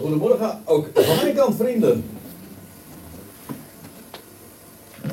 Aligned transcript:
goedemorgen, 0.00 0.60
ook 0.64 0.88
van 0.94 1.16
mijn 1.16 1.34
kant 1.34 1.56
vrienden. 1.56 2.04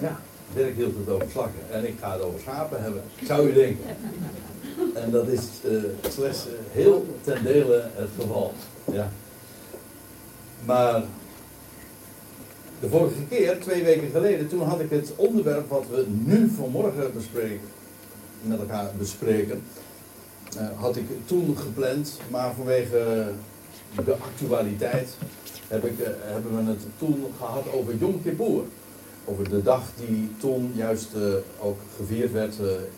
Ja, 0.02 0.20
Dirk 0.54 0.76
hield 0.76 0.96
het 0.98 1.10
over 1.10 1.28
slakken 1.32 1.62
en 1.72 1.88
ik 1.88 1.96
ga 2.00 2.12
het 2.12 2.22
over 2.22 2.40
schapen 2.40 2.82
hebben, 2.82 3.04
zou 3.24 3.50
u 3.50 3.54
denken. 3.54 3.86
En 4.94 5.12
dat 5.12 5.28
is 5.28 5.42
uh, 5.66 5.84
slechts 6.10 6.46
uh, 6.48 6.54
heel 6.72 7.06
ten 7.22 7.44
dele 7.44 7.90
het 7.94 8.10
geval. 8.20 8.54
Ja. 8.92 9.12
Maar 10.66 11.04
de 12.80 12.90
vorige 12.90 13.24
keer, 13.30 13.60
twee 13.60 13.84
weken 13.84 14.10
geleden, 14.12 14.48
toen 14.48 14.62
had 14.62 14.80
ik 14.80 14.90
het 14.90 15.14
onderwerp 15.16 15.70
wat 15.70 15.86
we 15.90 16.06
nu 16.08 16.52
vanmorgen 16.56 17.14
bespreken, 17.14 17.68
met 18.42 18.60
elkaar 18.60 18.92
bespreken, 18.98 19.64
uh, 20.56 20.68
had 20.76 20.96
ik 20.96 21.06
toen 21.26 21.58
gepland, 21.58 22.20
maar 22.30 22.54
vanwege 22.54 23.32
de 24.06 24.16
actualiteit 24.20 25.10
heb 25.68 25.86
ik, 25.86 26.00
uh, 26.00 26.08
hebben 26.20 26.66
we 26.66 26.72
het 26.72 26.82
toen 26.98 27.26
gehad 27.38 27.64
over 27.74 27.96
Yom 27.96 28.22
Kippur. 28.22 28.62
Over 29.26 29.50
de 29.50 29.62
dag 29.62 29.84
die 30.08 30.32
toen 30.38 30.72
juist 30.76 31.10
uh, 31.16 31.34
ook 31.60 31.80
gevierd 31.96 32.32
werd 32.32 32.56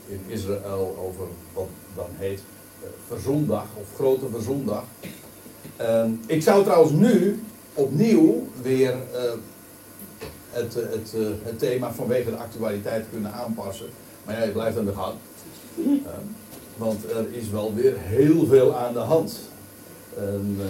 in 0.08 0.22
Israël 0.28 0.98
over 1.08 1.26
wat 1.54 1.68
dan 1.96 2.10
heet 2.18 2.42
Verzoendag 3.08 3.66
of 3.76 3.96
Grote 3.96 4.30
Verzoendag. 4.30 4.84
Ehm, 5.78 6.12
ik 6.26 6.42
zou 6.42 6.64
trouwens 6.64 6.92
nu 6.92 7.44
opnieuw 7.74 8.48
weer 8.62 8.96
het, 10.50 10.74
het, 10.74 11.14
het 11.44 11.60
thema 11.60 11.94
vanwege 11.94 12.30
de 12.30 12.36
actualiteit 12.36 13.06
kunnen 13.12 13.34
aanpassen. 13.34 13.90
Maar 14.26 14.40
ja, 14.40 14.44
je 14.44 14.52
blijft 14.52 14.78
aan 14.78 14.86
de 14.86 14.94
gang. 14.94 15.14
Ehm, 15.78 16.26
want 16.78 17.04
er 17.12 17.26
is 17.32 17.50
wel 17.50 17.74
weer 17.74 17.94
heel 17.98 18.46
veel 18.46 18.76
aan 18.76 18.94
de 18.94 19.00
hand. 19.00 19.49
En, 20.18 20.58
uh, 20.60 20.66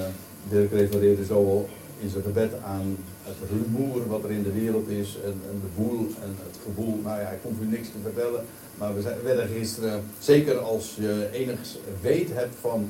Dirk 0.49 0.71
refereerde 0.71 1.25
zo 1.25 1.35
al 1.35 1.69
in 1.99 2.09
zijn 2.09 2.23
gebed 2.23 2.51
aan 2.63 2.97
het 3.23 3.49
rumoer 3.49 4.07
wat 4.07 4.23
er 4.23 4.31
in 4.31 4.43
de 4.43 4.51
wereld 4.51 4.87
is 4.87 5.17
en, 5.23 5.41
en 5.49 5.61
de 5.61 5.81
boel 5.81 6.07
en 6.21 6.35
het 6.43 6.57
gevoel. 6.63 6.99
Nou 7.03 7.19
ja, 7.19 7.29
ik 7.29 7.39
hoef 7.41 7.53
u 7.61 7.65
niks 7.65 7.87
te 7.87 7.97
vertellen, 8.03 8.45
maar 8.77 8.95
we 8.95 9.01
zijn, 9.01 9.17
werden 9.23 9.47
gisteren, 9.47 10.03
zeker 10.19 10.57
als 10.57 10.95
je 10.99 11.29
enigszins 11.31 11.77
weet 12.01 12.33
hebt 12.33 12.55
van, 12.61 12.89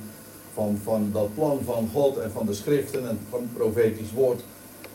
van, 0.54 0.80
van 0.84 1.10
dat 1.14 1.34
plan 1.34 1.60
van 1.66 1.90
God 1.94 2.18
en 2.18 2.32
van 2.32 2.46
de 2.46 2.54
schriften 2.54 3.10
en 3.10 3.20
van 3.30 3.42
het 3.42 3.54
profetisch 3.54 4.12
woord, 4.12 4.44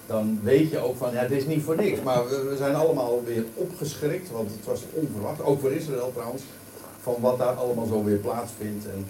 dan 0.07 0.41
weet 0.43 0.71
je 0.71 0.79
ook 0.79 0.97
van, 0.97 1.13
ja, 1.13 1.19
het 1.19 1.31
is 1.31 1.47
niet 1.47 1.63
voor 1.63 1.77
niks. 1.77 2.03
Maar 2.03 2.29
we, 2.29 2.47
we 2.51 2.57
zijn 2.57 2.75
allemaal 2.75 3.23
weer 3.25 3.45
opgeschrikt, 3.55 4.31
want 4.31 4.51
het 4.51 4.65
was 4.65 4.83
onverwacht, 4.93 5.43
ook 5.43 5.61
voor 5.61 5.73
Israël 5.73 6.13
trouwens 6.15 6.43
van 7.01 7.15
wat 7.21 7.39
daar 7.39 7.55
allemaal 7.55 7.87
zo 7.87 8.05
weer 8.05 8.17
plaatsvindt. 8.17 8.87
En 8.87 9.07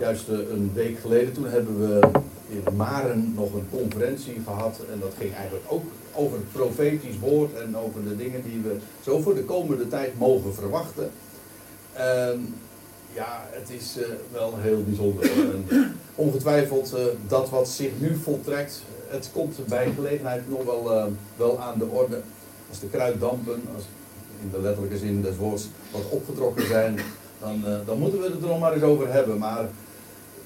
juist 0.00 0.28
eh, 0.28 0.38
een 0.38 0.70
week 0.74 0.98
geleden, 0.98 1.32
toen 1.32 1.48
hebben 1.48 1.78
we 1.80 2.00
in 2.48 2.76
Maren 2.76 3.32
nog 3.34 3.52
een 3.52 3.68
conferentie 3.70 4.40
gehad. 4.44 4.80
En 4.92 5.00
dat 5.00 5.12
ging 5.18 5.34
eigenlijk 5.34 5.64
ook 5.68 5.84
over 6.14 6.36
het 6.36 6.52
profetisch 6.52 7.18
woord 7.18 7.54
en 7.54 7.76
over 7.76 8.04
de 8.04 8.16
dingen 8.16 8.42
die 8.42 8.60
we 8.60 8.76
zo 9.00 9.20
voor 9.20 9.34
de 9.34 9.44
komende 9.44 9.88
tijd 9.88 10.18
mogen 10.18 10.54
verwachten. 10.54 11.10
En 11.92 12.54
ja, 13.12 13.46
het 13.50 13.70
is 13.70 13.96
uh, 13.98 14.04
wel 14.32 14.54
heel 14.58 14.84
bijzonder. 14.84 15.30
En 15.32 15.64
ongetwijfeld 16.14 16.94
uh, 16.94 17.00
dat 17.28 17.50
wat 17.50 17.68
zich 17.68 17.90
nu 17.98 18.16
voltrekt, 18.16 18.82
het 19.08 19.30
komt 19.32 19.66
bij 19.68 19.92
gelegenheid 19.94 20.48
nog 20.48 20.64
wel, 20.64 21.12
wel 21.36 21.60
aan 21.60 21.78
de 21.78 21.86
orde. 21.86 22.20
Als 22.68 22.80
de 22.80 22.88
kruiddampen, 22.88 23.62
als 23.74 23.84
in 24.42 24.50
de 24.50 24.60
letterlijke 24.60 24.98
zin 24.98 25.22
des 25.22 25.36
woords, 25.36 25.68
wat 25.90 26.10
opgetrokken 26.10 26.66
zijn, 26.66 26.98
dan, 27.40 27.64
dan 27.86 27.98
moeten 27.98 28.20
we 28.20 28.24
het 28.24 28.42
er 28.42 28.48
nog 28.48 28.60
maar 28.60 28.72
eens 28.72 28.82
over 28.82 29.12
hebben. 29.12 29.38
Maar 29.38 29.68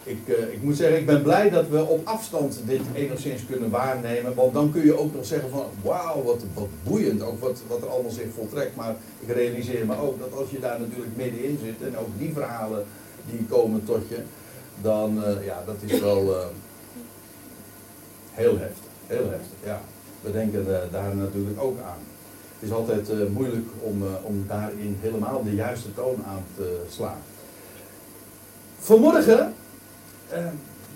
ik, 0.04 0.18
uh, 0.26 0.52
ik 0.52 0.62
moet 0.62 0.76
zeggen, 0.76 0.98
ik 0.98 1.06
ben 1.06 1.22
blij 1.22 1.50
dat 1.50 1.68
we 1.68 1.84
op 1.84 2.06
afstand 2.06 2.60
dit 2.66 2.80
enigszins 2.94 3.46
kunnen 3.46 3.70
waarnemen. 3.70 4.34
Want 4.34 4.52
dan 4.54 4.72
kun 4.72 4.84
je 4.84 4.98
ook 4.98 5.14
nog 5.14 5.26
zeggen 5.26 5.50
van, 5.50 5.64
wauw, 5.82 6.22
wat, 6.22 6.42
wat 6.54 6.68
boeiend, 6.82 7.22
ook 7.22 7.40
wat, 7.40 7.62
wat 7.68 7.82
er 7.82 7.88
allemaal 7.88 8.10
zich 8.10 8.26
voltrekt. 8.34 8.76
Maar 8.76 8.96
ik 9.20 9.34
realiseer 9.34 9.86
me 9.86 9.96
ook 9.96 10.18
dat 10.18 10.32
als 10.40 10.50
je 10.50 10.58
daar 10.60 10.80
natuurlijk 10.80 11.16
middenin 11.16 11.58
zit 11.64 11.88
en 11.88 11.98
ook 11.98 12.08
die 12.18 12.32
verhalen 12.32 12.84
die 13.30 13.46
komen 13.48 13.84
tot 13.84 14.08
je, 14.08 14.18
dan, 14.82 15.18
uh, 15.18 15.44
ja, 15.46 15.62
dat 15.66 15.76
is 15.80 16.00
wel 16.00 16.34
heel 18.30 18.58
heftig. 18.58 18.84
Heel 19.06 19.30
heftig, 19.30 19.56
ja. 19.64 19.80
We 20.20 20.32
denken 20.32 20.66
daar 20.90 21.16
natuurlijk 21.16 21.62
ook 21.62 21.78
aan. 21.80 21.98
Het 22.58 22.68
is 22.68 22.72
altijd 22.72 23.32
moeilijk 23.32 23.68
om, 23.80 24.02
om 24.22 24.44
daarin 24.48 24.98
helemaal 25.00 25.44
de 25.44 25.54
juiste 25.54 25.94
toon 25.94 26.24
aan 26.26 26.44
te 26.56 26.80
slaan. 26.88 27.18
Vanmorgen 28.78 29.54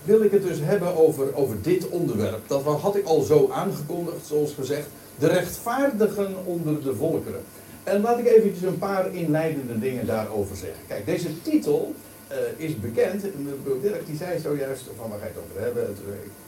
wil 0.04 0.22
ik 0.22 0.30
het 0.30 0.42
dus 0.42 0.58
hebben 0.60 0.96
over, 0.96 1.34
over 1.34 1.62
dit 1.62 1.88
onderwerp. 1.88 2.48
Dat 2.48 2.62
had 2.62 2.96
ik 2.96 3.04
al 3.04 3.20
zo 3.20 3.50
aangekondigd, 3.52 4.26
zoals 4.26 4.52
gezegd. 4.52 4.86
De 5.18 5.26
rechtvaardigen 5.26 6.36
onder 6.44 6.82
de 6.82 6.94
volkeren. 6.94 7.40
En 7.84 8.00
laat 8.00 8.18
ik 8.18 8.26
eventjes 8.26 8.62
een 8.62 8.78
paar 8.78 9.14
inleidende 9.14 9.78
dingen 9.78 10.06
daarover 10.06 10.56
zeggen. 10.56 10.80
Kijk, 10.86 11.06
deze 11.06 11.42
titel 11.42 11.94
is 12.56 12.80
bekend. 12.80 13.22
Dirk 13.82 14.06
die 14.06 14.16
zei 14.16 14.40
zojuist 14.40 14.84
van 14.96 15.10
waar 15.10 15.18
ga 15.18 15.26
je 15.26 15.32
het 15.32 15.42
over 15.50 15.62
hebben. 15.62 15.82
Het, 15.82 15.96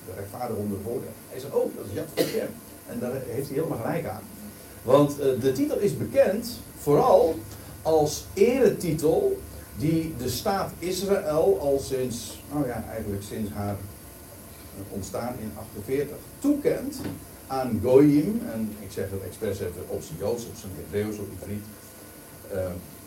de 0.06 0.12
rechtvaardigen 0.16 0.62
onder 0.62 0.78
de 0.78 0.84
volkeren. 0.84 1.12
Hij 1.28 1.40
zei, 1.40 1.52
oh, 1.52 1.76
dat 1.76 1.84
is 1.86 1.92
Jat 1.92 2.08
van. 2.14 2.48
En 2.88 2.98
daar 2.98 3.12
heeft 3.26 3.48
hij 3.48 3.56
helemaal 3.56 3.78
gelijk 3.78 4.06
aan. 4.06 4.22
Want 4.82 5.10
uh, 5.10 5.40
de 5.40 5.52
titel 5.52 5.78
is 5.78 5.96
bekend 5.96 6.60
vooral 6.78 7.34
als 7.82 8.24
eretitel 8.34 9.38
die 9.76 10.14
de 10.18 10.28
staat 10.28 10.70
Israël 10.78 11.58
al 11.60 11.78
sinds, 11.78 12.42
nou 12.52 12.66
ja, 12.66 12.84
eigenlijk 12.90 13.22
sinds 13.22 13.50
haar 13.50 13.76
ontstaan 14.88 15.34
in 15.40 15.52
48 15.56 16.16
toekent 16.38 17.00
aan 17.46 17.80
Goyim. 17.82 18.42
En 18.52 18.72
ik 18.80 18.92
zeg 18.92 19.10
het 19.10 19.22
expres 19.26 19.60
even 19.60 19.82
op 19.88 20.02
zijn 20.02 20.18
Joods, 20.18 20.46
op 20.46 20.56
zijn 20.56 20.72
Hebreeuws, 20.76 21.18
op 21.18 21.26
Ivriet. 21.40 21.64
Uh, 22.54 22.66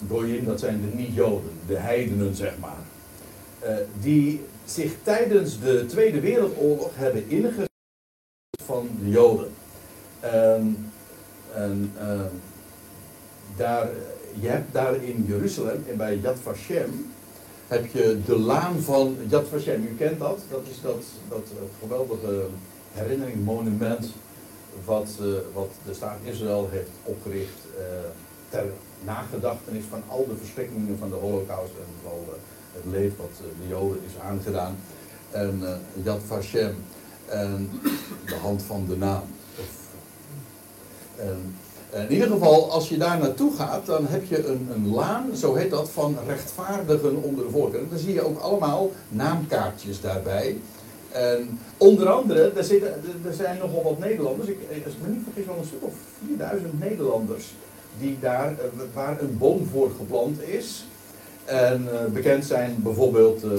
Goyim, 0.09 0.45
dat 0.45 0.59
zijn 0.59 0.81
de 0.81 0.97
niet-Joden, 0.97 1.51
de 1.67 1.77
heidenen 1.77 2.35
zeg 2.35 2.57
maar. 2.57 2.83
Uh, 3.63 3.75
die 4.01 4.41
zich 4.65 4.93
tijdens 5.03 5.59
de 5.59 5.85
Tweede 5.85 6.19
Wereldoorlog 6.19 6.91
hebben 6.95 7.29
ingezet 7.29 7.69
van 8.63 8.89
de 8.99 9.09
Joden. 9.09 9.51
Um, 10.23 10.91
en 11.53 11.91
uh, 12.01 12.21
daar, 13.55 13.89
je 14.39 14.47
hebt 14.47 14.73
daar 14.73 14.95
in 14.95 15.25
Jeruzalem, 15.27 15.85
en 15.89 15.97
bij 15.97 16.17
Yad 16.17 16.37
Vashem, 16.43 17.11
heb 17.67 17.85
je 17.85 18.19
de 18.25 18.39
laan 18.39 18.81
van 18.81 19.17
Yad 19.27 19.47
Vashem. 19.47 19.83
U 19.83 19.95
kent 19.97 20.19
dat, 20.19 20.39
dat 20.49 20.61
is 20.69 20.81
dat, 20.81 21.03
dat 21.29 21.47
geweldige 21.81 22.45
herinneringmonument 22.91 24.05
wat, 24.85 25.09
uh, 25.21 25.27
wat 25.53 25.69
de 25.85 25.93
staat 25.93 26.17
Israël 26.23 26.69
heeft 26.71 26.89
opgericht 27.03 27.59
uh, 27.77 27.83
ter 28.49 28.65
nagedachtenis 29.03 29.83
van 29.89 30.03
al 30.07 30.27
de 30.27 30.35
verschrikkingen 30.35 30.97
van 30.97 31.09
de 31.09 31.15
holocaust 31.15 31.71
en 31.71 31.93
vooral 32.01 32.25
het 32.73 32.83
leed 32.91 33.17
wat 33.17 33.31
de 33.37 33.67
Joden 33.67 34.01
is 34.05 34.21
aangedaan. 34.21 34.75
En 35.31 35.61
Yad 36.03 36.21
Vashem 36.27 36.75
en 37.25 37.69
de 38.25 38.35
hand 38.35 38.61
van 38.61 38.85
de 38.87 38.97
naam. 38.97 39.23
In 41.93 42.11
ieder 42.11 42.27
geval, 42.27 42.71
als 42.71 42.89
je 42.89 42.97
daar 42.97 43.19
naartoe 43.19 43.55
gaat, 43.55 43.85
dan 43.85 44.05
heb 44.07 44.25
je 44.25 44.47
een, 44.47 44.69
een 44.73 44.87
laan, 44.93 45.35
zo 45.35 45.55
heet 45.55 45.69
dat, 45.69 45.89
van 45.89 46.17
rechtvaardigen 46.27 47.23
onder 47.23 47.45
de 47.45 47.51
volkeren. 47.51 47.89
Dan 47.89 47.99
zie 47.99 48.13
je 48.13 48.25
ook 48.25 48.39
allemaal 48.39 48.91
naamkaartjes 49.09 50.01
daarbij. 50.01 50.57
En 51.11 51.59
onder 51.77 52.09
andere, 52.09 52.51
er, 52.55 52.63
zitten, 52.63 53.03
er 53.25 53.33
zijn 53.33 53.57
nogal 53.57 53.83
wat 53.83 53.99
Nederlanders, 53.99 54.49
ik, 54.49 54.57
als 54.85 54.93
ik 54.93 55.01
me 55.01 55.07
niet 55.07 55.23
vergis, 55.23 55.45
wel 55.45 55.57
een 55.57 55.65
stuk 55.65 55.83
of 55.83 55.93
4000 56.25 56.79
Nederlanders, 56.79 57.53
die 57.99 58.17
daar, 58.19 58.55
waar 58.93 59.21
een 59.21 59.37
boom 59.37 59.67
voor 59.71 59.91
geplant 59.97 60.41
is. 60.41 60.85
En 61.45 61.87
uh, 61.93 62.05
bekend 62.13 62.45
zijn 62.45 62.75
bijvoorbeeld 62.83 63.43
uh, 63.43 63.51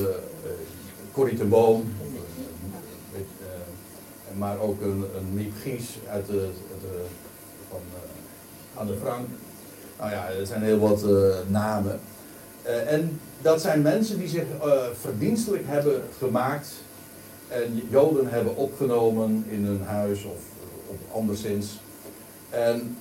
Corrie 1.12 1.36
ten 1.36 1.48
Boom, 1.48 1.92
maar 4.38 4.60
ook 4.60 4.80
een, 4.80 5.04
een 5.16 5.34
Miep 5.34 5.52
Gies 5.62 5.98
uit 6.10 6.26
de, 6.26 6.48
de 6.80 7.04
van 7.68 7.80
Anne 8.74 8.94
Frank. 9.02 9.28
Nou 9.98 10.10
ja, 10.10 10.28
er 10.40 10.46
zijn 10.46 10.62
heel 10.62 10.78
wat 10.78 11.04
uh, 11.04 11.34
namen. 11.48 12.00
Uh, 12.66 12.92
en 12.92 13.20
dat 13.42 13.60
zijn 13.60 13.82
mensen 13.82 14.18
die 14.18 14.28
zich 14.28 14.44
verdienstelijk 15.00 15.62
hebben 15.66 16.02
gemaakt 16.18 16.68
en 17.48 17.82
Joden 17.90 18.26
hebben 18.26 18.56
opgenomen 18.56 19.44
in 19.48 19.64
hun 19.64 19.82
huis 19.82 20.24
of, 20.24 20.38
of 20.86 20.96
anderszins. 21.12 21.80
En, 22.50 22.96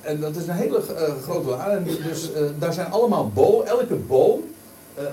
en 0.00 0.20
dat 0.20 0.36
is 0.36 0.46
een 0.46 0.54
hele 0.54 0.82
grote 1.22 1.48
laan. 1.48 1.84
Dus 1.84 2.30
daar 2.58 2.72
zijn 2.72 2.90
allemaal 2.90 3.30
bomen, 3.30 3.66
elke 3.66 3.94
boom 3.94 4.40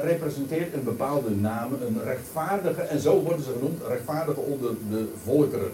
representeert 0.03 0.73
een 0.73 0.83
bepaalde 0.83 1.29
naam, 1.29 1.73
een 1.73 2.03
rechtvaardige, 2.03 2.81
en 2.81 2.99
zo 2.99 3.21
worden 3.21 3.43
ze 3.43 3.51
genoemd, 3.51 3.81
rechtvaardige 3.87 4.39
onder 4.39 4.71
de 4.89 5.07
volkeren. 5.23 5.71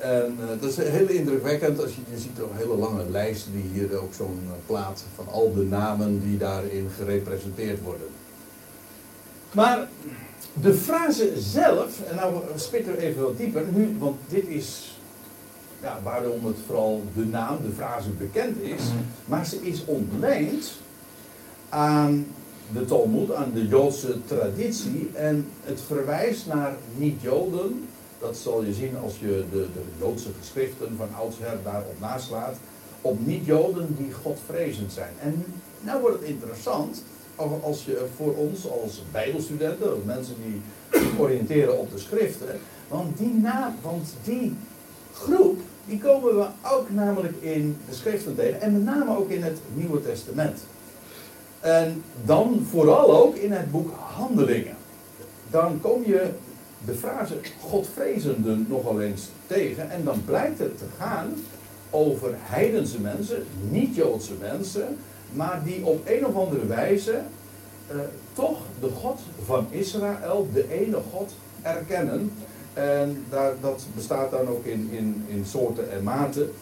En 0.00 0.36
uh, 0.40 0.60
dat 0.60 0.70
is 0.70 0.76
heel 0.76 1.08
indrukwekkend, 1.08 1.82
als 1.82 1.94
je, 1.94 2.00
je 2.10 2.20
ziet 2.20 2.38
een 2.38 2.56
hele 2.56 2.76
lange 2.76 3.10
lijst 3.10 3.46
die 3.52 3.64
hier 3.72 4.00
ook 4.00 4.14
zo'n 4.14 4.40
uh, 4.44 4.50
plaat 4.66 5.04
van 5.14 5.28
al 5.28 5.54
de 5.54 5.62
namen 5.62 6.22
die 6.22 6.38
daarin 6.38 6.88
gerepresenteerd 6.96 7.82
worden. 7.82 8.06
Maar 9.52 9.88
De 10.62 10.74
frase 10.74 11.32
zelf, 11.36 12.00
en 12.08 12.16
nou 12.16 12.34
spitten 12.56 12.92
we 12.92 12.98
even 12.98 13.22
wat 13.22 13.36
dieper, 13.36 13.64
nu, 13.72 13.96
want 13.98 14.16
dit 14.28 14.48
is 14.48 14.98
ja, 15.82 15.98
waarom 16.02 16.46
het 16.46 16.56
vooral 16.66 17.02
de 17.14 17.26
naam, 17.26 17.56
de 17.62 17.72
frase 17.76 18.08
bekend 18.08 18.62
is, 18.62 18.82
maar 19.24 19.46
ze 19.46 19.56
is 19.62 19.84
ontleend 19.84 20.72
aan 21.68 22.26
de 22.72 22.84
Talmud, 22.84 23.32
aan 23.32 23.50
de 23.54 23.68
Joodse 23.68 24.16
traditie, 24.24 25.10
en 25.14 25.46
het 25.64 25.80
verwijst 25.86 26.46
naar 26.46 26.76
niet-Joden. 26.96 27.88
Dat 28.20 28.36
zal 28.36 28.64
je 28.64 28.72
zien 28.72 28.98
als 29.02 29.18
je 29.18 29.44
de, 29.50 29.66
de 29.72 29.82
Joodse 29.98 30.28
geschriften 30.40 30.96
van 30.96 31.08
oudsher 31.18 31.58
daarop 31.64 32.00
naslaat. 32.00 32.56
Op 33.00 33.26
niet-Joden 33.26 33.96
die 33.98 34.12
godvrezend 34.12 34.92
zijn. 34.92 35.12
En 35.20 35.44
nou 35.80 36.00
wordt 36.00 36.20
het 36.20 36.28
interessant, 36.28 37.02
als 37.62 37.84
je 37.84 38.06
voor 38.16 38.34
ons 38.34 38.70
als 38.70 39.02
bijbelstudenten, 39.12 39.96
of 39.96 40.04
mensen 40.04 40.34
die 40.44 40.60
oriënteren 41.18 41.78
op 41.78 41.90
de 41.92 41.98
schriften, 41.98 42.60
want 42.88 43.18
die, 43.18 43.34
na, 43.34 43.74
want 43.82 44.14
die 44.24 44.56
groep, 45.12 45.60
die 45.86 45.98
komen 45.98 46.36
we 46.36 46.46
ook 46.62 46.90
namelijk 46.90 47.34
in 47.40 47.76
de 47.88 47.94
schriften 47.94 48.34
tegen, 48.34 48.60
en 48.60 48.72
met 48.72 48.84
name 48.84 49.16
ook 49.16 49.30
in 49.30 49.42
het 49.42 49.58
Nieuwe 49.74 50.02
Testament. 50.02 50.60
En 51.60 52.02
dan 52.24 52.66
vooral 52.70 53.22
ook 53.22 53.36
in 53.36 53.52
het 53.52 53.70
boek 53.70 53.90
Handelingen. 53.96 54.76
Dan 55.50 55.80
kom 55.80 56.04
je 56.04 56.30
de 56.84 56.94
frase 56.94 57.34
Godvrezenden 57.60 58.66
nogal 58.68 59.00
eens 59.00 59.28
tegen, 59.46 59.90
en 59.90 60.04
dan 60.04 60.24
blijkt 60.24 60.58
het 60.58 60.78
te 60.78 60.84
gaan 60.98 61.34
over 61.90 62.30
heidense 62.36 63.00
mensen, 63.00 63.44
niet-Joodse 63.70 64.32
mensen, 64.40 64.96
maar 65.32 65.60
die 65.64 65.84
op 65.84 66.08
een 66.08 66.26
of 66.26 66.34
andere 66.34 66.66
wijze 66.66 67.20
uh, 67.92 68.00
toch 68.32 68.58
de 68.80 68.88
God 68.88 69.20
van 69.44 69.66
Israël, 69.70 70.48
de 70.52 70.72
ene 70.72 70.98
God, 71.12 71.32
erkennen. 71.62 72.32
En 72.72 73.24
daar, 73.28 73.52
dat 73.60 73.86
bestaat 73.94 74.30
dan 74.30 74.48
ook 74.48 74.64
in, 74.64 74.88
in, 74.92 75.24
in 75.28 75.44
soorten 75.44 75.92
en 75.92 76.02
maten. 76.02 76.52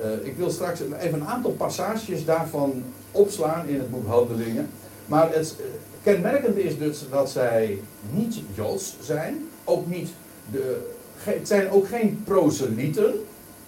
Uh, 0.00 0.26
ik 0.26 0.36
wil 0.36 0.50
straks 0.50 0.80
even 1.00 1.20
een 1.20 1.26
aantal 1.26 1.50
passages 1.50 2.24
daarvan 2.24 2.82
opslaan 3.10 3.66
in 3.66 3.78
het 3.78 3.90
boek 3.90 4.06
Handelingen. 4.06 4.68
Maar 5.06 5.34
het 5.34 5.56
uh, 5.58 5.66
kenmerkende 6.02 6.62
is 6.62 6.78
dus 6.78 7.04
dat 7.10 7.30
zij 7.30 7.78
niet 8.10 8.40
Joods 8.54 8.96
zijn, 9.00 9.48
ook 9.64 9.86
niet 9.86 10.08
de, 10.50 10.90
het 11.16 11.48
zijn 11.48 11.70
ook 11.70 11.86
geen 11.86 12.22
proselieten, 12.24 13.14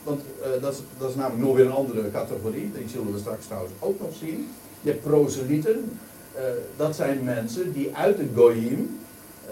want 0.02 0.20
uh, 0.40 0.62
dat, 0.62 0.72
is, 0.72 0.78
dat 0.98 1.08
is 1.08 1.14
namelijk 1.14 1.46
nog 1.46 1.56
weer 1.56 1.66
een 1.66 1.72
andere 1.72 2.10
categorie. 2.10 2.72
Die 2.72 2.88
zullen 2.88 3.12
we 3.12 3.18
straks 3.18 3.46
trouwens 3.46 3.72
ook 3.78 4.00
nog 4.00 4.14
zien. 4.18 4.48
Je 4.80 4.90
hebt 4.90 5.02
proselieten. 5.02 5.98
Uh, 6.36 6.40
dat 6.76 6.96
zijn 6.96 7.24
mensen 7.24 7.72
die 7.72 7.96
uit 7.96 8.16
de 8.16 8.26
Goyim 8.34 8.98
uh, 9.46 9.50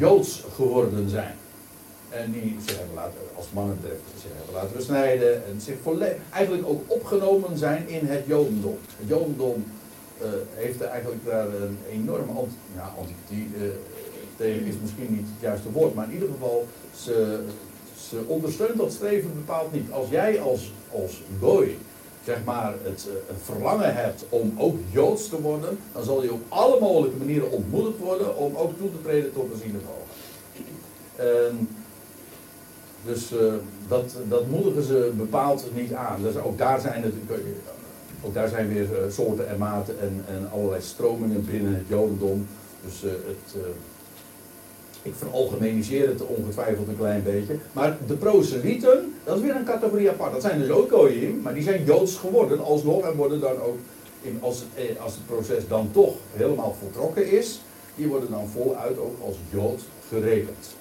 Joods 0.00 0.44
geworden 0.54 1.08
zijn. 1.08 1.34
En 2.08 2.32
die 2.32 2.56
zich 2.66 2.78
hebben 2.78 2.94
laten, 2.94 3.20
als 3.36 3.46
mannen 3.52 3.78
zich 4.20 4.30
hebben 4.36 4.54
laten 4.54 4.76
besnijden. 4.76 5.46
En 5.46 5.60
zich 5.60 5.76
eigenlijk 6.30 6.68
ook 6.68 6.82
opgenomen 6.86 7.58
zijn 7.58 7.88
in 7.88 8.06
het 8.06 8.22
Jodendom. 8.26 8.78
Het 8.98 9.08
Jodendom 9.08 9.64
heeft 10.54 10.80
eigenlijk 10.80 11.24
daar 11.24 11.46
een 11.46 11.78
enorme 11.90 12.32
ja, 12.76 12.92
antipathie 12.98 13.50
tegen, 14.36 14.66
is 14.66 14.74
misschien 14.82 15.06
niet 15.10 15.26
het 15.32 15.40
juiste 15.40 15.70
woord. 15.70 15.94
Maar 15.94 16.04
in 16.04 16.12
ieder 16.12 16.28
geval, 16.28 16.66
ze 16.96 17.44
ze 18.08 18.24
ondersteunt 18.26 18.76
dat 18.76 18.92
streven 18.92 19.34
bepaald 19.34 19.72
niet. 19.72 19.92
Als 19.92 20.08
jij 20.08 20.40
als, 20.40 20.72
als 20.92 21.22
gooi, 21.40 21.78
zeg 22.24 22.44
maar, 22.44 22.74
het, 22.82 23.06
uh, 23.08 23.36
verlangen 23.42 23.94
hebt 23.94 24.24
om 24.28 24.54
ook 24.56 24.76
Joods 24.90 25.28
te 25.28 25.40
worden, 25.40 25.78
dan 25.92 26.04
zal 26.04 26.22
je 26.22 26.32
op 26.32 26.42
alle 26.48 26.80
mogelijke 26.80 27.16
manieren 27.16 27.50
ontmoedigd 27.50 27.98
worden 27.98 28.36
om 28.36 28.56
ook 28.56 28.78
toe 28.78 28.90
te 28.90 29.02
treden 29.02 29.32
tot 29.32 29.52
de 29.52 29.58
synagoge. 29.62 30.12
En 31.16 31.68
dus 33.04 33.32
uh, 33.32 33.52
dat, 33.88 34.16
dat 34.28 34.46
moedigen 34.46 34.82
ze 34.82 35.12
bepaald 35.16 35.64
niet 35.74 35.92
aan. 35.92 36.22
Dus 36.22 36.36
ook 36.36 36.58
daar 36.58 36.80
zijn 36.80 37.02
het, 37.02 37.14
ook 38.22 38.34
daar 38.34 38.48
zijn 38.48 38.68
weer 38.68 38.82
uh, 38.90 39.10
soorten 39.10 39.48
en 39.48 39.58
maten 39.58 40.00
en, 40.00 40.24
en 40.28 40.50
allerlei 40.52 40.82
stromingen 40.82 41.44
binnen 41.44 41.74
het 41.74 41.88
Jodendom. 41.88 42.46
Dus 42.84 43.00
het 43.02 43.56
ik 45.04 45.14
veralgemeniseer 45.14 46.08
het 46.08 46.26
ongetwijfeld 46.26 46.88
een 46.88 46.96
klein 46.96 47.22
beetje. 47.22 47.56
Maar 47.72 47.96
de 48.06 48.14
proselieten, 48.14 49.14
dat 49.24 49.36
is 49.36 49.42
weer 49.42 49.56
een 49.56 49.64
categorie 49.64 50.10
apart. 50.10 50.32
Dat 50.32 50.42
zijn 50.42 50.60
dus 50.60 50.70
ook 50.70 50.92
maar 51.42 51.54
die 51.54 51.62
zijn 51.62 51.84
Joods 51.84 52.16
geworden 52.16 52.64
alsnog 52.64 53.02
en 53.02 53.16
worden 53.16 53.40
dan 53.40 53.60
ook, 53.60 53.76
in, 54.22 54.38
als, 54.40 54.58
het, 54.58 54.88
eh, 54.88 55.02
als 55.02 55.12
het 55.12 55.26
proces 55.26 55.68
dan 55.68 55.88
toch 55.92 56.14
helemaal 56.32 56.76
voltrokken 56.80 57.30
is, 57.30 57.60
die 57.94 58.06
worden 58.06 58.30
dan 58.30 58.48
voluit 58.48 58.98
ook 58.98 59.16
als 59.24 59.36
Jood 59.50 59.80
gerekend. 60.08 60.74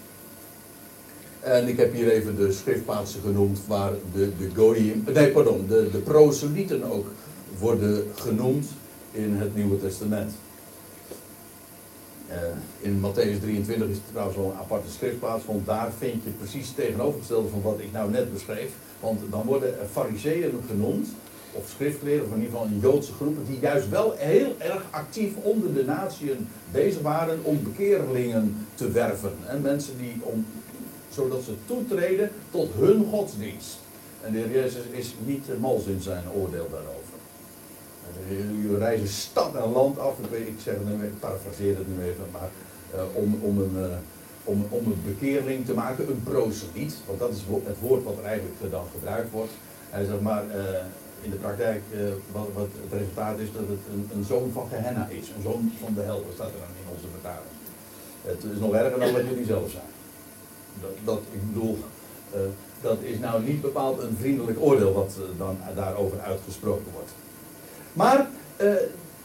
En 1.39 1.67
ik 1.67 1.77
heb 1.77 1.93
hier 1.93 2.09
even 2.09 2.35
de 2.35 2.51
schriftplaatsen 2.51 3.21
genoemd 3.21 3.59
waar 3.67 3.91
de, 4.13 4.29
de 4.37 5.11
nee 5.13 5.31
pardon, 5.31 5.65
de, 5.67 5.89
de 5.91 5.97
proselieten 5.97 6.83
ook 6.91 7.05
worden 7.59 8.05
genoemd 8.15 8.65
in 9.11 9.33
het 9.33 9.55
Nieuwe 9.55 9.79
Testament. 9.79 10.31
In 12.79 12.99
Matthäus 12.99 13.39
23 13.39 13.89
is 13.89 13.97
trouwens 14.11 14.37
wel 14.37 14.51
een 14.51 14.57
aparte 14.57 14.91
schriftplaats, 14.91 15.45
want 15.45 15.65
daar 15.65 15.91
vind 15.97 16.23
je 16.23 16.29
precies 16.29 16.67
het 16.67 16.75
tegenovergestelde 16.75 17.49
van 17.49 17.61
wat 17.61 17.79
ik 17.79 17.91
nou 17.91 18.11
net 18.11 18.33
beschreef. 18.33 18.71
Want 18.99 19.21
dan 19.29 19.45
worden 19.45 19.75
fariseeën 19.91 20.63
genoemd, 20.67 21.07
of 21.51 21.69
schriftgeleerden, 21.75 22.25
of 22.25 22.31
in 22.33 22.41
ieder 22.41 22.51
geval 22.51 22.65
een 22.65 22.79
Joodse 22.79 23.13
groepen, 23.13 23.45
die 23.45 23.59
juist 23.59 23.89
wel 23.89 24.13
heel 24.17 24.55
erg 24.57 24.83
actief 24.89 25.35
onder 25.35 25.73
de 25.73 25.85
natieën 25.85 26.47
bezig 26.71 27.01
waren 27.01 27.39
om 27.43 27.63
bekeerlingen 27.63 28.67
te 28.75 28.91
werven. 28.91 29.33
En 29.47 29.61
mensen 29.61 29.97
die, 29.97 30.15
om, 30.21 30.45
zodat 31.09 31.43
ze 31.43 31.53
toetreden 31.65 32.31
tot 32.51 32.69
hun 32.77 33.05
godsdienst. 33.05 33.77
En 34.21 34.31
de 34.31 34.37
heer 34.37 34.51
Jezus 34.51 34.83
is 34.91 35.15
niet 35.25 35.59
mals 35.59 35.85
in 35.85 36.01
zijn 36.01 36.23
oordeel 36.35 36.67
daarover. 36.71 37.02
Jullie 38.29 38.77
reizen 38.77 39.07
stad 39.07 39.55
en 39.55 39.71
land 39.71 39.99
af, 39.99 40.13
ik, 40.31 40.55
zeg 40.63 40.73
het 40.73 40.97
nu, 40.97 41.13
parafraseer 41.19 41.77
het 41.77 41.97
nu 41.97 42.03
even, 42.03 42.25
maar 42.31 42.49
uh, 42.95 43.01
om, 43.13 43.39
om, 43.41 43.61
een, 43.61 43.75
uh, 43.75 43.95
om, 44.43 44.65
om 44.69 44.85
een 44.85 45.01
bekeerling 45.05 45.65
te 45.65 45.73
maken, 45.73 46.09
een 46.09 46.23
proseliet, 46.23 46.95
want 47.07 47.19
dat 47.19 47.29
is 47.31 47.37
het 47.65 47.79
woord 47.79 48.03
wat 48.03 48.17
er 48.17 48.23
eigenlijk 48.23 48.71
dan 48.71 48.85
gebruikt 48.93 49.31
wordt. 49.31 49.51
Hij 49.89 50.05
zegt 50.05 50.21
maar, 50.21 50.43
in 51.21 51.29
de 51.29 51.35
praktijk, 51.35 51.81
wat, 52.31 52.47
wat, 52.53 52.67
het 52.83 52.99
resultaat 52.99 53.39
is 53.39 53.51
dat 53.53 53.67
het 53.67 53.79
een, 53.93 54.09
een 54.13 54.23
zoon 54.23 54.51
van 54.53 54.67
Gehenna 54.69 55.07
is, 55.07 55.29
een 55.29 55.41
zoon 55.43 55.71
van 55.83 55.93
de 55.93 56.01
hel, 56.01 56.25
staat 56.33 56.47
er 56.47 56.59
dan 56.65 56.75
in 56.81 56.95
onze 56.95 57.07
vertaling. 57.11 57.53
Het 58.21 58.43
is 58.53 58.59
nog 58.59 58.73
erger 58.73 58.99
dan 58.99 59.13
wat 59.13 59.25
jullie 59.29 59.45
zelf 59.45 59.71
zijn. 59.71 59.91
Dat, 60.81 60.91
dat 61.03 61.21
ik 61.31 61.47
bedoel, 61.47 61.77
dat 62.81 62.97
is 63.01 63.19
nou 63.19 63.43
niet 63.43 63.61
bepaald 63.61 64.01
een 64.01 64.17
vriendelijk 64.19 64.59
oordeel 64.61 64.93
wat 64.93 65.15
dan 65.37 65.57
daarover 65.75 66.19
uitgesproken 66.19 66.91
wordt. 66.93 67.11
Maar, 67.93 68.27
uh, 68.61 68.73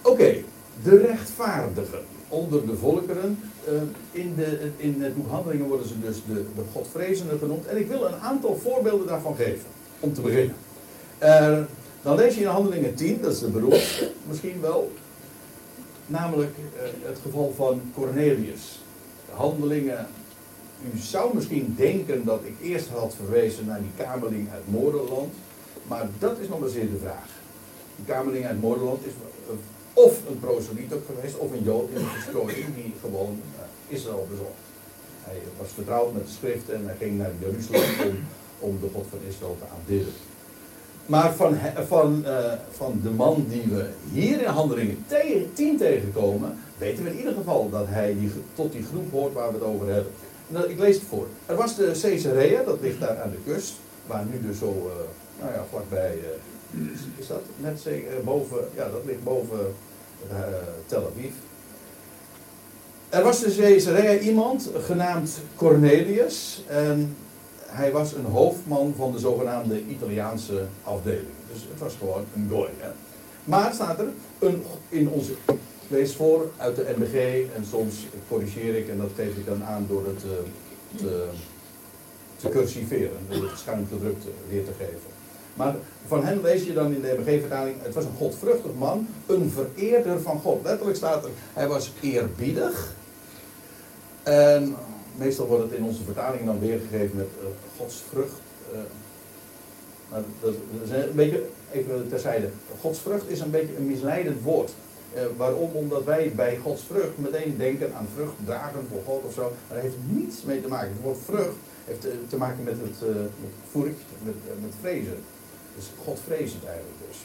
oké, 0.03 0.35
de 0.83 0.97
rechtvaardigen 0.97 2.01
onder 2.29 2.67
de 2.67 2.77
volkeren. 2.77 3.39
Uh, 3.69 3.75
in, 4.11 4.35
de, 4.37 4.71
in 4.77 5.03
het 5.03 5.17
boek 5.17 5.31
Handelingen 5.31 5.67
worden 5.67 5.89
ze 5.89 6.01
dus 6.01 6.17
de, 6.27 6.45
de 6.57 7.39
genoemd. 7.39 7.67
En 7.67 7.77
ik 7.77 7.89
wil 7.89 8.07
een 8.07 8.21
aantal 8.23 8.57
voorbeelden 8.57 9.07
daarvan 9.07 9.37
geven, 9.37 9.67
om 10.01 10.15
te 10.15 10.21
beginnen. 10.21 10.55
Uh, 11.23 11.59
dan 12.03 12.17
lees 12.17 12.35
je 12.35 12.41
in 12.41 12.47
Handelingen 12.47 12.95
10, 12.95 13.21
dat 13.23 13.33
is 13.33 13.39
de 13.39 13.49
beroep, 13.49 13.83
misschien 14.29 14.61
wel. 14.61 14.93
Namelijk 16.07 16.55
het 17.03 17.19
geval 17.23 17.53
van 17.57 17.81
Cornelius. 17.95 18.83
Handelingen 19.31 20.07
u 20.95 20.99
zou 20.99 21.35
misschien 21.35 21.75
denken 21.77 22.25
dat 22.25 22.41
ik 22.45 22.55
eerst 22.63 22.89
had 22.89 23.15
verwezen 23.15 23.67
naar 23.67 23.81
die 23.81 24.07
kamerling 24.07 24.51
uit 24.53 24.63
Moorland, 24.71 25.35
maar 25.87 26.09
dat 26.19 26.39
is 26.39 26.49
nog 26.49 26.61
maar 26.61 26.69
zeer 26.69 26.91
de 26.91 26.99
vraag. 26.99 27.29
Die 27.99 28.15
kamerling 28.15 28.47
uit 28.47 28.61
Moorland 28.61 29.07
is 29.07 29.13
of 29.93 30.19
een 30.29 30.41
proseliet 30.41 30.93
ook 30.93 31.07
geweest, 31.07 31.39
of 31.39 31.53
een 31.53 31.63
Jood 31.63 31.89
in 31.89 31.99
de 31.99 32.11
verstrooiing 32.19 32.75
die 32.75 32.93
gewoon 33.01 33.41
uh, 33.55 33.97
Israël 33.97 34.27
bezocht. 34.31 34.61
Hij 35.23 35.39
was 35.59 35.69
vertrouwd 35.75 36.13
met 36.13 36.27
de 36.27 36.33
schriften 36.33 36.75
en 36.75 36.85
hij 36.85 36.97
ging 36.99 37.19
naar 37.19 37.31
Jeruzalem 37.39 38.09
om, 38.09 38.17
om 38.59 38.79
de 38.81 38.89
God 38.95 39.07
van 39.11 39.19
Israël 39.29 39.57
te 39.59 39.65
aanbidden. 39.77 40.13
Maar 41.07 41.35
van, 41.35 41.57
van, 41.87 42.23
uh, 42.27 42.53
van 42.71 43.01
de 43.03 43.11
man 43.11 43.47
die 43.49 43.63
we 43.63 43.91
hier 44.13 44.41
in 44.41 44.49
handelingen 44.49 45.05
10 45.53 45.77
tegenkomen, 45.77 46.59
weten 46.79 47.05
we 47.05 47.11
in 47.11 47.19
ieder 47.19 47.33
geval 47.33 47.71
dat 47.71 47.87
hij 47.89 48.17
die, 48.19 48.31
tot 48.55 48.73
die 48.73 48.85
groep 48.85 49.11
hoort 49.11 49.33
waar 49.33 49.49
we 49.49 49.55
het 49.55 49.67
over 49.67 49.87
hebben. 49.87 50.13
Dat, 50.49 50.69
ik 50.69 50.79
lees 50.79 50.95
het 50.95 51.05
voor. 51.09 51.27
Er 51.47 51.57
was 51.57 51.77
de 51.77 51.99
Caesarea, 52.03 52.63
dat 52.63 52.81
ligt 52.81 53.01
daar 53.01 53.23
aan 53.23 53.31
de 53.31 53.53
kust, 53.53 53.75
waar 54.07 54.25
nu 54.25 54.47
dus 54.47 54.59
zo, 54.59 54.67
uh, 54.67 54.93
nou 55.41 55.53
ja, 55.53 55.65
vlakbij 55.71 56.19
is 57.17 57.27
dat 57.27 57.43
net 57.57 57.81
zeker 57.81 58.17
eh, 58.19 58.25
boven, 58.25 58.59
ja 58.75 58.89
dat 58.89 59.05
ligt 59.05 59.25
boven 59.25 59.75
uh, 60.33 60.39
Tel 60.87 61.07
Aviv. 61.07 61.33
Er 63.09 63.23
was 63.23 63.41
dus 63.41 63.57
Caesarea 63.57 64.19
iemand 64.19 64.71
genaamd 64.75 65.39
Cornelius 65.57 66.63
en 66.67 67.17
hij 67.67 67.93
was 67.93 68.13
een 68.13 68.25
hoofdman 68.25 68.95
van 68.97 69.13
de 69.13 69.19
zogenaamde 69.19 69.87
Italiaanse 69.87 70.67
afdeling. 70.83 71.27
Dus 71.53 71.67
het 71.71 71.79
was 71.79 71.95
gewoon 71.99 72.25
een 72.35 72.47
gooi. 72.51 72.71
Maar 73.45 73.73
staat 73.73 73.99
er, 73.99 74.09
een, 74.39 74.63
in 74.89 75.09
onze 75.09 75.33
lees 75.89 76.15
voor 76.15 76.51
uit 76.57 76.77
de 76.77 76.95
NBG 76.97 77.47
en 77.57 77.65
soms 77.71 78.07
corrigeer 78.29 78.77
ik 78.77 78.89
en 78.89 78.99
dat 78.99 79.11
geef 79.17 79.37
ik 79.37 79.47
dan 79.47 79.65
aan 79.65 79.87
door 79.89 80.07
het 80.07 80.23
eh, 80.25 80.31
te, 80.97 81.27
te 82.37 82.49
cursiveren, 82.49 83.19
door 83.29 83.49
het 83.49 83.59
schuin 83.59 83.87
gedrukt 83.91 84.25
weer 84.49 84.65
te 84.65 84.73
geven. 84.79 85.18
Maar 85.59 85.75
van 86.07 86.25
hem 86.25 86.41
lees 86.43 86.63
je 86.63 86.73
dan 86.73 86.93
in 86.93 87.01
de 87.01 87.17
NBG-vertaling, 87.19 87.77
het 87.83 87.95
was 87.95 88.05
een 88.05 88.17
godvruchtig 88.17 88.75
man, 88.79 89.07
een 89.27 89.51
vereerder 89.51 90.21
van 90.21 90.41
God. 90.41 90.65
Letterlijk 90.65 90.97
staat 90.97 91.25
er, 91.25 91.31
hij 91.53 91.69
was 91.69 91.93
eerbiedig. 92.01 92.95
En 94.23 94.77
meestal 95.17 95.47
wordt 95.47 95.63
het 95.63 95.73
in 95.73 95.85
onze 95.85 96.05
vertaling 96.05 96.45
dan 96.45 96.61
weergegeven 96.61 97.17
met 97.17 97.29
uh, 97.43 97.49
godsvrucht. 97.77 98.41
Uh, 98.73 98.79
maar 100.11 100.21
dat, 100.41 100.55
is 100.85 100.91
een 100.91 101.15
beetje, 101.15 101.45
even 101.73 102.09
terzijde, 102.09 102.49
godsvrucht 102.81 103.31
is 103.31 103.41
een 103.41 103.51
beetje 103.51 103.77
een 103.77 103.87
misleidend 103.87 104.43
woord. 104.43 104.73
Uh, 105.15 105.21
waarom? 105.37 105.71
Omdat 105.73 106.05
wij 106.05 106.33
bij 106.37 106.59
Gods 106.63 106.83
vrucht 106.83 107.19
meteen 107.19 107.55
denken 107.57 107.95
aan 107.95 108.09
vrucht 108.15 108.35
dragen 108.45 108.87
voor 108.91 109.01
God 109.07 109.25
of 109.25 109.35
zo. 109.35 109.43
Maar 109.43 109.77
dat 109.77 109.83
heeft 109.83 110.03
niets 110.09 110.43
mee 110.43 110.63
te 110.63 110.69
maken. 110.69 110.89
Het 110.89 111.03
woord 111.03 111.19
vrucht 111.25 111.57
heeft 111.85 112.07
te 112.29 112.37
maken 112.37 112.65
met 112.65 112.77
het, 112.81 113.09
met 113.73 113.85
met, 114.23 114.35
met 114.61 114.73
vrezen. 114.81 115.19
God 116.05 116.19
vrezend 116.27 116.65
eigenlijk 116.65 116.97
dus. 117.09 117.17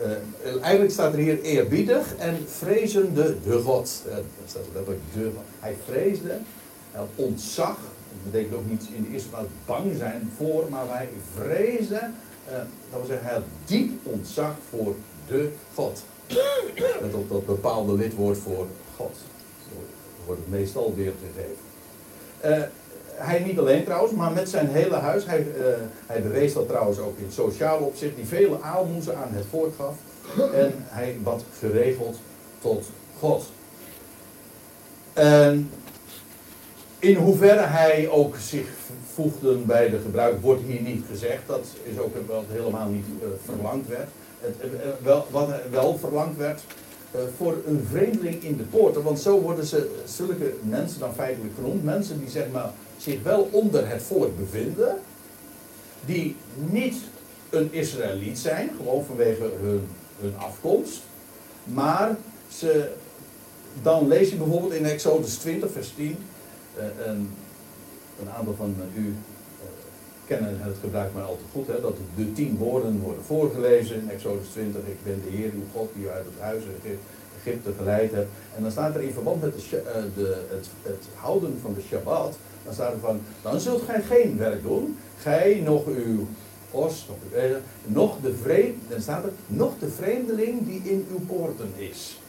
Uh, 0.00 0.62
eigenlijk 0.62 0.92
staat 0.92 1.12
er 1.12 1.18
hier 1.18 1.42
eerbiedig 1.42 2.16
en 2.16 2.38
vrezende 2.48 3.36
de 3.44 3.58
God. 3.58 4.02
Uh, 4.06 4.14
dat 4.14 4.24
staat 4.46 4.62
de. 5.12 5.30
Hij 5.60 5.76
vreesde, 5.84 6.38
hij 6.90 7.04
ontzag. 7.14 7.76
Dat 8.22 8.32
betekent 8.32 8.54
ook 8.54 8.68
niet 8.68 8.86
in 8.94 9.02
de 9.02 9.08
eerste 9.08 9.28
plaats 9.28 9.48
bang 9.66 9.96
zijn 9.96 10.32
voor, 10.36 10.66
maar 10.70 10.88
hij 10.88 11.08
vreesde. 11.34 12.00
Uh, 12.48 12.52
dat 12.56 12.66
wil 12.90 13.06
zeggen, 13.06 13.26
hij 13.26 13.34
had 13.34 13.44
diep 13.64 13.90
ontzag 14.02 14.54
voor 14.70 14.94
de 15.28 15.50
God. 15.74 16.02
Met 17.00 17.14
op 17.14 17.28
dat 17.28 17.46
bepaalde 17.46 17.92
lidwoord 17.92 18.38
voor 18.38 18.66
God. 18.96 19.16
Zo 19.68 19.76
wordt 20.26 20.40
het 20.40 20.50
meestal 20.50 20.94
weergegeven 20.96 21.64
hij 23.16 23.38
niet 23.38 23.58
alleen 23.58 23.84
trouwens, 23.84 24.12
maar 24.12 24.32
met 24.32 24.48
zijn 24.48 24.68
hele 24.68 24.94
huis. 24.94 25.26
Hij, 25.26 25.40
uh, 25.40 25.64
hij 26.06 26.22
bewees 26.22 26.52
dat 26.52 26.68
trouwens 26.68 26.98
ook 26.98 27.18
in 27.18 27.30
sociaal 27.30 27.78
opzicht, 27.78 28.16
die 28.16 28.26
vele 28.26 28.60
aalmoezen 28.60 29.16
aan 29.16 29.30
het 29.30 29.44
volk 29.50 29.74
gaf. 29.76 29.94
En 30.54 30.72
hij 30.76 31.18
bad 31.22 31.44
geregeld 31.58 32.18
tot 32.60 32.84
God. 33.18 33.44
En 35.12 35.70
in 36.98 37.14
hoeverre 37.14 37.60
hij 37.60 38.08
ook 38.08 38.36
zich 38.36 38.68
voegde 39.14 39.54
bij 39.54 39.90
de 39.90 39.98
gebruik, 39.98 40.40
wordt 40.40 40.62
hier 40.66 40.80
niet 40.80 41.04
gezegd. 41.10 41.42
Dat 41.46 41.66
is 41.82 41.98
ook 41.98 42.14
wat 42.26 42.44
helemaal 42.48 42.88
niet 42.88 43.06
uh, 43.22 43.28
verlangd 43.44 43.88
werd. 43.88 44.08
Het, 44.40 44.54
uh, 44.64 44.70
wel, 45.02 45.26
wat 45.30 45.48
wel 45.70 45.98
verlangd 45.98 46.36
werd, 46.36 46.60
voor 47.36 47.56
een 47.66 47.86
vreemdeling 47.90 48.42
in 48.42 48.56
de 48.56 48.62
poorten. 48.62 49.02
Want 49.02 49.20
zo 49.20 49.40
worden 49.40 49.66
ze, 49.66 49.90
zulke 50.04 50.54
mensen 50.62 51.00
dan 51.00 51.14
feitelijk 51.14 51.54
genoemd. 51.54 51.84
Mensen 51.84 52.18
die 52.18 52.30
zeg 52.30 52.44
maar 52.52 52.70
zich 53.06 53.22
wel 53.22 53.48
onder 53.50 53.88
het 53.88 54.02
volk 54.02 54.38
bevinden, 54.38 54.98
die 56.04 56.36
niet 56.54 56.96
een 57.50 57.72
Israëliet 57.72 58.38
zijn, 58.38 58.70
gewoon 58.76 59.04
vanwege 59.04 59.50
hun, 59.60 59.88
hun 60.20 60.36
afkomst, 60.36 61.02
maar 61.64 62.16
ze, 62.48 62.92
dan 63.82 64.08
lees 64.08 64.30
je 64.30 64.36
bijvoorbeeld 64.36 64.72
in 64.72 64.84
Exodus 64.84 65.34
20, 65.34 65.70
vers 65.70 65.92
10, 65.94 66.06
uh, 66.06 66.84
een, 67.06 67.30
een, 68.20 68.30
aantal 68.36 68.54
van 68.54 68.76
u 68.96 69.06
uh, 69.06 69.14
kennen 70.26 70.60
het 70.60 70.76
gebruik 70.80 71.12
maar 71.14 71.24
al 71.24 71.36
te 71.36 71.52
goed, 71.52 71.66
hè, 71.66 71.80
dat 71.80 71.96
de 72.16 72.32
tien 72.32 72.56
woorden 72.56 73.00
worden 73.00 73.24
voorgelezen 73.24 74.00
in 74.00 74.10
Exodus 74.10 74.48
20, 74.48 74.80
ik 74.80 75.04
ben 75.04 75.22
de 75.24 75.36
Heer 75.36 75.50
uw 75.52 75.66
God 75.72 75.90
die 75.94 76.04
u 76.04 76.08
uit 76.08 76.24
het 76.24 76.40
huis 76.40 76.62
Egypte 77.44 77.72
geleid 77.76 78.12
hebt. 78.12 78.28
En 78.56 78.62
dan 78.62 78.70
staat 78.70 78.94
er 78.94 79.02
in 79.02 79.12
verband 79.12 79.42
met 79.42 79.52
de, 79.54 79.82
uh, 79.82 79.92
de, 80.16 80.44
het, 80.48 80.68
het 80.82 81.04
houden 81.14 81.58
van 81.62 81.74
de 81.74 81.80
Shabbat, 81.88 82.36
dan 82.66 82.74
staat 82.74 82.92
er 82.92 82.98
van, 82.98 83.20
dan 83.42 83.60
zult 83.60 83.82
gij 83.82 84.02
geen 84.02 84.38
werk 84.38 84.62
doen. 84.62 84.98
Gij, 85.18 85.60
nog 85.64 85.86
uw 85.86 86.26
os, 86.70 87.08
nog, 87.08 87.16
nog 87.86 88.16
de 88.22 88.74
dan 88.88 89.00
staat 89.00 89.24
er, 89.24 89.32
nog 89.46 89.72
de 89.78 89.88
vreemdeling 89.88 90.66
die 90.66 90.80
in 90.84 91.06
uw 91.10 91.20
poorten 91.26 91.72
is. 91.76 92.20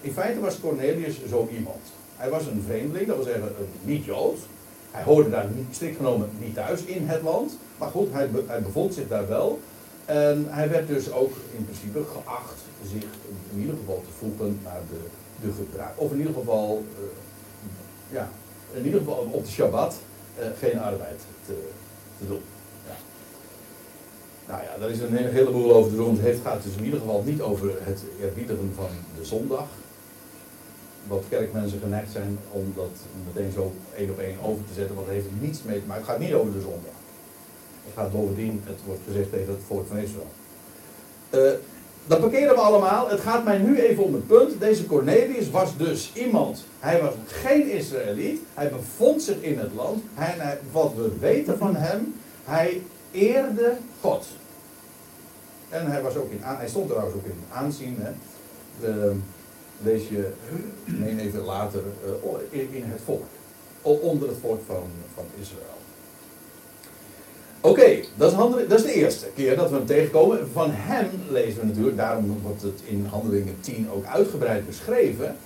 In 0.00 0.12
feite 0.12 0.40
was 0.40 0.60
Cornelius 0.60 1.20
zo 1.28 1.48
iemand. 1.52 1.80
Hij 2.16 2.30
was 2.30 2.46
een 2.46 2.62
vreemdeling, 2.66 3.06
dat 3.06 3.16
wil 3.16 3.24
zeggen 3.24 3.54
niet-Jood. 3.82 4.38
Hij 4.90 5.02
hoorde 5.02 5.30
daar 5.30 5.48
niet, 5.54 5.66
strikt 5.70 5.96
genomen 5.96 6.30
niet 6.38 6.54
thuis 6.54 6.84
in 6.84 7.06
het 7.06 7.22
land. 7.22 7.58
Maar 7.78 7.90
goed, 7.90 8.12
hij, 8.12 8.28
bevond 8.62 8.94
zich 8.94 9.08
daar 9.08 9.28
wel. 9.28 9.60
En 10.04 10.46
hij 10.48 10.70
werd 10.70 10.88
dus 10.88 11.12
ook 11.12 11.32
in 11.56 11.64
principe 11.64 12.02
geacht 12.12 12.60
zich 12.92 13.02
in 13.52 13.60
ieder 13.60 13.74
geval 13.80 14.02
te 14.04 14.12
voegen 14.18 14.60
naar 14.64 14.80
de, 14.90 15.00
de 15.46 15.52
gebruik. 15.52 15.92
Of 15.94 16.12
in 16.12 16.18
ieder 16.18 16.34
geval, 16.34 16.84
uh, 16.98 17.04
ja, 18.16 18.28
in 18.72 18.84
ieder 18.84 19.00
geval 19.00 19.28
op 19.30 19.44
de 19.44 19.50
Shabbat 19.50 19.94
uh, 20.38 20.44
geen 20.58 20.80
arbeid 20.80 21.20
te, 21.46 21.54
doen. 22.26 22.40
Ja. 22.86 22.96
Nou 24.52 24.62
ja, 24.62 24.78
daar 24.78 24.90
is 24.90 25.00
een 25.00 25.16
heleboel 25.16 25.74
over 25.74 25.90
te 25.90 25.96
doen. 25.96 26.20
Het 26.20 26.38
gaat 26.44 26.62
dus 26.62 26.76
in 26.76 26.84
ieder 26.84 27.00
geval 27.00 27.22
niet 27.26 27.40
over 27.40 27.72
het 27.80 28.02
eerbiedigen 28.20 28.72
van 28.74 28.88
de 29.18 29.24
zondag. 29.24 29.66
Wat 31.06 31.24
kerkmensen 31.28 31.80
geneigd 31.80 32.12
zijn 32.12 32.38
om 32.50 32.72
dat 32.76 32.90
meteen 33.26 33.52
zo 33.52 33.72
één 33.96 34.10
op 34.10 34.18
één 34.18 34.40
over 34.42 34.64
te 34.64 34.74
zetten, 34.74 34.94
want 34.94 35.06
het 35.06 35.16
heeft 35.16 35.28
niets 35.40 35.62
mee 35.62 35.80
te 35.80 35.86
maken. 35.86 36.02
Het 36.02 36.12
gaat 36.12 36.20
niet 36.20 36.32
over 36.32 36.52
de 36.52 36.60
zondag. 36.60 36.96
Het 37.84 37.94
gaat 37.94 38.12
bovendien, 38.12 38.62
het 38.64 38.78
wordt 38.86 39.00
gezegd 39.06 39.30
tegen 39.30 39.52
het 39.52 39.62
volk 39.66 39.86
van 39.86 39.96
Israël. 39.96 40.30
Uh, 41.30 41.52
dat 42.06 42.20
parkeren 42.20 42.54
we 42.54 42.60
allemaal. 42.60 43.08
Het 43.08 43.20
gaat 43.20 43.44
mij 43.44 43.58
nu 43.58 43.80
even 43.80 44.04
om 44.04 44.14
het 44.14 44.26
punt. 44.26 44.60
Deze 44.60 44.86
Cornelius 44.86 45.50
was 45.50 45.76
dus 45.76 46.10
iemand. 46.14 46.64
Hij 46.78 47.00
was 47.00 47.14
geen 47.26 47.70
Israëliet. 47.70 48.40
Hij 48.54 48.70
bevond 48.70 49.22
zich 49.22 49.40
in 49.40 49.58
het 49.58 49.72
land. 49.74 50.02
Hij, 50.14 50.58
wat 50.72 50.92
we 50.96 51.10
weten 51.20 51.58
van 51.58 51.76
hem. 51.76 52.14
Hij 52.44 52.82
eerde 53.10 53.76
God. 54.00 54.26
En 55.68 55.90
hij, 55.90 56.02
was 56.02 56.16
ook 56.16 56.30
in, 56.30 56.38
hij 56.40 56.68
stond 56.68 56.88
trouwens 56.88 57.16
ook 57.16 57.24
in 57.24 57.44
aanzien. 57.52 57.96
Hè. 57.98 58.10
De, 58.80 59.16
lees 59.82 60.08
je, 60.08 60.30
meen 60.84 61.18
even 61.18 61.40
later, 61.40 61.82
in, 62.50 62.68
in 62.72 62.84
het 62.84 63.00
volk. 63.04 63.24
Onder 63.82 64.28
het 64.28 64.38
volk 64.40 64.60
van, 64.66 64.84
van 65.14 65.24
Israël. 65.40 65.81
Oké, 67.64 68.00
dat, 68.16 68.36
dat, 68.68 68.78
is 68.78 68.82
de 68.82 68.92
eerste 68.92 69.26
keer 69.34 69.56
dat 69.56 69.70
we 69.70 69.76
hem 69.76 69.86
tegenkomen. 69.86 70.48
Van 70.52 70.70
hem 70.70 71.08
lezen 71.30 71.60
we 71.60 71.66
natuurlijk, 71.66 71.96
daarom 71.96 72.38
wordt 72.42 72.62
het 72.62 72.80
in 72.84 73.06
Handelingen 73.10 73.56
10 73.60 73.90
ook 73.90 74.04
uitgebreid 74.04 74.66
beschreven. 74.66 75.36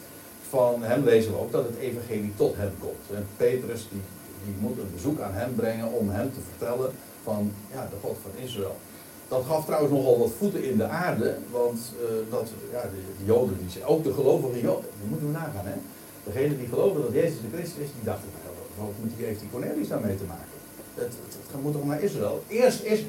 Van 0.49 0.83
hem 0.83 1.05
lezen 1.05 1.33
we 1.33 1.39
ook 1.39 1.53
dat 1.53 1.65
het 1.65 1.79
evangelie 1.79 2.33
tot 2.37 2.57
hem 2.57 2.73
komt. 2.81 3.17
En 3.19 3.27
Petrus 3.37 3.87
die, 3.91 4.01
die 4.45 4.55
moet 4.61 4.79
een 4.79 4.93
bezoek 4.95 5.21
aan 5.21 5.33
hem 5.33 5.55
brengen 5.55 5.93
om 5.93 6.11
hem 6.11 6.33
te 6.33 6.41
vertellen 6.51 6.91
van 7.23 7.53
ja, 7.73 7.89
de 7.91 7.97
God 8.03 8.17
van 8.23 8.45
Israël. 8.45 8.77
Dat 9.29 9.45
gaf 9.49 9.65
trouwens 9.65 9.93
nogal 9.93 10.19
wat 10.19 10.33
voeten 10.39 10.65
in 10.65 10.77
de 10.77 10.85
aarde, 10.85 11.37
want 11.51 11.79
uh, 12.01 12.31
dat, 12.31 12.49
ja, 12.73 12.83
de, 12.83 13.25
Joden, 13.25 13.59
die, 13.59 13.85
ook 13.85 14.05
de 14.05 14.13
gelovige 14.13 14.61
Joden, 14.61 14.91
die 15.01 15.09
moeten 15.09 15.27
we 15.27 15.33
nagaan. 15.33 15.67
Hè? 15.67 15.79
Degene 16.25 16.59
die 16.59 16.69
geloven 16.69 17.03
dat 17.03 17.13
Jezus 17.13 17.41
de 17.41 17.57
Christus 17.57 17.83
is, 17.85 17.91
die 17.97 18.05
dachten, 18.05 18.29
wat 18.79 18.89
moet 19.01 19.11
die, 19.17 19.27
heeft 19.27 19.41
die 19.41 19.51
Cornelius 19.51 19.89
daarmee 19.89 20.17
te 20.17 20.25
maken? 20.25 20.56
Het, 20.97 21.13
moet 21.63 21.73
toch 21.73 21.85
naar 21.85 22.03
Israël. 22.03 22.43
Eerst 22.49 22.83
is, 22.83 23.01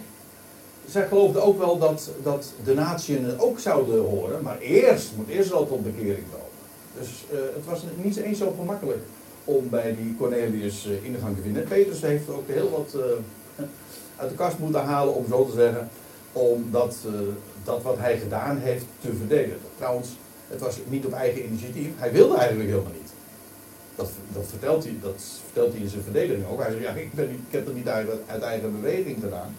zij 0.88 1.08
geloofden 1.08 1.44
ook 1.44 1.58
wel 1.58 1.78
dat, 1.78 2.10
dat 2.24 2.54
de 2.64 2.74
natieën 2.74 3.40
ook 3.40 3.60
zouden 3.60 4.00
horen, 4.00 4.42
maar 4.42 4.58
eerst 4.60 5.12
moet 5.16 5.30
Israël 5.30 5.68
tot 5.68 5.84
bekering 5.84 6.26
komen. 6.32 6.46
Dus 7.00 7.26
uh, 7.32 7.40
het 7.56 7.66
was 7.66 7.84
niet 8.04 8.18
eens 8.18 8.38
zo 8.38 8.54
gemakkelijk 8.58 9.00
om 9.44 9.70
bij 9.70 9.96
die 9.96 10.16
Cornelius 10.18 10.86
uh, 10.86 11.06
ingang 11.06 11.36
te 11.36 11.42
vinden. 11.42 11.64
Petrus 11.64 12.02
heeft 12.02 12.30
ook 12.30 12.48
heel 12.48 12.70
wat 12.70 12.94
uh, 12.96 13.66
uit 14.22 14.30
de 14.30 14.36
kast 14.36 14.60
moeten 14.60 14.84
halen, 14.84 15.14
om 15.14 15.26
zo 15.30 15.46
te 15.46 15.56
zeggen, 15.56 15.90
om 16.32 16.68
dat, 16.72 16.98
dat 17.64 17.82
wat 17.82 17.98
hij 17.98 18.18
gedaan 18.18 18.58
heeft 18.58 18.86
te 19.02 19.14
verdedigen. 19.18 19.60
Trouwens, 19.78 20.10
het 20.48 20.60
was 20.60 20.78
niet 20.88 21.06
op 21.06 21.14
eigen 21.14 21.46
initiatief. 21.46 21.88
Hij 21.98 22.12
wilde 22.12 22.38
eigenlijk 22.38 22.70
helemaal 22.70 22.92
niet. 22.92 23.07
Dat, 23.98 24.10
dat, 24.34 24.46
vertelt 24.46 24.84
hij, 24.84 24.96
dat 25.02 25.24
vertelt 25.44 25.72
hij 25.74 25.82
in 25.82 25.90
zijn 25.90 26.04
verdediging 26.04 26.48
ook. 26.48 26.62
Hij 26.62 26.72
zegt, 26.72 26.84
ja, 26.84 26.92
ik, 26.92 27.14
ben 27.14 27.30
ik 27.30 27.40
heb 27.50 27.66
het 27.66 27.76
niet 27.76 27.88
uit, 27.88 28.10
eigen 28.42 28.82
beweging 28.82 29.18
gedaan. 29.22 29.56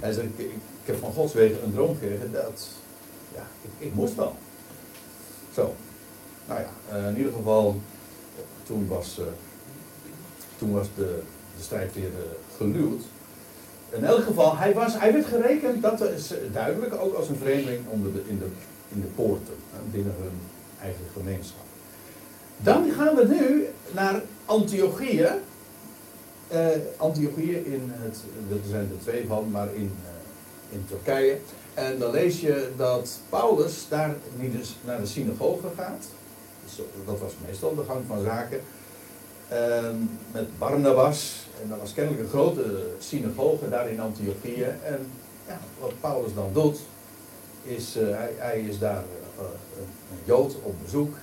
Hij 0.00 0.12
zegt, 0.12 0.26
ik, 0.26 0.38
ik, 0.38 0.60
heb 0.84 0.98
van 0.98 1.12
Gods 1.12 1.32
wegen 1.32 1.64
een 1.64 1.72
droom 1.72 1.96
gekregen. 1.98 2.32
Dat, 2.32 2.68
ja, 3.34 3.46
ik, 3.62 3.86
ik 3.86 3.94
moest 3.94 4.14
wel. 4.14 4.36
Zo. 5.54 5.74
Nou 6.46 6.60
ja, 6.60 6.98
uh, 6.98 7.08
in 7.08 7.16
ieder 7.16 7.32
geval, 7.32 7.80
toen 8.62 8.88
was, 8.88 9.18
uh, 9.18 9.24
toen 10.58 10.72
was 10.72 10.86
de, 10.96 11.22
de 11.56 11.62
strijd 11.62 11.94
weer 11.94 12.04
uh, 12.08 12.56
geluwd. 12.56 13.02
In 13.90 14.04
elk 14.04 14.24
geval, 14.24 14.56
hij, 14.56 14.74
was, 14.74 14.98
hij 14.98 15.12
werd 15.12 15.26
gerekend, 15.26 15.82
dat 15.82 16.00
is 16.00 16.32
duidelijk, 16.52 16.94
ook 16.94 17.14
als 17.14 17.28
een 17.28 17.36
vreemdeling 17.36 17.80
onder 17.88 18.12
de, 18.12 18.22
in, 18.28 18.38
de, 18.38 18.46
in 18.88 19.00
de 19.00 19.06
poorten, 19.06 19.54
binnen 19.90 20.14
hun 20.18 20.40
eigen 20.80 21.04
gemeenschap. 21.12 21.64
Dan 22.62 22.90
gaan 22.90 23.14
we 23.14 23.24
nu 23.26 23.68
naar 23.90 24.22
Antiochië. 24.44 25.28
Uh, 26.52 26.68
Antiochië 26.96 27.56
in 27.56 27.92
het, 27.94 28.16
er 28.50 28.68
zijn 28.68 28.90
er 28.90 29.02
twee 29.02 29.26
van, 29.26 29.50
maar 29.50 29.74
in, 29.74 29.92
uh, 30.02 30.74
in 30.74 30.84
Turkije. 30.88 31.38
En 31.74 31.98
dan 31.98 32.10
lees 32.10 32.40
je 32.40 32.70
dat 32.76 33.20
Paulus 33.28 33.86
daar 33.88 34.16
niet 34.36 34.54
eens 34.54 34.76
naar 34.84 35.00
de 35.00 35.06
synagoge 35.06 35.66
gaat. 35.76 36.06
dat 37.04 37.18
was 37.18 37.32
meestal 37.46 37.74
de 37.74 37.84
gang 37.84 38.04
van 38.06 38.22
zaken. 38.22 38.60
En 39.48 40.18
met 40.32 40.58
Barnabas, 40.58 41.46
en 41.62 41.68
dat 41.68 41.78
was 41.78 41.92
kennelijk 41.92 42.22
een 42.22 42.28
grote 42.28 42.86
synagoge 42.98 43.68
daar 43.68 43.90
in 43.90 44.00
Antiochië. 44.00 44.64
En 44.84 45.06
ja, 45.46 45.60
wat 45.80 45.92
Paulus 46.00 46.34
dan 46.34 46.50
doet, 46.52 46.78
is 47.62 47.96
uh, 47.96 48.16
hij, 48.16 48.32
hij, 48.36 48.60
is 48.60 48.78
daar 48.78 49.04
een 49.38 50.18
Jood 50.24 50.54
op 50.62 50.74
bezoek. 50.82 51.14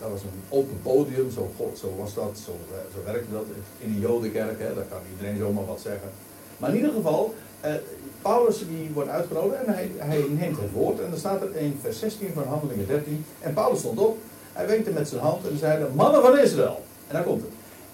Dat 0.00 0.10
was 0.10 0.22
een 0.22 0.42
open 0.48 0.80
podium, 0.82 1.30
zo, 1.30 1.50
zo 1.80 1.94
was 1.98 2.14
dat, 2.14 2.40
zo, 2.44 2.52
zo 2.94 3.02
werkte 3.04 3.32
dat 3.32 3.44
in 3.78 3.94
de 3.94 4.00
Jodenkerk. 4.00 4.58
Hè, 4.58 4.74
daar 4.74 4.84
kan 4.84 5.00
iedereen 5.12 5.38
zomaar 5.38 5.66
wat 5.66 5.80
zeggen. 5.80 6.10
Maar 6.56 6.70
in 6.70 6.76
ieder 6.76 6.92
geval, 6.92 7.34
uh, 7.64 7.74
Paulus 8.22 8.58
die 8.58 8.90
wordt 8.92 9.08
uitgenodigd 9.08 9.64
en 9.64 9.72
hij, 9.72 9.90
hij 9.96 10.24
neemt 10.28 10.60
het 10.60 10.72
woord. 10.72 11.00
En 11.00 11.10
dan 11.10 11.18
staat 11.18 11.42
er 11.42 11.56
in 11.56 11.78
vers 11.82 11.98
16 11.98 12.30
van 12.34 12.42
Handelingen 12.42 12.86
13. 12.86 13.24
En 13.40 13.54
Paulus 13.54 13.78
stond 13.78 13.98
op, 13.98 14.18
hij 14.52 14.66
wenkte 14.66 14.90
met 14.90 15.08
zijn 15.08 15.20
hand 15.20 15.48
en 15.48 15.58
zei: 15.58 15.86
Mannen 15.94 16.22
van 16.22 16.38
Israël. 16.38 16.84
En 17.08 17.14
daar 17.14 17.24
komt 17.24 17.42
het. 17.42 17.50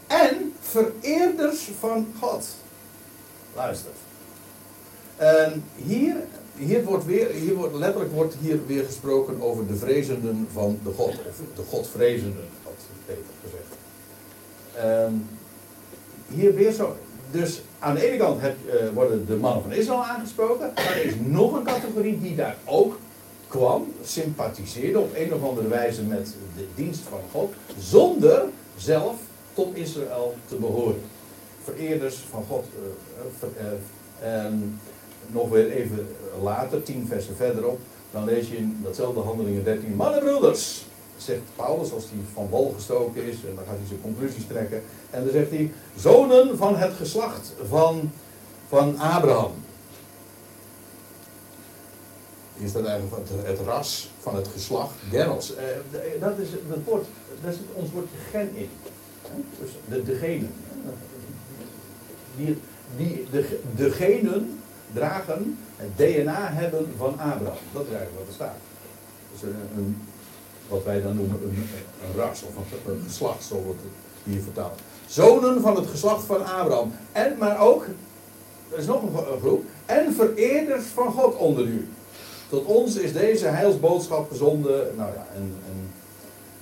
En 0.07 0.53
vereerders 0.61 1.71
van 1.79 2.07
God. 2.21 2.47
Luister. 3.55 3.91
En 5.17 5.65
hier, 5.75 6.17
hier 6.57 6.85
wordt 6.85 7.05
weer, 7.05 7.31
hier 7.31 7.55
wordt, 7.55 7.75
letterlijk 7.75 8.13
wordt 8.13 8.35
hier 8.41 8.67
weer 8.67 8.85
gesproken 8.85 9.43
over 9.43 9.67
de 9.67 9.77
vrezenden 9.77 10.49
van 10.53 10.79
de 10.85 10.91
God. 10.97 11.09
Of 11.29 11.41
de 11.55 11.63
Godvrezenden, 11.69 12.45
had 12.63 12.73
Peter 13.07 13.23
gezegd. 13.43 13.77
En 14.75 15.29
hier 16.29 16.55
weer 16.55 16.73
zo. 16.73 16.97
Dus 17.31 17.63
aan 17.79 17.95
de 17.95 18.09
ene 18.09 18.17
kant 18.17 18.43
uh, 18.43 18.89
worden 18.95 19.27
de 19.27 19.37
mannen 19.37 19.63
van 19.63 19.73
Israël 19.73 20.05
aangesproken. 20.05 20.73
Maar 20.75 20.97
er 20.97 21.05
is 21.05 21.15
nog 21.25 21.53
een 21.53 21.65
categorie 21.65 22.21
die 22.21 22.35
daar 22.35 22.57
ook 22.65 22.99
kwam, 23.49 23.93
sympathiseerde 24.05 24.99
op 24.99 25.15
een 25.15 25.35
of 25.35 25.43
andere 25.43 25.69
wijze 25.69 26.03
met 26.03 26.35
de 26.57 26.67
dienst 26.75 27.01
van 27.01 27.21
God. 27.33 27.55
Zonder 27.79 28.45
zelf 28.77 29.17
tot 29.55 29.77
Israël 29.77 30.35
te 30.49 30.57
behoren. 30.57 31.01
Vereerders 31.65 32.17
van 32.31 32.45
God. 32.49 32.65
Uh, 33.43 33.49
uh, 33.63 34.35
en 34.43 34.81
nog 35.27 35.49
weer 35.49 35.71
even 35.71 36.09
later, 36.43 36.83
tien 36.83 37.07
versen 37.07 37.37
verderop, 37.37 37.79
dan 38.11 38.25
lees 38.25 38.49
je 38.49 38.57
in 38.57 38.81
datzelfde 38.83 39.21
handelingen 39.21 39.65
13. 39.65 39.95
Mannen 39.95 40.21
broeders, 40.21 40.85
zegt 41.17 41.41
Paulus 41.57 41.93
als 41.93 42.05
hij 42.05 42.19
van 42.33 42.49
wal 42.51 42.73
gestoken 42.77 43.25
is, 43.25 43.35
en 43.35 43.55
dan 43.55 43.65
gaat 43.67 43.77
hij 43.79 43.87
zijn 43.87 44.01
conclusies 44.01 44.47
trekken. 44.47 44.83
En 45.11 45.23
dan 45.23 45.33
zegt 45.33 45.51
hij, 45.51 45.73
zonen 45.97 46.57
van 46.57 46.77
het 46.77 46.93
geslacht 46.93 47.53
van, 47.69 48.11
van 48.69 48.99
Abraham. 48.99 49.53
Hier 52.57 52.69
staat 52.69 52.85
eigenlijk 52.85 53.29
het, 53.29 53.47
het 53.47 53.67
ras 53.67 54.11
van 54.21 54.37
het 54.37 54.49
geslacht, 54.49 54.95
Geros. 55.11 55.55
Eh, 55.55 55.65
dat 56.21 56.39
is 56.39 56.49
het 56.51 56.85
woord, 56.85 57.07
daar 57.43 57.53
zit 57.53 57.63
ons 57.73 57.91
woordje 57.93 58.17
gen 58.31 58.51
in. 58.55 58.69
Dus 59.61 59.71
de, 59.89 60.03
degenen. 60.03 60.53
Die, 62.37 62.59
die, 62.97 63.27
de, 63.31 63.61
degenen 63.77 64.61
dragen 64.97 65.59
het 65.77 65.97
DNA 65.97 66.49
hebben 66.53 66.87
van 66.97 67.13
Abraham. 67.13 67.65
Dat 67.73 67.87
is 67.89 67.95
eigenlijk 67.95 68.19
wat 68.19 68.29
er 68.29 68.35
staat. 68.35 68.59
Dus 69.33 69.43
een, 69.43 69.57
een 69.77 69.97
wat 70.69 70.85
wij 70.85 71.03
dan 71.03 71.17
noemen 71.17 71.43
een, 71.43 71.69
een 72.05 72.17
ras 72.17 72.43
of 72.43 72.57
een, 72.87 73.03
geslacht, 73.07 73.45
zo 73.45 73.55
wordt 73.55 73.81
het 73.81 73.91
hier 74.25 74.43
vertaald. 74.43 74.81
Zonen 75.07 75.61
van 75.61 75.77
het 75.77 75.87
geslacht 75.87 76.25
van 76.25 76.45
Abraham. 76.45 76.93
En, 77.13 77.37
maar 77.39 77.61
ook, 77.61 77.87
er 78.73 78.79
is 78.79 78.87
nog 78.87 79.03
een 79.03 79.41
groep, 79.41 79.65
en 79.87 80.15
vereerders 80.15 80.85
van 80.85 81.13
God 81.13 81.37
onder 81.37 81.65
u. 81.65 81.89
Tot 82.49 82.65
ons 82.65 82.97
is 82.97 83.13
deze 83.13 83.47
heilsboodschap 83.47 84.31
gezonden. 84.31 84.97
Nou 84.97 85.11
ja, 85.15 85.27
en, 85.35 85.55
en 85.67 85.91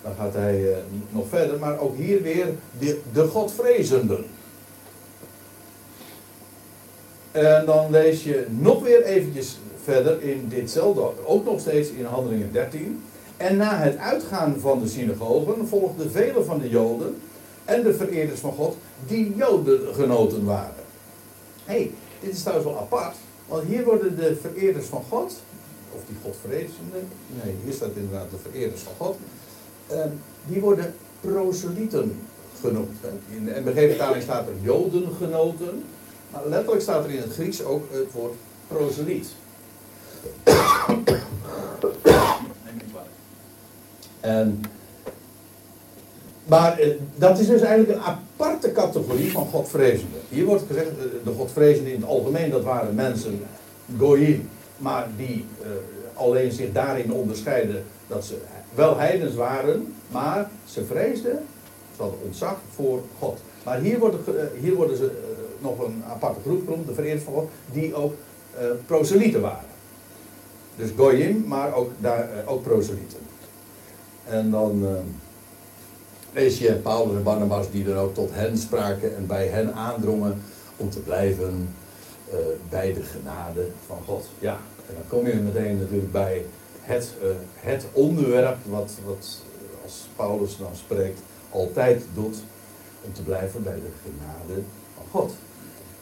dan 0.03 0.13
gaat 0.19 0.35
hij 0.35 0.61
uh, 0.61 0.77
nog 1.11 1.29
verder, 1.29 1.59
maar 1.59 1.79
ook 1.79 1.97
hier 1.97 2.23
weer 2.23 2.47
de, 2.79 3.01
de 3.13 3.27
Godvrezenden. 3.27 4.25
En 7.35 7.67
dan 7.67 7.91
lees 7.91 8.25
je 8.25 8.47
nog 8.49 8.83
weer 8.83 9.03
eventjes 9.03 9.59
verder 9.83 10.23
in 10.23 10.49
ditzelfde, 10.49 11.27
ook 11.27 11.45
nog 11.45 11.61
steeds 11.61 11.89
in 11.89 12.05
Handelingen 12.05 12.53
13. 12.53 13.03
En 13.37 13.57
na 13.57 13.79
het 13.79 13.97
uitgaan 13.97 14.57
van 14.61 14.81
de 14.81 14.89
synagogen 14.89 15.69
volgden 15.69 16.11
vele 16.11 16.45
van 16.45 16.59
de 16.59 16.69
Joden 16.69 17.17
en 17.65 17.83
de 17.83 17.95
vereerders 17.95 18.41
van 18.41 18.53
God 18.53 18.77
die 19.07 19.35
Jodengenoten 19.37 20.45
waren. 20.45 20.85
Hé, 21.65 21.75
hey, 21.75 21.91
dit 22.21 22.33
is 22.33 22.41
trouwens 22.41 22.69
wel 22.69 22.79
apart, 22.79 23.17
want 23.47 23.65
hier 23.65 23.85
worden 23.85 24.17
de 24.17 24.37
vereerders 24.41 24.87
van 24.87 25.03
God, 25.09 25.43
of 25.95 26.01
die 26.07 26.17
Godvrezenden, 26.23 27.09
nee, 27.43 27.55
hier 27.65 27.73
staat 27.73 27.91
inderdaad 27.95 28.31
de 28.31 28.51
vereerders 28.51 28.81
van 28.81 28.93
God, 28.99 29.17
uh, 29.93 30.05
die 30.47 30.61
worden 30.61 30.95
proselieten 31.21 32.21
genoemd. 32.61 32.99
In 33.37 33.45
de 33.45 33.61
MBG-vertaling 33.65 34.23
staat 34.23 34.47
er 34.47 34.55
Jodengenoten, 34.63 35.85
letterlijk 36.47 36.83
staat 36.83 37.05
er 37.05 37.11
in 37.11 37.21
het 37.21 37.33
Grieks 37.33 37.65
ook 37.65 37.83
het 37.93 38.13
woord 38.13 38.35
proseliet. 38.69 39.29
En, 44.21 44.63
maar 46.45 46.79
eh, 46.79 46.91
dat 47.17 47.39
is 47.39 47.47
dus 47.47 47.61
eigenlijk 47.61 47.99
een 47.99 48.05
aparte 48.05 48.73
categorie 48.73 49.33
van 49.33 49.47
godvrezenden. 49.47 50.21
Hier 50.29 50.45
wordt 50.45 50.65
gezegd, 50.67 50.89
eh, 50.89 50.95
de 51.25 51.33
godvrezenden 51.37 51.93
in 51.93 52.01
het 52.01 52.09
algemeen, 52.09 52.51
dat 52.51 52.65
waren 52.65 52.95
mensen, 52.95 53.41
goyim, 53.99 54.49
maar 54.77 55.09
die 55.17 55.45
uh, 55.63 55.69
alleen 56.15 56.53
zich 56.53 56.73
daarin 56.73 57.13
onderscheiden 57.13 57.85
dat 58.07 58.25
ze 58.25 58.37
wel 58.75 58.99
heidens 58.99 59.35
waren, 59.35 59.95
maar 60.11 60.51
ze 60.65 60.85
vreesden, 60.85 61.47
ze 61.97 62.03
hadden 62.03 62.21
ontzag 62.25 62.57
voor 62.75 63.03
God. 63.19 63.41
Maar 63.65 63.81
hier 63.81 63.99
worden, 63.99 64.21
hier 64.61 64.75
worden 64.75 64.97
ze 64.97 65.11
nog 65.65 65.87
een 65.87 66.03
aparte 66.09 66.41
groep 66.41 66.61
genoemd, 66.65 66.97
de 66.97 67.21
God, 67.27 67.51
die 67.73 67.95
ook 67.95 68.15
uh, 68.55 68.61
proselieten 68.87 69.41
waren. 69.41 69.69
Dus 70.77 70.91
goyim, 70.97 71.45
maar 71.47 71.75
ook, 71.75 71.91
daar, 71.99 72.29
uh, 72.37 72.53
ook 72.53 72.63
proselieten. 72.63 73.19
En 74.25 74.51
dan 74.51 74.83
uh, 76.35 76.49
je 76.59 76.73
Paulus 76.75 77.17
en 77.17 77.23
Barnabas 77.23 77.71
die 77.71 77.85
dan 77.85 77.97
ook 77.97 78.15
tot 78.15 78.31
hen 78.33 78.59
spraken 78.59 79.17
en 79.17 79.27
bij 79.27 79.47
hen 79.47 79.75
aandrongen 79.75 80.43
om 80.77 80.91
te 80.91 81.01
blijven 81.01 81.75
bij 82.69 82.93
de 82.93 83.03
genade 83.03 83.67
van 83.87 83.99
God. 84.07 84.29
Ja, 84.39 84.59
en 84.89 84.95
dan 84.95 85.03
kom 85.09 85.27
je 85.27 85.35
meteen 85.35 85.79
natuurlijk 85.79 86.13
bij 86.13 86.45
het, 86.81 87.13
het 87.55 87.87
onderwerp 87.93 88.57
wat, 88.67 88.93
wat 89.05 89.43
als 89.83 90.09
Paulus 90.17 90.57
dan 90.57 90.77
spreekt 90.77 91.21
altijd 91.51 92.05
doet 92.15 92.37
om 93.05 93.13
te 93.13 93.23
blijven 93.23 93.63
bij 93.63 93.75
de 93.75 93.91
genade 94.03 94.63
van 94.95 95.05
God. 95.11 95.33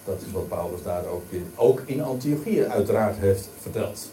Dat 0.05 0.21
is 0.27 0.33
wat 0.33 0.49
Paulus 0.49 0.83
daar 0.83 1.07
ook 1.07 1.23
in, 1.29 1.47
ook 1.57 1.83
in 1.85 2.03
Antiochië 2.03 2.65
uiteraard 2.65 3.17
heeft 3.17 3.49
verteld. 3.61 4.09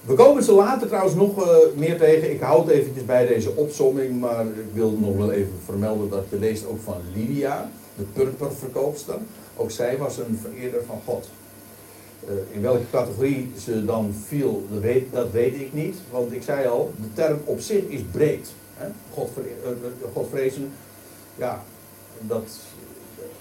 We 0.00 0.14
komen 0.14 0.42
ze 0.42 0.52
later 0.52 0.86
trouwens 0.86 1.14
nog 1.14 1.46
uh, 1.46 1.56
meer 1.76 1.98
tegen. 1.98 2.30
Ik 2.30 2.40
houd 2.40 2.68
eventjes 2.68 3.04
bij 3.04 3.26
deze 3.26 3.56
opsomming, 3.56 4.20
maar 4.20 4.46
ik 4.46 4.72
wil 4.72 4.90
nog 4.90 5.16
wel 5.16 5.32
even 5.32 5.52
vermelden 5.64 6.08
dat 6.08 6.24
je 6.30 6.38
leest 6.38 6.66
ook 6.66 6.78
van 6.84 6.96
Lydia, 7.14 7.70
de 7.96 8.02
purperverkoopster. 8.02 9.18
Ook 9.56 9.70
zij 9.70 9.98
was 9.98 10.18
een 10.18 10.40
vereerder 10.42 10.84
van 10.86 11.00
God. 11.04 11.28
Uh, 12.24 12.30
in 12.50 12.62
welke 12.62 12.90
categorie 12.90 13.52
ze 13.58 13.84
dan 13.84 14.14
viel, 14.26 14.66
dat 14.70 14.80
weet, 14.80 15.12
dat 15.12 15.30
weet, 15.30 15.54
ik 15.54 15.72
niet. 15.72 15.96
Want 16.10 16.32
ik 16.32 16.42
zei 16.42 16.66
al, 16.66 16.92
de 16.96 17.12
term 17.12 17.40
op 17.44 17.60
zich 17.60 17.82
is 17.82 18.00
breed. 18.10 18.48
Hè? 18.74 18.88
Godvrezen, 20.12 20.72
ja, 21.34 21.62
dat 22.20 22.48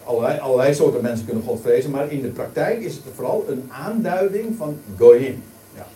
allerlei, 0.07 0.73
soorten 0.73 1.01
mensen 1.01 1.25
kunnen 1.25 1.43
God 1.43 1.61
vrezen, 1.61 1.91
maar 1.91 2.11
in 2.11 2.21
de 2.21 2.27
praktijk 2.27 2.79
is 2.79 2.93
het 2.93 3.03
vooral 3.15 3.45
een 3.47 3.69
aanduiding 3.71 4.55
van 4.57 4.79
Goyim. 4.97 5.43
Ja. 5.75 5.87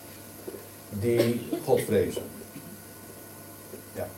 Die 0.90 1.48
God 1.64 1.80
vrezen. 1.80 2.22
Ja. 3.94 4.08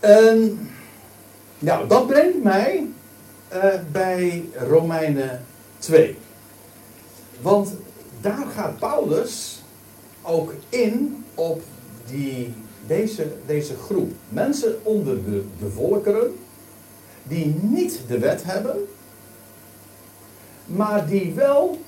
En, 0.00 0.68
nou, 1.58 1.88
dat 1.88 2.06
brengt 2.06 2.42
mij 2.42 2.86
uh, 3.54 3.64
bij 3.92 4.44
Romeinen 4.54 5.44
2. 5.78 6.16
Want 7.40 7.74
daar 8.20 8.46
gaat 8.54 8.78
Paulus 8.78 9.62
ook 10.22 10.54
in 10.68 11.24
op 11.34 11.62
die, 12.06 12.54
deze, 12.86 13.26
deze 13.46 13.76
groep. 13.76 14.12
Mensen 14.28 14.76
onder 14.82 15.24
de, 15.24 15.44
de 15.58 15.70
volkeren 15.70 16.34
die 17.28 17.54
niet 17.60 18.00
de 18.08 18.18
wet 18.18 18.44
hebben, 18.44 18.76
maar 20.66 21.06
die 21.06 21.32
wel 21.34 21.78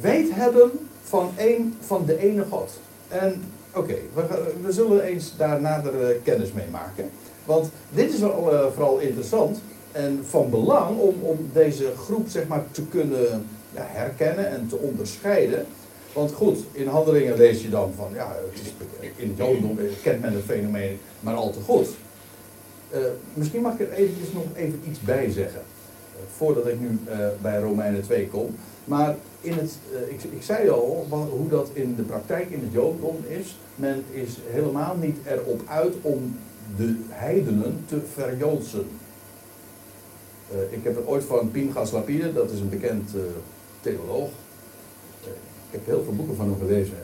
weet 0.00 0.34
hebben 0.34 0.70
van, 1.02 1.30
een, 1.36 1.76
van 1.80 2.04
de 2.06 2.18
ene 2.18 2.44
God. 2.50 2.80
En 3.08 3.42
oké, 3.74 3.94
we, 4.14 4.52
we, 4.62 4.72
zullen 4.72 5.02
eens 5.02 5.36
daar 5.36 5.60
nader 5.60 6.14
kennis 6.22 6.52
mee 6.52 6.68
maken. 6.70 7.10
Want 7.44 7.70
dit 7.90 8.12
is 8.12 8.20
wel, 8.20 8.52
uh, 8.52 8.66
vooral 8.72 8.98
interessant 8.98 9.58
en 9.92 10.24
van 10.28 10.50
belang 10.50 10.98
om, 10.98 11.14
om 11.22 11.50
deze 11.52 11.92
groep 11.96 12.28
zeg 12.28 12.46
maar, 12.46 12.64
te 12.70 12.82
kunnen 12.86 13.46
ja, 13.74 13.86
herkennen 13.88 14.48
en 14.48 14.68
te 14.68 14.76
onderscheiden. 14.76 15.66
Want 16.12 16.32
goed, 16.32 16.58
in 16.72 16.86
handelingen 16.86 17.36
lees 17.36 17.62
je 17.62 17.68
dan 17.68 17.92
van, 17.96 18.08
ja, 18.14 18.36
het 18.52 18.60
is, 18.60 18.72
in 19.16 19.28
het 19.28 19.38
Jodendom 19.38 19.78
kent 20.02 20.20
men 20.20 20.32
het 20.32 20.44
fenomeen 20.44 20.98
maar 21.20 21.34
al 21.34 21.50
te 21.50 21.60
goed. 21.60 21.88
Uh, 22.92 22.98
misschien 23.34 23.62
mag 23.62 23.72
ik 23.72 23.80
er 23.80 23.92
eventjes 23.92 24.32
nog 24.32 24.44
even 24.54 24.80
iets 24.88 25.00
bij 25.00 25.30
zeggen. 25.30 25.60
Uh, 25.60 26.20
voordat 26.36 26.66
ik 26.66 26.80
nu 26.80 26.98
uh, 27.08 27.26
bij 27.42 27.58
Romeinen 27.58 28.02
2 28.02 28.28
kom. 28.28 28.54
Maar 28.84 29.16
in 29.40 29.52
het, 29.52 29.78
ik, 30.08 30.22
ik, 30.22 30.42
zei 30.42 30.68
al 30.68 31.06
hoe 31.30 31.48
dat 31.48 31.70
in 31.72 31.94
de 31.94 32.02
praktijk 32.02 32.50
in 32.50 32.60
het 32.60 32.72
Jodendom 32.72 33.16
is. 33.28 33.58
Men 33.74 34.04
is 34.10 34.38
helemaal 34.46 34.96
niet 34.96 35.16
erop 35.26 35.60
uit 35.68 35.94
om 36.00 36.38
de 36.76 36.96
heidenen 37.08 37.84
te 37.86 38.00
verjoodsen. 38.12 38.86
ik 40.70 40.84
heb 40.84 40.96
het 40.96 41.06
ooit 41.06 41.24
van 41.24 41.50
Pinchas 41.50 41.90
Lapide, 41.90 42.32
dat 42.32 42.50
is 42.50 42.60
een 42.60 42.68
bekend 42.68 43.10
theoloog. 43.80 44.28
ik 45.70 45.70
heb 45.70 45.86
heel 45.86 46.02
veel 46.04 46.14
boeken 46.14 46.36
van 46.36 46.46
hem 46.46 46.58
gelezen. 46.58 46.94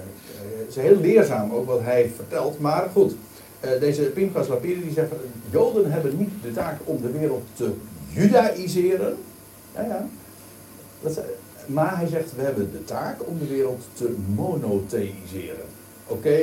het 0.58 0.68
is 0.68 0.76
heel 0.76 1.00
leerzaam 1.00 1.52
ook 1.52 1.66
wat 1.66 1.80
hij 1.80 2.10
vertelt. 2.16 2.60
Maar 2.60 2.88
goed, 2.92 3.14
deze 3.80 4.02
Pinchas 4.02 4.48
Lapide 4.48 4.82
die 4.82 4.92
zegt, 4.92 5.10
Joden 5.50 5.92
hebben 5.92 6.18
niet 6.18 6.30
de 6.42 6.52
taak 6.52 6.78
om 6.84 7.02
de 7.02 7.10
wereld 7.10 7.42
te 7.54 7.70
judaïseren. 8.08 9.16
Ja, 9.74 9.82
ja. 9.82 10.08
Maar 11.66 11.96
hij 11.96 12.06
zegt, 12.06 12.34
we 12.36 12.42
hebben 12.42 12.70
de 12.72 12.84
taak 12.84 13.28
om 13.28 13.38
de 13.38 13.46
wereld 13.46 13.82
te 13.92 14.14
monotheïseren. 14.34 15.66
Oké, 16.06 16.36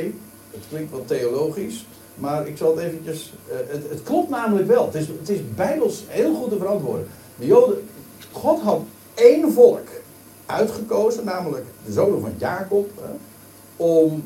het 0.50 0.64
klinkt 0.68 0.92
wat 0.92 1.06
theologisch, 1.06 1.86
maar 2.14 2.46
ik 2.46 2.56
zal 2.56 2.76
het 2.76 2.84
eventjes... 2.84 3.32
Uh, 3.48 3.54
het, 3.72 3.90
het, 3.90 4.02
klopt 4.02 4.30
namelijk 4.30 4.66
wel. 4.66 4.84
Het 4.84 4.94
is, 4.94 5.06
het 5.06 5.28
is 5.28 5.40
bijbels 5.54 6.04
heel 6.06 6.34
goed 6.34 6.50
te 6.50 6.56
verantwoorden. 6.56 7.06
De 7.36 7.46
Joden, 7.46 7.88
God 8.32 8.60
had 8.60 8.80
één 9.14 9.52
volk 9.52 9.88
uitgekozen, 10.46 11.24
namelijk 11.24 11.64
de 11.84 11.92
zonen 11.92 12.20
van 12.20 12.32
Jacob, 12.38 12.90
om 13.76 14.24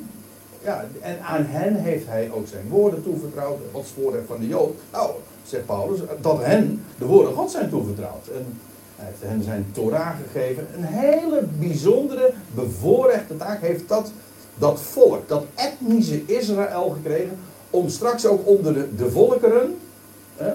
ja, 0.65 0.85
en 1.01 1.21
aan 1.21 1.45
hen 1.47 1.75
heeft 1.75 2.07
hij 2.07 2.31
ook 2.33 2.47
zijn 2.47 2.69
woorden 2.69 3.03
toevertrouwd, 3.03 3.59
Gods 3.73 3.95
woorden 3.97 4.27
van 4.27 4.41
de 4.41 4.47
Jood. 4.47 4.75
Nou, 4.93 5.11
zegt 5.47 5.67
Paulus, 5.67 6.01
dat 6.21 6.45
hen 6.45 6.85
de 6.99 7.05
woorden 7.05 7.35
God 7.35 7.51
zijn 7.51 7.69
toevertrouwd. 7.69 8.29
En 8.29 8.61
hij 8.97 9.07
heeft 9.07 9.23
hen 9.23 9.43
zijn 9.43 9.67
Torah 9.73 10.17
gegeven. 10.23 10.67
Een 10.77 10.85
hele 10.85 11.43
bijzondere, 11.59 12.33
bevoorrechte 12.55 13.37
taak 13.37 13.61
heeft 13.61 13.89
dat, 13.89 14.13
dat 14.59 14.81
volk, 14.81 15.29
dat 15.29 15.45
etnische 15.55 16.23
Israël 16.27 16.91
gekregen, 16.91 17.39
om 17.71 17.89
straks 17.89 18.27
ook 18.27 18.49
onder 18.49 18.97
de, 18.97 19.11
volkeren, 19.11 19.77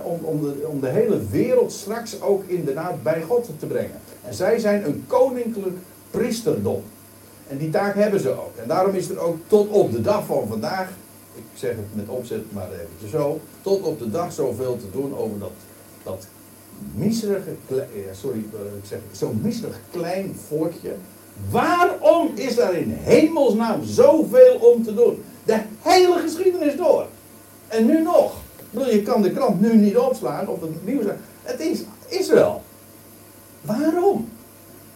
om, 0.03 0.19
om, 0.23 0.41
de, 0.41 0.67
om 0.67 0.79
de 0.79 0.89
hele 0.89 1.27
wereld 1.29 1.71
straks 1.71 2.21
ook 2.21 2.43
inderdaad 2.45 3.03
bij 3.03 3.21
God 3.21 3.49
te 3.59 3.65
brengen. 3.65 3.99
En 4.25 4.33
zij 4.33 4.59
zijn 4.59 4.85
een 4.85 5.03
koninklijk 5.07 5.77
priesterdom. 6.11 6.83
En 7.49 7.57
die 7.57 7.69
taak 7.69 7.95
hebben 7.95 8.19
ze 8.19 8.29
ook. 8.29 8.55
En 8.55 8.67
daarom 8.67 8.95
is 8.95 9.09
er 9.09 9.19
ook 9.19 9.37
tot 9.47 9.69
op 9.69 9.91
de 9.91 10.01
dag 10.01 10.25
van 10.25 10.47
vandaag, 10.47 10.89
ik 11.35 11.43
zeg 11.53 11.75
het 11.75 11.95
met 11.95 12.07
opzet 12.07 12.51
maar 12.51 12.67
eventjes 12.71 13.11
zo, 13.11 13.39
tot 13.61 13.81
op 13.81 13.99
de 13.99 14.09
dag 14.09 14.33
zoveel 14.33 14.77
te 14.77 14.91
doen 14.91 15.17
over 15.17 15.39
dat, 15.39 15.51
dat 16.03 16.27
miserige, 16.93 17.55
sorry, 18.11 18.45
eh, 18.89 18.97
ik 18.97 19.01
zo'n 19.11 19.41
klein 19.91 20.35
volkje. 20.47 20.95
Waarom 21.49 22.31
is 22.35 22.55
daar 22.55 22.73
in 22.73 22.91
hemelsnaam 22.91 23.83
zoveel 23.83 24.55
om 24.55 24.83
te 24.83 24.93
doen? 24.93 25.23
De 25.43 25.61
hele 25.81 26.19
geschiedenis 26.19 26.75
door. 26.75 27.05
En 27.67 27.85
nu 27.85 28.01
nog. 28.01 28.33
Je 28.71 29.01
kan 29.01 29.21
de 29.21 29.31
krant 29.31 29.61
nu 29.61 29.75
niet 29.75 29.97
opslaan 29.97 30.47
of 30.47 30.61
het 30.61 30.85
nieuws. 30.85 31.05
Het 31.43 31.59
is 31.59 31.81
Israël. 32.07 32.63
Waarom? 33.61 34.29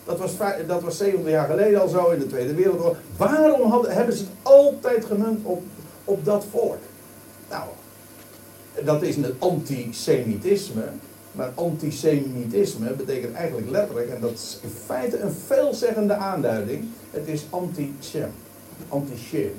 Dat 0.06 0.20
was, 0.20 0.32
dat 0.68 0.82
was 0.82 0.98
70 0.98 1.30
jaar 1.30 1.48
geleden 1.48 1.82
al 1.82 1.88
zo 1.88 2.10
in 2.10 2.20
de 2.20 2.28
Tweede 2.28 2.54
Wereldoorlog. 2.54 2.98
Waarom 3.18 3.72
hadden, 3.72 3.92
hebben 3.92 4.16
ze 4.16 4.24
het 4.24 4.32
altijd 4.42 5.06
gemunt 5.06 5.46
op, 5.46 5.64
op 6.04 6.26
dat 6.26 6.46
volk? 6.52 6.78
Nou, 7.50 7.64
dat 8.84 9.02
is 9.02 9.16
een 9.16 9.36
antisemitisme. 9.40 10.84
Maar 11.32 11.52
antisemitisme 11.56 12.90
betekent 12.90 13.36
eigenlijk 13.36 13.70
letterlijk, 13.70 14.10
en 14.10 14.22
dat 14.22 14.32
is 14.32 14.60
in 14.62 14.70
feite 14.86 15.20
een 15.20 15.32
veelzeggende 15.46 16.14
aanduiding, 16.14 16.86
het 17.12 17.28
is 17.28 17.46
anti-shem. 17.50 18.30
Anti-shem. 18.90 19.54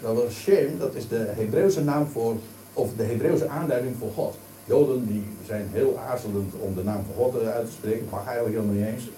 Dat 0.00 0.14
was 0.14 0.34
shem, 0.34 0.78
dat 0.78 0.94
is 0.94 1.08
de 1.08 1.26
Hebreeuwse 1.36 1.84
naam 1.84 2.06
voor, 2.06 2.36
of 2.72 2.90
de 2.96 3.02
Hebreeuwse 3.02 3.48
aanduiding 3.48 3.96
voor 3.98 4.10
God. 4.10 4.36
Joden 4.64 5.06
die 5.06 5.24
zijn 5.46 5.68
heel 5.72 5.98
aarzelend 6.08 6.54
om 6.58 6.74
de 6.74 6.84
naam 6.84 7.04
van 7.04 7.24
God 7.24 7.42
uit 7.42 7.66
te 7.66 7.72
spreken. 7.72 8.06
Mag 8.10 8.26
eigenlijk 8.26 8.56
helemaal 8.56 8.74
niet 8.74 8.94
eens. 8.94 9.10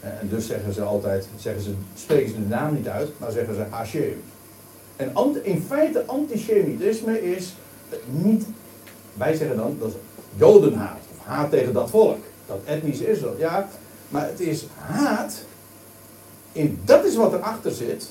En 0.00 0.28
dus 0.28 0.46
zeggen 0.46 0.72
ze 0.72 0.82
altijd, 0.82 1.28
zeggen 1.36 1.62
ze, 1.62 1.70
spreken 1.94 2.28
ze 2.28 2.34
de 2.34 2.48
naam 2.48 2.74
niet 2.74 2.88
uit, 2.88 3.08
maar 3.18 3.30
zeggen 3.30 3.54
ze 3.54 3.64
Hashem. 3.70 4.22
En 4.96 5.12
in 5.42 5.62
feite 5.62 6.06
antisemitisme 6.06 7.32
is 7.34 7.54
niet, 8.06 8.44
wij 9.14 9.34
zeggen 9.34 9.56
dan, 9.56 9.76
dat 9.78 9.88
is 9.88 9.94
jodenhaat. 10.36 11.00
Of 11.18 11.24
haat 11.24 11.50
tegen 11.50 11.72
dat 11.72 11.90
volk. 11.90 12.18
Dat 12.46 12.60
etnisch 12.64 13.00
Israël. 13.00 13.34
Ja, 13.38 13.68
maar 14.08 14.26
het 14.26 14.40
is 14.40 14.66
haat. 14.76 15.44
In, 16.52 16.80
dat 16.84 17.04
is 17.04 17.16
wat 17.16 17.32
erachter 17.32 17.72
zit. 17.72 18.10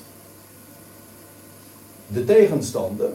De 2.06 2.24
tegenstander. 2.24 3.10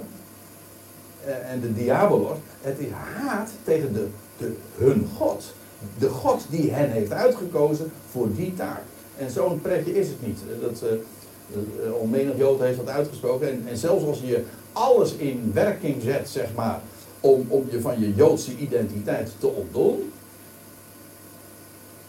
Eh, 1.25 1.51
en 1.51 1.59
de 1.61 1.73
diabolos. 1.73 2.37
Het 2.61 2.79
is 2.79 2.89
haat 2.91 3.49
tegen 3.63 3.93
de, 3.93 4.07
de, 4.37 4.55
hun 4.77 5.07
God 5.17 5.53
de 5.97 6.09
God 6.09 6.45
die 6.49 6.71
hen 6.71 6.89
heeft 6.89 7.11
uitgekozen 7.11 7.91
voor 8.11 8.27
die 8.35 8.53
taak. 8.53 8.81
En 9.17 9.29
zo'n 9.31 9.61
pretje 9.61 9.99
is 9.99 10.07
het 10.07 10.25
niet. 10.25 10.39
Dat, 10.61 10.83
uh, 10.83 11.93
onmenig 11.93 12.37
Jood 12.37 12.59
heeft 12.59 12.77
dat 12.77 12.89
uitgesproken. 12.89 13.49
En, 13.49 13.63
en, 13.67 13.77
zelfs 13.77 14.05
als 14.05 14.19
je 14.19 14.43
alles 14.73 15.13
in 15.13 15.51
werking 15.53 16.01
zet, 16.01 16.29
zeg 16.29 16.53
maar, 16.55 16.81
om, 17.19 17.45
om 17.47 17.67
je 17.69 17.81
van 17.81 17.99
je 17.99 18.13
Joodse 18.15 18.57
identiteit 18.57 19.31
te 19.39 19.47
ontdoen, 19.47 20.11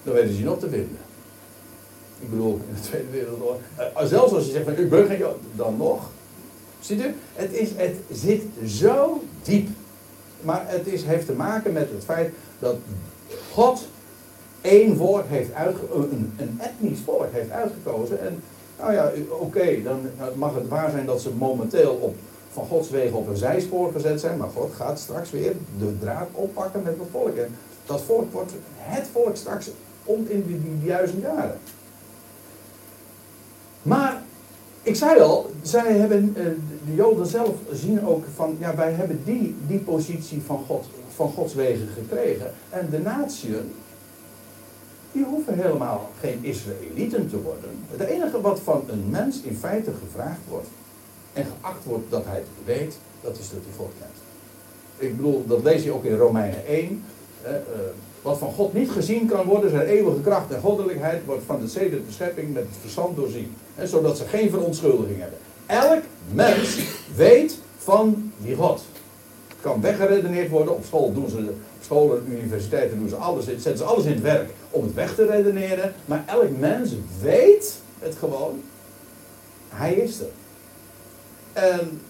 dan 0.02 0.14
weten 0.14 0.32
ze 0.32 0.38
je 0.38 0.44
nog 0.44 0.58
te 0.58 0.68
vinden. 0.68 0.98
Ik 2.20 2.30
bedoel, 2.30 2.60
in 2.68 2.74
de 2.74 2.80
Tweede 2.80 3.10
Wereldoorlog. 3.10 3.56
Uh, 3.78 4.04
zelfs 4.04 4.32
als 4.32 4.44
je 4.44 4.52
zegt 4.52 4.64
van, 4.64 4.78
u 4.78 4.88
bent 4.88 5.08
geen 5.08 5.18
Jood, 5.18 5.38
dan 5.54 5.76
nog. 5.76 6.10
Ziet 6.80 7.00
u? 7.00 7.14
Het, 7.34 7.52
is, 7.52 7.68
het 7.76 7.96
zit 8.10 8.42
zo 8.66 9.22
diep. 9.42 9.68
Maar 10.40 10.64
het 10.66 10.86
is, 10.86 11.02
heeft 11.02 11.26
te 11.26 11.32
maken 11.32 11.72
met 11.72 11.90
het 11.90 12.04
feit 12.04 12.32
dat 12.58 12.76
God 13.52 13.86
één 14.60 14.96
volk 14.96 15.24
heeft 15.28 15.52
uitgekozen, 15.52 16.32
een, 16.36 16.60
etnisch 16.62 17.00
volk 17.04 17.32
heeft 17.32 17.50
uitgekozen. 17.50 18.20
En 18.20 18.42
nou 18.78 18.92
ja, 18.92 19.12
oké, 19.30 19.82
dan 19.82 20.00
mag 20.34 20.54
het 20.54 20.68
waar 20.68 20.90
zijn 20.90 21.06
dat 21.06 21.20
ze 21.20 21.30
momenteel 21.30 21.92
op, 21.92 22.14
van 22.52 22.66
Gods 22.66 22.90
wegen 22.90 23.16
op 23.16 23.28
een 23.28 23.36
zijspoor 23.36 23.92
gezet 23.92 24.20
zijn. 24.20 24.38
Maar 24.38 24.48
God 24.48 24.72
gaat 24.74 24.98
straks 24.98 25.30
weer 25.30 25.52
de 25.78 25.98
draad 25.98 26.28
oppakken 26.32 26.82
met 26.82 26.96
het 26.98 27.08
volk. 27.10 27.36
En 27.36 27.56
dat 27.86 28.02
volk 28.02 28.32
wordt 28.32 28.52
het 28.76 29.06
volk 29.12 29.36
straks 29.36 29.70
om 30.04 30.26
in 30.28 30.44
die, 30.46 30.62
die 30.62 30.88
duizend 30.88 31.22
jaren. 31.22 31.58
Maar 33.82 34.22
ik 34.82 34.96
zei 34.96 35.20
al, 35.20 35.50
zij 35.62 35.92
hebben, 35.92 36.34
eh, 36.36 36.44
de 36.86 36.94
Joden 36.94 37.26
zelf 37.26 37.54
zien 37.72 38.06
ook 38.06 38.24
van, 38.34 38.56
ja, 38.58 38.74
wij 38.74 38.92
hebben 38.92 39.20
die, 39.24 39.56
die 39.66 39.78
positie 39.78 40.42
van, 40.42 40.64
God, 40.66 40.86
van 41.16 41.32
Gods 41.32 41.54
wegen 41.54 41.88
gekregen. 41.94 42.52
En 42.70 42.88
de 42.90 42.98
natieën, 42.98 43.72
die 45.12 45.24
hoeven 45.24 45.54
helemaal 45.54 46.10
geen 46.20 46.38
Israëlieten 46.42 47.28
te 47.28 47.42
worden. 47.42 47.70
Het 47.90 48.00
enige 48.00 48.40
wat 48.40 48.60
van 48.60 48.84
een 48.88 49.10
mens 49.10 49.40
in 49.40 49.56
feite 49.56 49.90
gevraagd 50.04 50.40
wordt 50.48 50.68
en 51.32 51.44
geacht 51.44 51.84
wordt 51.84 52.10
dat 52.10 52.24
hij 52.24 52.36
het 52.36 52.46
weet, 52.64 52.98
dat 53.20 53.38
is 53.38 53.50
dat 53.50 53.60
hij 53.62 53.76
God 53.76 53.92
kent. 53.98 54.16
Ik 54.96 55.16
bedoel, 55.16 55.44
dat 55.46 55.62
lees 55.62 55.82
je 55.82 55.92
ook 55.92 56.04
in 56.04 56.16
Romeinen 56.16 56.66
1. 56.66 57.02
Eh, 57.42 57.52
wat 58.22 58.38
van 58.38 58.52
God 58.52 58.72
niet 58.72 58.90
gezien 58.90 59.26
kan 59.26 59.46
worden, 59.46 59.70
zijn 59.70 59.86
eeuwige 59.86 60.20
kracht 60.20 60.52
en 60.52 60.60
goddelijkheid, 60.60 61.24
wordt 61.24 61.42
van 61.46 61.60
de 61.60 61.68
zedelijke 61.68 62.12
schepping 62.12 62.52
met 62.52 62.62
het 62.62 62.76
verstand 62.80 63.16
doorzien. 63.16 63.54
Zodat 63.82 64.16
ze 64.16 64.24
geen 64.24 64.50
verontschuldiging 64.50 65.20
hebben. 65.20 65.38
Elk 65.66 66.02
mens 66.32 66.78
weet 67.16 67.58
van 67.78 68.32
die 68.38 68.54
God. 68.54 68.84
Kan 69.66 69.80
weggeredeneerd 69.80 70.50
worden. 70.50 70.74
Op 70.74 70.84
school 70.84 71.12
doen 71.12 71.28
ze, 71.28 71.36
op 71.48 71.82
scholen 71.82 72.18
en 72.26 72.32
universiteiten 72.32 72.98
doen 72.98 73.08
ze 73.08 73.16
alles, 73.16 73.44
zetten 73.44 73.76
ze 73.76 73.84
alles 73.84 74.04
in 74.04 74.12
het 74.12 74.22
werk 74.22 74.50
om 74.70 74.84
het 74.84 74.94
weg 74.94 75.14
te 75.14 75.26
redeneren. 75.26 75.94
Maar 76.04 76.24
elk 76.26 76.58
mens 76.58 76.92
weet 77.20 77.74
het 77.98 78.14
gewoon. 78.18 78.62
Hij 79.68 79.94
is 79.94 80.20
er. 80.20 80.30
En, 81.52 82.00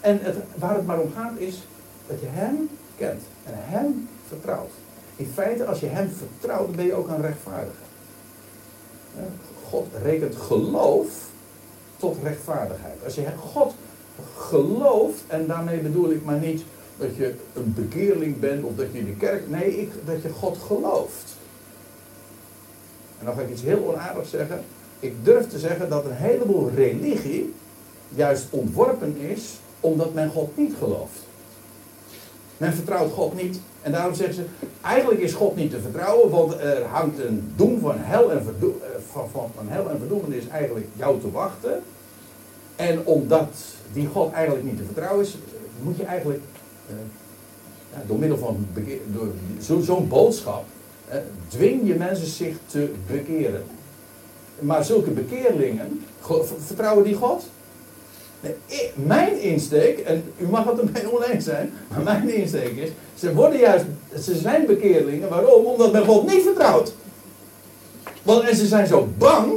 en 0.00 0.18
het, 0.22 0.36
waar 0.54 0.74
het 0.74 0.86
maar 0.86 1.00
om 1.00 1.12
gaat 1.14 1.38
is 1.38 1.62
dat 2.06 2.20
je 2.20 2.26
hem 2.28 2.70
kent 2.96 3.22
en 3.44 3.52
hem 3.56 4.08
vertrouwt. 4.28 4.72
In 5.16 5.30
feite, 5.34 5.64
als 5.64 5.80
je 5.80 5.86
hem 5.86 6.10
vertrouwt, 6.10 6.76
ben 6.76 6.84
je 6.84 6.94
ook 6.94 7.08
een 7.08 7.22
rechtvaardiger. 7.22 7.86
God 9.68 9.86
rekent 10.02 10.36
geloof 10.36 11.08
tot 11.96 12.16
rechtvaardigheid. 12.22 13.04
Als 13.04 13.14
je 13.14 13.26
God 13.36 13.74
gelooft, 14.36 15.22
en 15.26 15.46
daarmee 15.46 15.78
bedoel 15.78 16.10
ik 16.10 16.24
maar 16.24 16.38
niet 16.38 16.62
dat 16.98 17.16
je 17.16 17.34
een 17.54 17.74
bekeerling 17.74 18.40
bent 18.40 18.64
of 18.64 18.74
dat 18.76 18.86
je 18.92 18.98
in 18.98 19.04
de 19.04 19.16
kerk. 19.16 19.48
Nee, 19.48 19.80
ik, 19.80 19.90
dat 20.04 20.22
je 20.22 20.28
God 20.28 20.58
gelooft. 20.66 21.36
En 23.18 23.26
dan 23.26 23.34
ga 23.34 23.40
ik 23.40 23.50
iets 23.50 23.62
heel 23.62 23.88
onaardigs 23.88 24.30
zeggen. 24.30 24.64
ik 25.00 25.14
durf 25.22 25.48
te 25.48 25.58
zeggen 25.58 25.88
dat 25.88 26.04
een 26.04 26.16
heleboel 26.16 26.70
religie 26.74 27.54
juist 28.08 28.46
ontworpen 28.50 29.16
is 29.16 29.58
omdat 29.80 30.14
men 30.14 30.30
God 30.30 30.56
niet 30.56 30.74
gelooft. 30.78 31.26
Men 32.56 32.72
vertrouwt 32.72 33.12
God 33.12 33.42
niet. 33.42 33.60
En 33.82 33.92
daarom 33.92 34.14
zeggen 34.14 34.34
ze, 34.34 34.44
eigenlijk 34.80 35.20
is 35.20 35.32
God 35.32 35.56
niet 35.56 35.70
te 35.70 35.80
vertrouwen, 35.80 36.30
want 36.30 36.52
er 36.52 36.84
hangt 36.84 37.18
een 37.18 37.52
doem 37.56 37.80
van 37.80 37.94
hel 37.98 38.32
en, 38.32 38.44
verdo 38.44 38.80
eh, 38.82 38.88
van, 39.10 39.28
van, 39.32 39.50
van 39.54 39.68
hel 39.68 39.90
en 39.90 39.98
verdoemenis 39.98 40.48
eigenlijk 40.48 40.86
jou 40.96 41.20
te 41.20 41.30
wachten. 41.30 41.82
En 42.78 43.06
omdat 43.06 43.48
die 43.92 44.06
God 44.06 44.32
eigenlijk 44.32 44.64
niet 44.64 44.76
te 44.76 44.84
vertrouwen 44.84 45.24
is, 45.24 45.36
moet 45.82 45.96
je 45.96 46.04
eigenlijk 46.04 46.40
uh, 46.90 46.96
ja, 47.92 48.02
door 48.06 48.18
middel 48.18 48.38
van 48.38 48.66
zo'n 49.60 49.82
zo 49.82 50.00
boodschap, 50.00 50.64
uh, 51.08 51.14
dwing 51.48 51.80
je 51.86 51.94
mensen 51.94 52.26
zich 52.26 52.56
te 52.66 52.92
bekeren. 53.06 53.64
Maar 54.58 54.84
zulke 54.84 55.10
bekeerlingen, 55.10 56.04
vertrouwen 56.66 57.04
die 57.04 57.14
God? 57.14 57.44
Mijn 58.94 59.40
insteek, 59.40 59.98
en 59.98 60.22
u 60.36 60.48
mag 60.48 60.64
het 60.64 60.78
ermee 60.78 61.14
oneens 61.16 61.44
zijn, 61.44 61.72
maar 61.88 62.02
mijn 62.02 62.34
insteek 62.34 62.76
is, 62.76 62.90
ze 63.14 63.34
worden 63.34 63.58
juist, 63.58 63.84
ze 64.22 64.36
zijn 64.36 64.66
bekeerlingen, 64.66 65.28
waarom? 65.28 65.64
Omdat 65.64 65.92
men 65.92 66.04
God 66.04 66.26
niet 66.26 66.42
vertrouwt. 66.42 66.92
Want 68.22 68.48
en 68.48 68.56
ze 68.56 68.66
zijn 68.66 68.86
zo 68.86 69.08
bang 69.18 69.52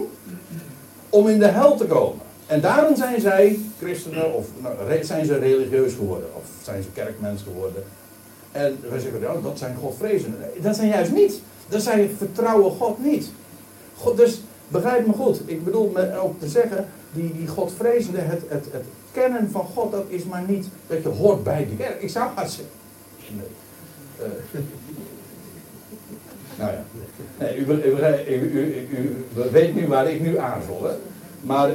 om 1.10 1.28
in 1.28 1.40
de 1.40 1.48
hel 1.48 1.78
te 1.78 1.86
komen. 1.86 2.30
En 2.52 2.62
daarom 2.62 2.96
zijn 2.96 3.22
zij 3.22 3.60
christenen, 3.80 4.34
of 4.34 4.48
nou, 4.62 5.04
zijn 5.04 5.26
ze 5.26 5.38
religieus 5.38 5.94
geworden, 5.94 6.30
of 6.36 6.44
zijn 6.64 6.84
ze 6.84 6.90
kerkmens 6.94 7.42
geworden. 7.44 7.84
En 8.52 8.78
wij 8.90 9.00
zeggen, 9.00 9.20
ja, 9.20 9.34
dat 9.44 9.58
zijn 9.58 9.76
godvrezenden. 9.76 10.40
Dat 10.62 10.76
zijn 10.76 10.88
juist 10.88 11.12
niet. 11.12 11.42
Dat 11.68 11.82
zijn 11.82 12.10
vertrouwen 12.18 12.72
God 12.72 13.04
niet. 13.04 13.32
God, 13.98 14.18
dus 14.18 14.42
begrijp 14.68 15.08
me 15.08 15.14
goed. 15.14 15.42
Ik 15.46 15.64
bedoel 15.64 15.92
me 15.94 16.18
ook 16.18 16.40
te 16.40 16.48
zeggen, 16.48 16.86
die, 17.12 17.34
die 17.38 17.48
godvrezende, 17.48 18.20
het, 18.20 18.42
het, 18.48 18.66
het 18.72 18.86
kennen 19.12 19.50
van 19.52 19.66
God, 19.66 19.92
dat 19.92 20.06
is 20.08 20.24
maar 20.24 20.44
niet 20.48 20.68
dat 20.88 21.04
je 21.04 21.10
hoort 21.10 21.44
bij 21.44 21.68
de 21.70 21.76
kerk. 21.76 22.02
Ik 22.02 22.10
zou 22.10 22.30
maar 22.36 22.50
zeggen. 22.50 22.76
Nee. 23.28 23.46
Uh, 24.20 24.62
nou 26.58 26.72
ja. 26.72 26.84
U, 27.54 27.66
u, 28.28 28.88
u, 28.98 29.26
weet 29.52 29.76
nu 29.76 29.88
waar 29.88 30.12
ik 30.12 30.22
nu 30.22 30.38
aanvul. 30.38 30.84
Hè? 30.84 30.94
Maar 31.42 31.70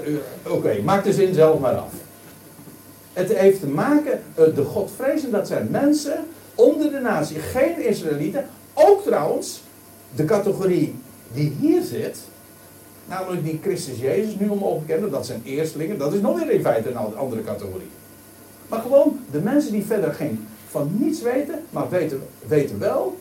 oké, 0.48 0.82
maak 0.84 1.04
de 1.04 1.12
zin 1.12 1.34
zelf 1.34 1.60
maar 1.60 1.76
af. 1.76 1.92
Het 3.12 3.36
heeft 3.36 3.60
te 3.60 3.66
maken, 3.66 4.22
uh, 4.38 4.54
de 4.54 4.64
godvrezenden, 4.64 5.38
dat 5.38 5.48
zijn 5.48 5.68
mensen 5.70 6.26
onder 6.54 6.90
de 6.90 6.98
natie, 6.98 7.38
geen 7.38 7.86
Israëlieten. 7.86 8.46
Ook 8.74 9.02
trouwens, 9.02 9.62
de 10.14 10.24
categorie 10.24 10.94
die 11.32 11.56
hier 11.60 11.82
zit, 11.82 12.18
Namelijk 13.08 13.44
die 13.44 13.58
Christus 13.62 13.98
Jezus 13.98 14.38
nu 14.38 14.48
omhoog 14.48 14.86
kennen, 14.86 15.10
dat 15.10 15.26
zijn 15.26 15.42
eerstelingen. 15.44 15.98
Dat 15.98 16.14
is 16.14 16.20
nog 16.20 16.38
weer 16.38 16.50
in 16.50 16.60
feite 16.60 16.90
een 16.90 17.16
andere 17.16 17.44
categorie. 17.44 17.90
Maar 18.68 18.80
gewoon 18.80 19.20
de 19.30 19.40
mensen 19.40 19.72
die 19.72 19.84
verder 19.84 20.14
geen 20.14 20.46
van 20.68 20.90
niets 20.98 21.22
weten, 21.22 21.62
maar 21.70 21.88
weten, 21.88 22.22
weten 22.46 22.78
wel. 22.78 23.16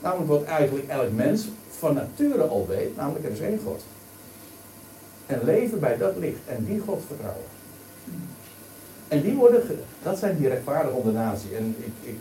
Namelijk 0.00 0.28
wat 0.28 0.44
eigenlijk 0.44 0.88
elk 0.88 1.12
mens 1.12 1.48
van 1.70 1.94
nature 1.94 2.42
al 2.42 2.66
weet, 2.68 2.96
namelijk 2.96 3.24
er 3.24 3.30
is 3.30 3.40
één 3.40 3.60
God. 3.64 3.82
En 5.28 5.40
leven 5.44 5.80
bij 5.80 5.96
dat 5.96 6.16
licht 6.16 6.40
en 6.46 6.64
die 6.64 6.80
God 6.80 7.02
vertrouwen. 7.06 7.44
En 9.08 9.22
die 9.22 9.34
worden, 9.34 9.62
dat 10.02 10.18
zijn 10.18 10.36
die 10.36 10.48
rechtvaardige 10.48 10.96
onder 10.96 11.12
natie. 11.12 11.56
En 11.56 11.74
ik, 11.78 12.08
ik, 12.08 12.18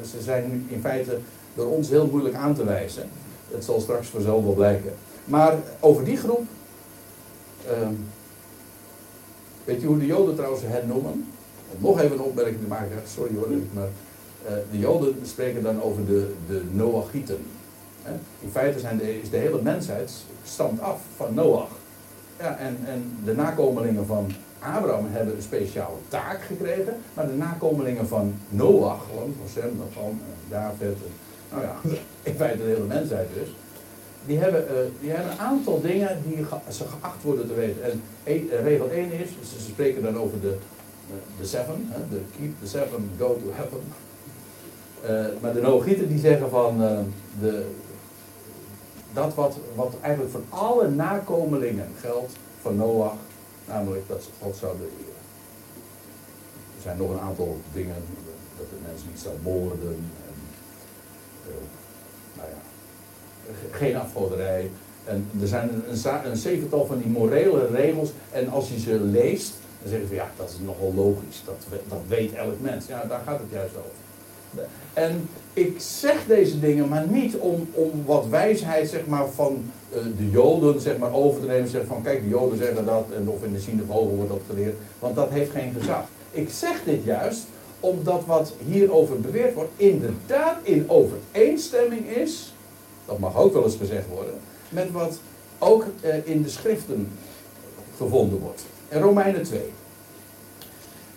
eh, 0.00 0.08
ze 0.08 0.22
zijn 0.22 0.66
in 0.68 0.80
feite 0.80 1.18
door 1.54 1.66
ons 1.66 1.88
heel 1.88 2.06
moeilijk 2.06 2.34
aan 2.34 2.54
te 2.54 2.64
wijzen. 2.64 3.08
Het 3.50 3.64
zal 3.64 3.80
straks 3.80 4.08
vanzelf 4.08 4.44
wel 4.44 4.54
blijken. 4.54 4.92
Maar 5.24 5.54
over 5.80 6.04
die 6.04 6.16
groep. 6.16 6.44
Uh, 7.66 7.88
weet 9.64 9.80
je 9.80 9.86
hoe 9.86 9.98
de 9.98 10.06
Joden 10.06 10.34
trouwens 10.34 10.62
hen 10.64 10.86
noemen? 10.86 11.26
Om 11.76 11.82
nog 11.82 12.00
even 12.00 12.16
een 12.16 12.22
opmerking 12.22 12.60
te 12.60 12.66
maken, 12.66 13.02
sorry 13.06 13.34
hoor, 13.34 13.48
maar 13.72 13.88
uh, 14.44 14.52
de 14.70 14.78
Joden 14.78 15.14
spreken 15.22 15.62
dan 15.62 15.82
over 15.82 16.06
de, 16.06 16.32
de 16.46 16.62
Noachieten. 16.70 17.38
In 18.40 18.50
feite 18.50 18.78
zijn 18.78 18.98
de, 18.98 19.20
is 19.20 19.30
de 19.30 19.36
hele 19.36 19.62
mensheid 19.62 20.12
stamt 20.44 20.80
af 20.80 21.00
van 21.16 21.34
Noach. 21.34 21.70
En, 22.44 22.78
en 22.86 23.18
de 23.24 23.34
nakomelingen 23.34 24.06
van 24.06 24.32
Abraham 24.58 25.06
hebben 25.08 25.36
een 25.36 25.42
speciale 25.42 25.96
taak 26.08 26.42
gekregen, 26.42 26.96
maar 27.14 27.26
de 27.26 27.32
nakomelingen 27.32 28.08
van 28.08 28.34
Noach, 28.48 29.06
van 29.14 29.34
Sem, 29.52 29.80
van 29.92 30.20
David, 30.48 30.96
nou 31.50 31.62
ja, 31.62 31.76
in 32.22 32.34
feite 32.34 32.56
de 32.56 32.68
hele 32.68 32.84
mensheid 32.84 33.28
dus, 33.34 33.48
die 34.26 34.38
hebben, 34.38 34.64
uh, 34.70 34.76
die 35.00 35.10
hebben 35.10 35.32
een 35.32 35.38
aantal 35.38 35.80
dingen 35.80 36.22
die 36.26 36.44
ze 36.68 36.84
geacht 36.84 37.22
worden 37.22 37.46
te 37.46 37.54
weten. 37.54 37.82
En 37.82 38.02
e 38.24 38.42
regel 38.62 38.90
1 38.90 39.12
is, 39.12 39.28
ze, 39.28 39.60
spreken 39.60 40.02
dan 40.02 40.18
over 40.18 40.40
de, 40.40 40.56
de 41.38 41.46
seven, 41.46 41.92
de 42.10 42.20
keep 42.38 42.52
the 42.62 42.68
seven, 42.68 43.10
go 43.18 43.38
to 43.44 43.52
heaven. 43.52 43.82
Maar 45.40 45.52
de 45.52 45.60
Noachieten 45.60 46.08
die 46.08 46.18
zeggen 46.18 46.50
van 46.50 46.78
de, 47.40 47.66
dat 49.14 49.34
wat, 49.34 49.56
wat 49.74 49.94
eigenlijk 50.00 50.32
voor 50.32 50.42
alle 50.48 50.88
nakomelingen 50.88 51.88
geldt 52.00 52.32
van 52.60 52.76
Noach, 52.76 53.16
namelijk 53.66 54.08
dat 54.08 54.22
ze 54.22 54.28
God 54.40 54.56
zouden 54.56 54.86
eren. 54.86 55.22
Er 56.76 56.82
zijn 56.82 56.96
nog 56.96 57.10
een 57.10 57.20
aantal 57.20 57.56
dingen, 57.72 57.94
dat 58.58 58.66
de 58.70 58.76
mensen 58.86 59.08
niet 59.08 59.20
zou 59.20 59.34
moorden. 59.42 60.10
En, 60.26 60.34
nou 62.36 62.48
ja, 62.48 62.60
geen 63.70 63.96
afgoderij. 63.96 64.70
En 65.04 65.28
er 65.40 65.46
zijn 65.46 65.68
een, 65.68 66.30
een, 66.30 66.36
zevental 66.36 66.86
van 66.86 66.98
die 66.98 67.10
morele 67.10 67.66
regels. 67.66 68.12
En 68.30 68.48
als 68.48 68.68
je 68.68 68.78
ze 68.78 69.00
leest, 69.00 69.52
dan 69.80 69.90
zeg 69.90 70.00
je 70.00 70.06
van 70.06 70.16
ja, 70.16 70.30
dat 70.36 70.50
is 70.50 70.56
nogal 70.64 70.92
logisch. 70.94 71.42
Dat, 71.44 71.80
dat 71.88 72.00
weet 72.08 72.32
elk 72.32 72.60
mens. 72.60 72.86
Ja, 72.86 73.04
daar 73.04 73.22
gaat 73.24 73.38
het 73.38 73.50
juist 73.50 73.76
over. 73.76 74.03
En 74.92 75.28
ik 75.52 75.74
zeg 75.78 76.26
deze 76.26 76.60
dingen, 76.60 76.88
maar 76.88 77.06
niet 77.08 77.36
om, 77.36 77.68
om 77.72 77.90
wat 78.06 78.26
wijsheid 78.28 78.88
zeg 78.88 79.06
maar, 79.06 79.28
van 79.28 79.64
uh, 79.94 79.98
de 80.18 80.30
Joden 80.30 80.80
zeg 80.80 80.98
maar, 80.98 81.12
over 81.12 81.40
te 81.40 81.46
nemen. 81.46 81.68
Zeg 81.68 81.86
van 81.86 82.02
kijk, 82.02 82.22
de 82.22 82.28
Joden 82.28 82.58
zeggen 82.58 82.84
dat, 82.84 83.04
of 83.26 83.44
in 83.44 83.52
de 83.52 83.60
synagoge 83.60 84.14
wordt 84.14 84.30
dat 84.30 84.40
geleerd. 84.48 84.76
Want 84.98 85.14
dat 85.14 85.30
heeft 85.30 85.50
geen 85.50 85.74
gezag. 85.78 86.04
Ik 86.30 86.50
zeg 86.50 86.82
dit 86.84 87.04
juist 87.04 87.42
omdat 87.80 88.24
wat 88.26 88.52
hierover 88.66 89.20
beweerd 89.20 89.54
wordt, 89.54 89.70
inderdaad 89.76 90.56
in 90.62 90.90
overeenstemming 90.90 92.06
is 92.06 92.54
dat 93.06 93.18
mag 93.18 93.36
ook 93.36 93.52
wel 93.52 93.64
eens 93.64 93.76
gezegd 93.76 94.06
worden, 94.08 94.34
met 94.68 94.90
wat 94.90 95.18
ook 95.58 95.84
eh, 96.00 96.14
in 96.24 96.42
de 96.42 96.48
schriften 96.48 97.08
gevonden 97.96 98.38
wordt. 98.38 98.62
En 98.88 99.00
Romeinen 99.00 99.42
2. 99.42 99.60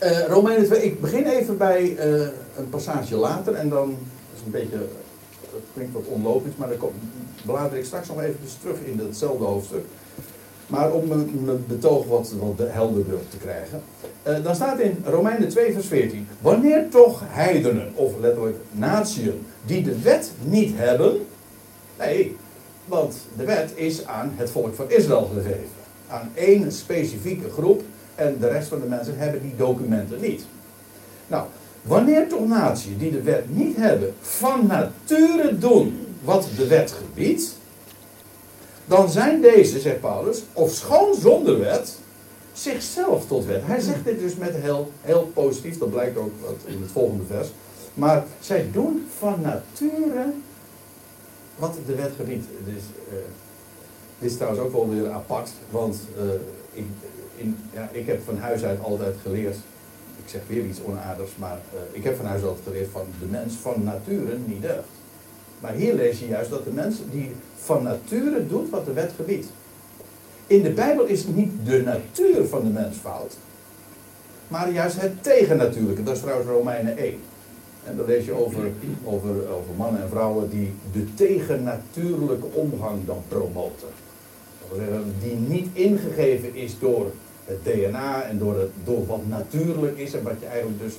Uh, 0.03 0.19
eh, 0.19 0.27
Romeinen 0.27 0.65
2, 0.65 0.83
ik 0.83 1.01
begin 1.01 1.25
even 1.25 1.57
bij 1.57 1.81
uh, 1.81 2.27
een 2.57 2.69
passage 2.69 3.15
later 3.15 3.53
en 3.53 3.69
dan, 3.69 3.97
is 4.35 4.41
een 4.45 4.51
beetje, 4.51 4.77
dat 5.51 5.61
klinkt 5.73 5.93
wat 5.93 6.05
onlogisch, 6.05 6.55
maar 6.55 6.69
dan 6.79 6.91
blader 7.45 7.77
ik 7.77 7.85
straks 7.85 8.07
nog 8.07 8.21
even 8.21 8.39
terug 8.61 8.77
in 8.85 8.99
hetzelfde 8.99 9.43
hoofdstuk. 9.43 9.85
Maar 10.67 10.91
om 10.91 11.07
mijn 11.07 11.65
betoog 11.67 12.05
wat, 12.05 12.33
wat 12.39 12.67
helderder 12.69 13.19
te 13.29 13.37
krijgen. 13.37 13.81
Uh, 14.27 14.43
dan 14.43 14.55
staat 14.55 14.79
in 14.79 15.03
Romeinen 15.05 15.49
2 15.49 15.73
vers 15.73 15.87
14. 15.87 16.27
Wanneer 16.41 16.89
toch 16.89 17.21
heidenen, 17.25 17.91
of 17.95 18.11
letterlijk 18.19 18.57
natieën, 18.71 19.45
die 19.65 19.83
de 19.83 20.01
wet 20.01 20.31
niet 20.43 20.71
hebben, 20.75 21.21
Nee, 21.97 22.35
want 22.85 23.17
de 23.37 23.43
wet 23.43 23.71
is 23.75 24.05
aan 24.05 24.33
het 24.35 24.49
volk 24.49 24.75
van 24.75 24.85
Israël 24.89 25.29
gegeven. 25.33 25.67
Aan 26.07 26.31
één 26.33 26.71
specifieke 26.71 27.49
groep 27.49 27.83
en 28.17 28.37
de 28.39 28.47
rest 28.47 28.67
van 28.67 28.79
de 28.79 28.87
mensen 28.87 29.17
hebben 29.17 29.41
die 29.41 29.55
documenten 29.55 30.21
niet. 30.21 30.45
Nou, 31.27 31.45
wanneer 31.81 32.27
toch 32.27 32.47
naties 32.47 32.97
die 32.97 33.11
de 33.11 33.21
wet 33.21 33.55
niet 33.55 33.77
hebben 33.77 34.13
van 34.21 34.67
nature 34.67 35.57
doen 35.57 36.07
wat 36.23 36.47
de 36.57 36.67
wet 36.67 36.91
gebiedt, 36.91 37.55
dan 38.85 39.09
zijn 39.09 39.41
deze, 39.41 39.79
zegt 39.79 39.99
Paulus, 39.99 40.43
of 40.53 40.71
schoon 40.71 41.15
zonder 41.15 41.59
wet, 41.59 41.99
zichzelf 42.53 43.27
tot 43.27 43.45
wet. 43.45 43.61
Hij 43.65 43.79
zegt 43.79 44.03
dit 44.03 44.19
dus 44.19 44.35
met 44.35 44.55
heel, 44.55 44.91
heel 45.01 45.31
positief, 45.33 45.77
dat 45.77 45.91
blijkt 45.91 46.17
ook 46.17 46.31
in 46.65 46.81
het 46.81 46.91
volgende 46.91 47.23
vers. 47.27 47.47
Maar 47.93 48.25
zij 48.39 48.69
doen 48.71 49.07
van 49.17 49.41
nature 49.41 50.33
wat 51.55 51.75
de 51.85 51.95
wet 51.95 52.11
gebiedt. 52.17 52.45
Dus, 52.65 52.83
dit 54.19 54.29
is 54.31 54.35
trouwens 54.35 54.63
ook 54.63 54.71
wel 54.71 54.89
weer 54.89 55.11
apart, 55.11 55.49
want 55.69 55.99
uh, 56.17 56.23
ik, 56.73 56.85
ja, 57.73 57.89
ik 57.91 58.05
heb 58.05 58.23
van 58.25 58.37
huis 58.37 58.63
uit 58.63 58.83
altijd 58.83 59.15
geleerd, 59.21 59.55
ik 60.23 60.29
zeg 60.29 60.41
weer 60.47 60.65
iets 60.65 60.79
onaardigs, 60.83 61.31
maar 61.35 61.59
uh, 61.73 61.79
ik 61.91 62.03
heb 62.03 62.15
van 62.15 62.25
huis 62.25 62.43
uit 62.43 62.57
geleerd 62.63 62.89
van 62.91 63.05
de 63.19 63.25
mens 63.25 63.53
van 63.53 63.83
nature 63.83 64.37
niet 64.45 64.61
deugt. 64.61 64.87
Maar 65.59 65.73
hier 65.73 65.93
lees 65.93 66.19
je 66.19 66.27
juist 66.27 66.49
dat 66.49 66.63
de 66.63 66.71
mens 66.71 66.97
die 67.11 67.31
van 67.55 67.83
nature 67.83 68.47
doet 68.47 68.69
wat 68.69 68.85
de 68.85 68.93
wet 68.93 69.11
gebiedt. 69.15 69.47
In 70.47 70.61
de 70.61 70.71
Bijbel 70.71 71.05
is 71.05 71.25
niet 71.25 71.51
de 71.65 71.81
natuur 71.81 72.45
van 72.45 72.63
de 72.63 72.69
mens 72.69 72.97
fout, 72.97 73.37
maar 74.47 74.71
juist 74.71 75.01
het 75.01 75.23
tegennatuurlijke. 75.23 76.03
Dat 76.03 76.15
is 76.15 76.21
trouwens 76.21 76.49
Romeinen 76.49 76.97
1. 76.97 77.19
En 77.83 77.97
dan 77.97 78.05
lees 78.05 78.25
je 78.25 78.31
over, 78.31 78.71
over, 79.03 79.29
over 79.29 79.73
mannen 79.77 80.01
en 80.01 80.09
vrouwen 80.09 80.49
die 80.49 80.73
de 80.91 81.13
tegennatuurlijke 81.13 82.47
omgang 82.53 83.05
dan 83.05 83.23
promoten. 83.27 83.87
die 85.21 85.35
niet 85.35 85.67
ingegeven 85.73 86.55
is 86.55 86.79
door 86.79 87.11
het 87.47 87.63
DNA 87.63 88.23
en 88.23 88.37
door, 88.37 88.59
het, 88.59 88.71
door 88.83 89.05
wat 89.05 89.27
natuurlijk 89.27 89.97
is 89.97 90.13
en 90.13 90.23
wat 90.23 90.39
je 90.39 90.45
eigenlijk 90.45 90.81
dus 90.81 90.93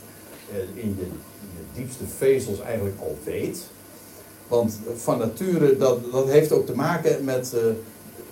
eh, 0.50 0.82
in 0.82 0.96
je, 0.98 1.06
je 1.40 1.80
diepste 1.80 2.04
vezels 2.16 2.60
eigenlijk 2.60 3.00
al 3.00 3.18
weet. 3.24 3.66
Want 4.48 4.78
van 4.96 5.18
nature, 5.18 5.76
dat, 5.76 6.00
heeft 6.26 6.52
ook 6.52 6.66
te 6.66 6.74
maken 6.74 7.24
met, 7.24 7.52
uh, 7.54 7.60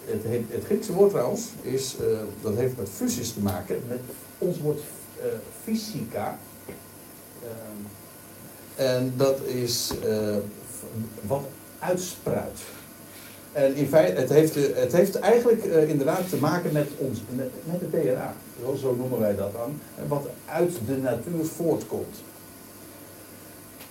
het, 0.04 0.22
het, 0.50 0.64
Griekse 0.64 0.92
woord 0.92 1.10
trouwens, 1.10 1.42
is, 1.62 1.96
uh, 2.00 2.18
dat 2.40 2.54
heeft 2.54 2.76
met 2.76 2.88
fusies 2.88 3.32
te 3.32 3.40
maken, 3.40 3.82
met 3.88 4.00
ons 4.38 4.60
woord 4.60 4.80
fysica. 5.62 6.38
en 8.74 9.12
dat 9.16 9.40
is 9.46 9.90
wat 11.26 11.44
uitspruit. 11.78 12.60
En 13.56 13.74
in 13.74 13.86
feite, 13.86 14.20
het 14.20 14.28
heeft, 14.28 14.54
het 14.54 14.92
heeft 14.92 15.18
eigenlijk 15.18 15.64
uh, 15.64 15.88
inderdaad 15.88 16.28
te 16.28 16.36
maken 16.36 16.72
met, 16.72 16.88
ons, 16.96 17.18
met, 17.36 17.50
met 17.64 17.80
het 17.80 17.90
DNA. 17.92 18.34
Zo, 18.80 18.94
noemen 18.94 19.18
wij 19.18 19.34
dat 19.34 19.52
dan. 19.52 19.80
Wat 20.08 20.26
uit 20.46 20.72
de 20.86 20.96
natuur 20.96 21.44
voortkomt. 21.44 22.16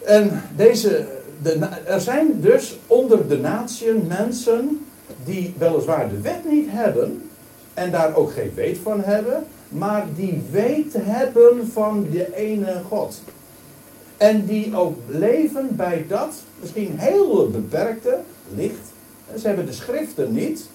En 0.03 0.41
deze, 0.55 1.07
de, 1.41 1.67
er 1.85 2.01
zijn 2.01 2.41
dus 2.41 2.77
onder 2.87 3.27
de 3.27 3.37
natieën 3.37 4.05
mensen 4.07 4.85
die 5.23 5.53
weliswaar 5.57 6.09
de 6.09 6.21
wet 6.21 6.49
niet 6.49 6.67
hebben 6.69 7.29
en 7.73 7.91
daar 7.91 8.15
ook 8.15 8.31
geen 8.31 8.51
weet 8.55 8.77
van 8.77 9.03
hebben, 9.03 9.45
maar 9.69 10.05
die 10.15 10.43
weet 10.51 10.93
hebben 10.99 11.67
van 11.71 12.07
de 12.11 12.35
ene 12.35 12.81
God. 12.87 13.21
En 14.17 14.45
die 14.45 14.77
ook 14.77 14.97
leven 15.07 15.75
bij 15.75 16.05
dat, 16.07 16.33
misschien 16.59 16.99
heel 16.99 17.49
beperkte, 17.49 18.19
licht. 18.55 18.93
Ze 19.39 19.47
hebben 19.47 19.65
de 19.65 19.71
schriften 19.71 20.33
niet. 20.33 20.69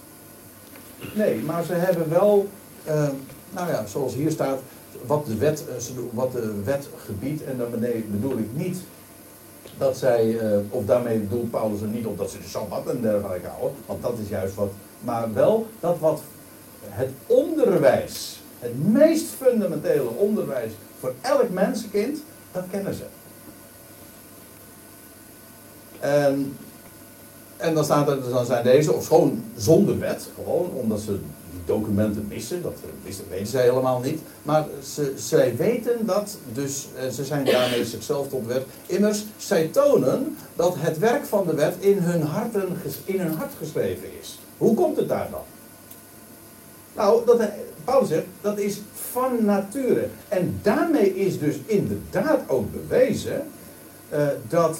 Nee, 1.14 1.38
maar 1.38 1.64
ze 1.64 1.72
hebben 1.72 2.10
wel, 2.10 2.48
uh, 2.88 3.08
nou 3.50 3.68
ja, 3.68 3.86
zoals 3.86 4.14
hier 4.14 4.30
staat, 4.30 4.60
wat 5.06 5.26
de 5.26 5.36
wet, 5.36 5.64
eh, 5.68 5.94
wat 6.12 6.32
de 6.32 6.62
wet 6.64 6.88
gebiedt. 7.06 7.44
En 7.44 7.58
daarmee 7.58 8.04
bedoel 8.10 8.38
ik 8.38 8.48
niet 8.52 8.78
dat 9.78 9.96
zij, 9.96 10.26
uh, 10.26 10.58
of 10.70 10.84
daarmee 10.84 11.18
bedoelt 11.18 11.50
Paulus 11.50 11.80
er 11.80 11.86
niet 11.86 12.06
op 12.06 12.18
dat 12.18 12.30
ze 12.30 12.38
de 12.38 12.48
Sabbat 12.48 12.86
en 12.86 13.00
dergelijke 13.00 13.48
houden, 13.48 13.78
want 13.86 14.02
dat 14.02 14.18
is 14.22 14.28
juist 14.28 14.54
wat, 14.54 14.70
maar 15.00 15.32
wel 15.32 15.66
dat 15.80 15.98
wat 15.98 16.20
het 16.84 17.10
onderwijs, 17.26 18.40
het 18.58 18.88
meest 18.92 19.26
fundamentele 19.26 20.08
onderwijs 20.08 20.72
voor 20.98 21.14
elk 21.20 21.50
mensenkind, 21.50 22.18
dat 22.52 22.64
kennen 22.70 22.94
ze. 22.94 23.04
En, 26.00 26.56
en 27.60 27.74
dan, 27.74 28.08
er, 28.08 28.30
dan 28.30 28.46
zijn 28.46 28.64
deze, 28.64 28.92
of 28.92 29.06
gewoon 29.06 29.44
zonder 29.56 29.98
wet, 29.98 30.28
gewoon 30.34 30.70
omdat 30.74 31.00
ze 31.00 31.18
die 31.50 31.60
documenten 31.64 32.26
missen, 32.28 32.62
dat 32.62 32.72
weten 33.28 33.46
zij 33.46 33.62
helemaal 33.62 34.00
niet. 34.00 34.20
Maar 34.42 34.66
ze, 34.94 35.12
zij 35.16 35.56
weten 35.56 36.06
dat, 36.06 36.38
dus 36.52 36.86
eh, 36.96 37.08
ze 37.08 37.24
zijn 37.24 37.44
daarmee 37.44 37.84
zichzelf 37.84 38.28
tot 38.28 38.46
wet. 38.46 38.62
Immers, 38.86 39.24
zij 39.36 39.66
tonen 39.66 40.36
dat 40.56 40.74
het 40.78 40.98
werk 40.98 41.24
van 41.24 41.46
de 41.46 41.54
wet 41.54 41.74
in 41.78 41.98
hun, 41.98 42.22
harten, 42.22 42.68
in 43.04 43.20
hun 43.20 43.34
hart 43.34 43.52
geschreven 43.58 44.08
is. 44.20 44.38
Hoe 44.56 44.74
komt 44.74 44.96
het 44.96 45.08
daar 45.08 45.28
dan? 45.30 45.42
Nou, 46.92 47.26
dat, 47.26 47.40
Paulus 47.84 48.08
zegt, 48.08 48.26
dat 48.40 48.58
is 48.58 48.80
van 48.94 49.44
nature. 49.44 50.08
En 50.28 50.58
daarmee 50.62 51.16
is 51.16 51.38
dus 51.38 51.56
inderdaad 51.66 52.40
ook 52.46 52.72
bewezen 52.72 53.42
uh, 54.12 54.28
dat, 54.48 54.78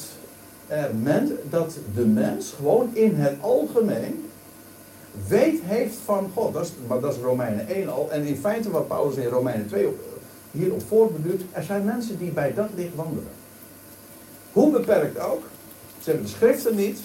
er 0.70 0.94
men, 0.94 1.38
dat 1.50 1.78
de 1.94 2.06
mens 2.06 2.54
gewoon 2.56 2.90
in 2.92 3.14
het 3.14 3.34
algemeen 3.40 4.30
weet 5.28 5.60
heeft 5.62 5.96
van 6.04 6.30
God. 6.34 6.52
Dat 6.52 6.64
is, 6.64 6.72
maar 6.86 7.00
dat 7.00 7.14
is 7.14 7.20
Romeinen 7.20 7.68
1 7.68 7.88
al. 7.88 8.08
En 8.10 8.22
in 8.24 8.36
feite 8.36 8.70
wat 8.70 8.88
Paulus 8.88 9.16
in 9.16 9.26
Romeinen 9.26 9.66
2 9.66 9.86
op, 9.86 9.98
hierop 10.50 10.82
voortbeduurt, 10.88 11.42
er 11.52 11.62
zijn 11.62 11.84
mensen 11.84 12.18
die 12.18 12.30
bij 12.30 12.54
dat 12.54 12.68
licht 12.74 12.94
wandelen. 12.94 13.32
Hoe 14.52 14.70
beperkt 14.70 15.18
ook. 15.18 15.42
Ze 16.00 16.10
hebben 16.10 16.26
de 16.26 16.32
schriften 16.32 16.76
niet. 16.76 16.98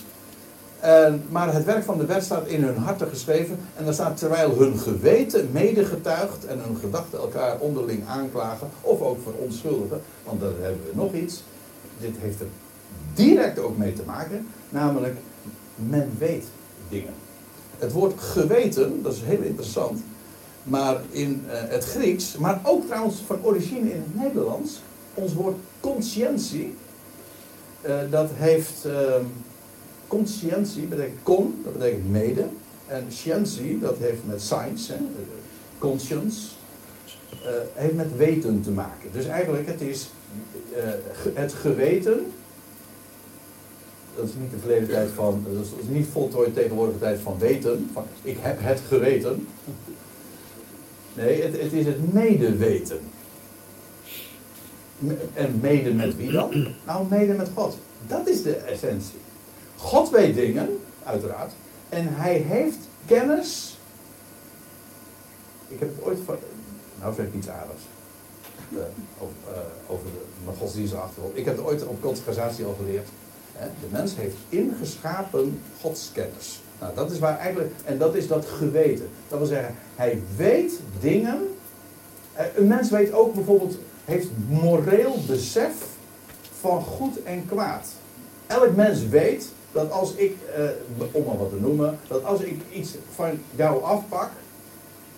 En, 0.80 1.24
maar 1.30 1.54
het 1.54 1.66
werk 1.66 1.84
van 1.84 1.98
de 1.98 2.06
wet 2.06 2.24
staat 2.24 2.48
in 2.48 2.64
hun 2.64 2.78
harten 2.78 3.08
geschreven. 3.08 3.60
En 3.76 3.86
daar 3.86 3.94
staat 3.94 4.18
terwijl 4.18 4.58
hun 4.58 4.78
geweten 4.78 5.50
medegetuigt 5.52 6.46
en 6.46 6.60
hun 6.60 6.78
gedachten 6.78 7.20
elkaar 7.20 7.60
onderling 7.60 8.08
aanklagen. 8.08 8.70
Of 8.82 9.02
ook 9.02 9.18
verontschuldigen. 9.24 10.02
Want 10.24 10.40
dan 10.40 10.54
hebben 10.62 10.82
we 10.90 10.96
nog 10.96 11.14
iets. 11.14 11.44
Dit 12.00 12.16
heeft 12.20 12.40
er 12.40 12.48
direct 13.16 13.60
ook 13.60 13.78
mee 13.78 13.94
te 13.94 14.04
maken. 14.06 14.48
Namelijk, 14.70 15.16
men 15.76 16.12
weet 16.18 16.46
dingen. 16.90 17.14
Het 17.78 17.92
woord 17.92 18.20
geweten, 18.20 19.02
dat 19.02 19.14
is 19.14 19.22
heel 19.22 19.42
interessant, 19.42 20.02
maar 20.64 21.02
in 21.10 21.44
uh, 21.48 21.54
het 21.54 21.86
Grieks, 21.86 22.38
maar 22.38 22.60
ook 22.64 22.86
trouwens 22.86 23.16
van 23.26 23.44
origine 23.44 23.94
in 23.94 24.04
het 24.06 24.24
Nederlands, 24.24 24.82
ons 25.14 25.34
woord 25.34 25.56
conscientie, 25.80 26.76
uh, 27.86 27.96
dat 28.10 28.30
heeft, 28.34 28.86
uh, 28.86 29.16
conscientie 30.08 30.84
betekent 30.84 31.24
con, 31.24 31.62
dat 31.64 31.74
betekent 31.74 32.12
mede, 32.12 32.46
en 32.88 33.06
scientie, 33.10 33.80
dat 33.80 33.98
heeft 33.98 34.26
met 34.26 34.42
science, 34.42 34.94
hè, 34.94 34.98
conscience, 35.78 36.48
heeft 37.74 37.94
met 37.96 38.18
weten 38.18 38.62
te 38.62 38.72
maken. 38.72 39.10
Dus 39.12 39.26
eigenlijk, 39.26 39.68
het 39.68 39.82
is 39.82 40.10
het 41.34 41.54
geweten 41.54 42.32
dat 44.16 44.26
is 44.26 44.32
niet 44.40 44.52
de 44.52 44.58
verleden 44.58 44.88
tijd 44.88 45.10
van, 45.16 45.46
dat 45.54 45.64
is 45.64 45.88
niet 45.88 46.08
voltooid 46.12 46.54
tegenwoordige 46.54 47.00
tijd 47.00 47.20
van 47.20 47.38
weten, 47.40 47.90
van 47.94 48.06
ik 48.22 48.38
heb 48.40 48.58
het 48.60 48.82
geweten. 48.88 49.48
Nee, 51.14 51.42
het, 51.42 51.62
het 51.62 51.74
is 51.74 51.86
het 51.86 52.14
medeweten. 52.14 53.00
En 55.34 55.60
mede 55.62 55.94
met 55.94 56.16
wie 56.16 56.32
dan? 56.32 56.68
Nou, 56.86 57.06
mede 57.10 57.34
met 57.34 57.50
God. 57.56 57.78
Dat 58.08 58.28
is 58.28 58.44
de 58.44 58.56
essentie. 58.56 59.20
God 59.78 60.10
weet 60.10 60.36
dingen, 60.36 60.80
uiteraard. 61.04 61.52
En 61.90 62.08
hij 62.10 62.38
heeft 62.38 62.78
kennis. 63.06 63.78
Ik 65.68 65.80
heb 65.80 65.96
het 65.96 66.06
ooit 66.06 66.20
van. 66.26 66.36
Nou, 67.00 67.14
zeg 67.16 67.26
ik 67.26 67.34
iets 67.34 67.50
aardigs. 67.50 67.82
Uh, 68.70 68.80
over, 69.20 69.36
uh, 69.50 69.58
over 69.88 70.06
de, 70.06 70.22
mijn. 70.46 71.34
Ik 71.34 71.46
heb 71.46 71.58
het 71.58 71.66
ooit 71.66 71.86
op 71.86 72.02
consagratie 72.02 72.66
al 72.66 72.76
geleerd. 72.80 73.08
De 73.60 73.88
mens 73.90 74.16
heeft 74.16 74.36
ingeschapen 74.50 75.62
godskennis. 75.82 76.62
Nou, 76.80 76.96
dat 76.96 77.12
is 77.12 77.20
waar 77.20 77.38
eigenlijk, 77.38 77.74
en 77.86 77.98
dat 77.98 78.16
is 78.16 78.28
dat 78.28 78.46
geweten. 78.46 79.10
Dat 79.28 79.38
wil 79.38 79.48
zeggen, 79.48 79.76
hij 79.96 80.22
weet 80.36 80.80
dingen. 81.00 81.48
Eh, 82.34 82.46
een 82.56 82.68
mens 82.68 82.90
weet 82.90 83.14
ook 83.14 83.34
bijvoorbeeld, 83.34 83.78
heeft 84.06 84.28
moreel 84.50 85.16
besef 85.28 85.74
van 86.60 86.82
goed 86.82 87.24
en 87.24 87.46
kwaad. 87.48 87.88
Elk 88.48 88.76
mens 88.76 89.08
weet 89.08 89.52
dat 89.72 89.92
als 89.92 90.14
ik, 90.14 90.38
eh, 90.56 90.64
om 91.12 91.26
maar 91.26 91.38
wat 91.38 91.50
te 91.50 91.60
noemen, 91.60 92.00
dat 92.08 92.24
als 92.24 92.42
ik 92.42 92.62
iets 92.74 92.96
van 93.14 93.40
jou 93.56 93.84
afpak, 93.84 94.30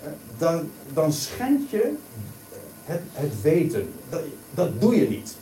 eh, 0.04 0.10
dan, 0.38 0.71
dan 0.93 1.13
schend 1.13 1.69
je 1.69 1.93
het, 2.84 3.02
het 3.12 3.41
weten. 3.41 3.93
Dat, 4.10 4.21
dat 4.54 4.82
doe 4.82 4.95
je 4.95 5.10
niet 5.10 5.36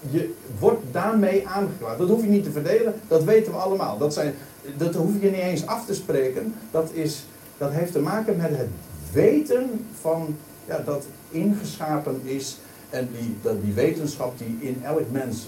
je 0.00 0.34
wordt 0.58 0.82
daarmee 0.90 1.46
aangeklaagd. 1.46 1.98
Dat 1.98 2.08
hoef 2.08 2.22
je 2.22 2.28
niet 2.28 2.44
te 2.44 2.50
verdelen, 2.50 2.94
dat 3.08 3.24
weten 3.24 3.52
we 3.52 3.58
allemaal. 3.58 3.98
Dat, 3.98 4.14
zijn, 4.14 4.34
dat 4.76 4.94
hoef 4.94 5.12
je 5.20 5.30
niet 5.30 5.40
eens 5.40 5.66
af 5.66 5.86
te 5.86 5.94
spreken. 5.94 6.54
Dat, 6.70 6.90
is, 6.92 7.24
dat 7.58 7.70
heeft 7.70 7.92
te 7.92 8.00
maken 8.00 8.36
met 8.36 8.50
het 8.50 8.68
weten 9.12 9.86
van 10.00 10.36
ja, 10.66 10.82
dat 10.84 11.04
ingeschapen 11.30 12.20
is. 12.24 12.58
En 12.90 13.08
die, 13.18 13.36
dat 13.42 13.62
die 13.62 13.72
wetenschap 13.72 14.38
die 14.38 14.58
in 14.60 14.84
elk 14.84 15.10
mens 15.10 15.46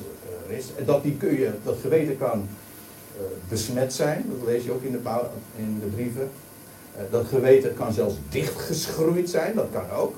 uh, 0.48 0.56
is. 0.56 0.66
Dat, 0.84 1.02
die 1.02 1.16
kun 1.16 1.38
je, 1.38 1.50
dat 1.64 1.76
geweten 1.80 2.18
kan 2.18 2.48
uh, 3.16 3.22
besmet 3.48 3.92
zijn. 3.92 4.24
Dat 4.38 4.48
lees 4.48 4.64
je 4.64 4.72
ook 4.72 4.82
in 4.82 4.92
de, 4.92 5.00
in 5.56 5.80
de 5.80 5.86
brieven. 5.86 6.30
Uh, 6.96 7.02
dat 7.10 7.26
geweten 7.26 7.74
kan 7.74 7.92
zelfs 7.92 8.14
dichtgeschroeid 8.28 9.30
zijn. 9.30 9.54
Dat 9.54 9.68
kan 9.72 9.90
ook. 9.90 10.14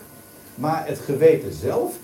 Maar 0.55 0.87
het 0.87 0.99
geweten 0.99 1.53
zelf 1.53 1.95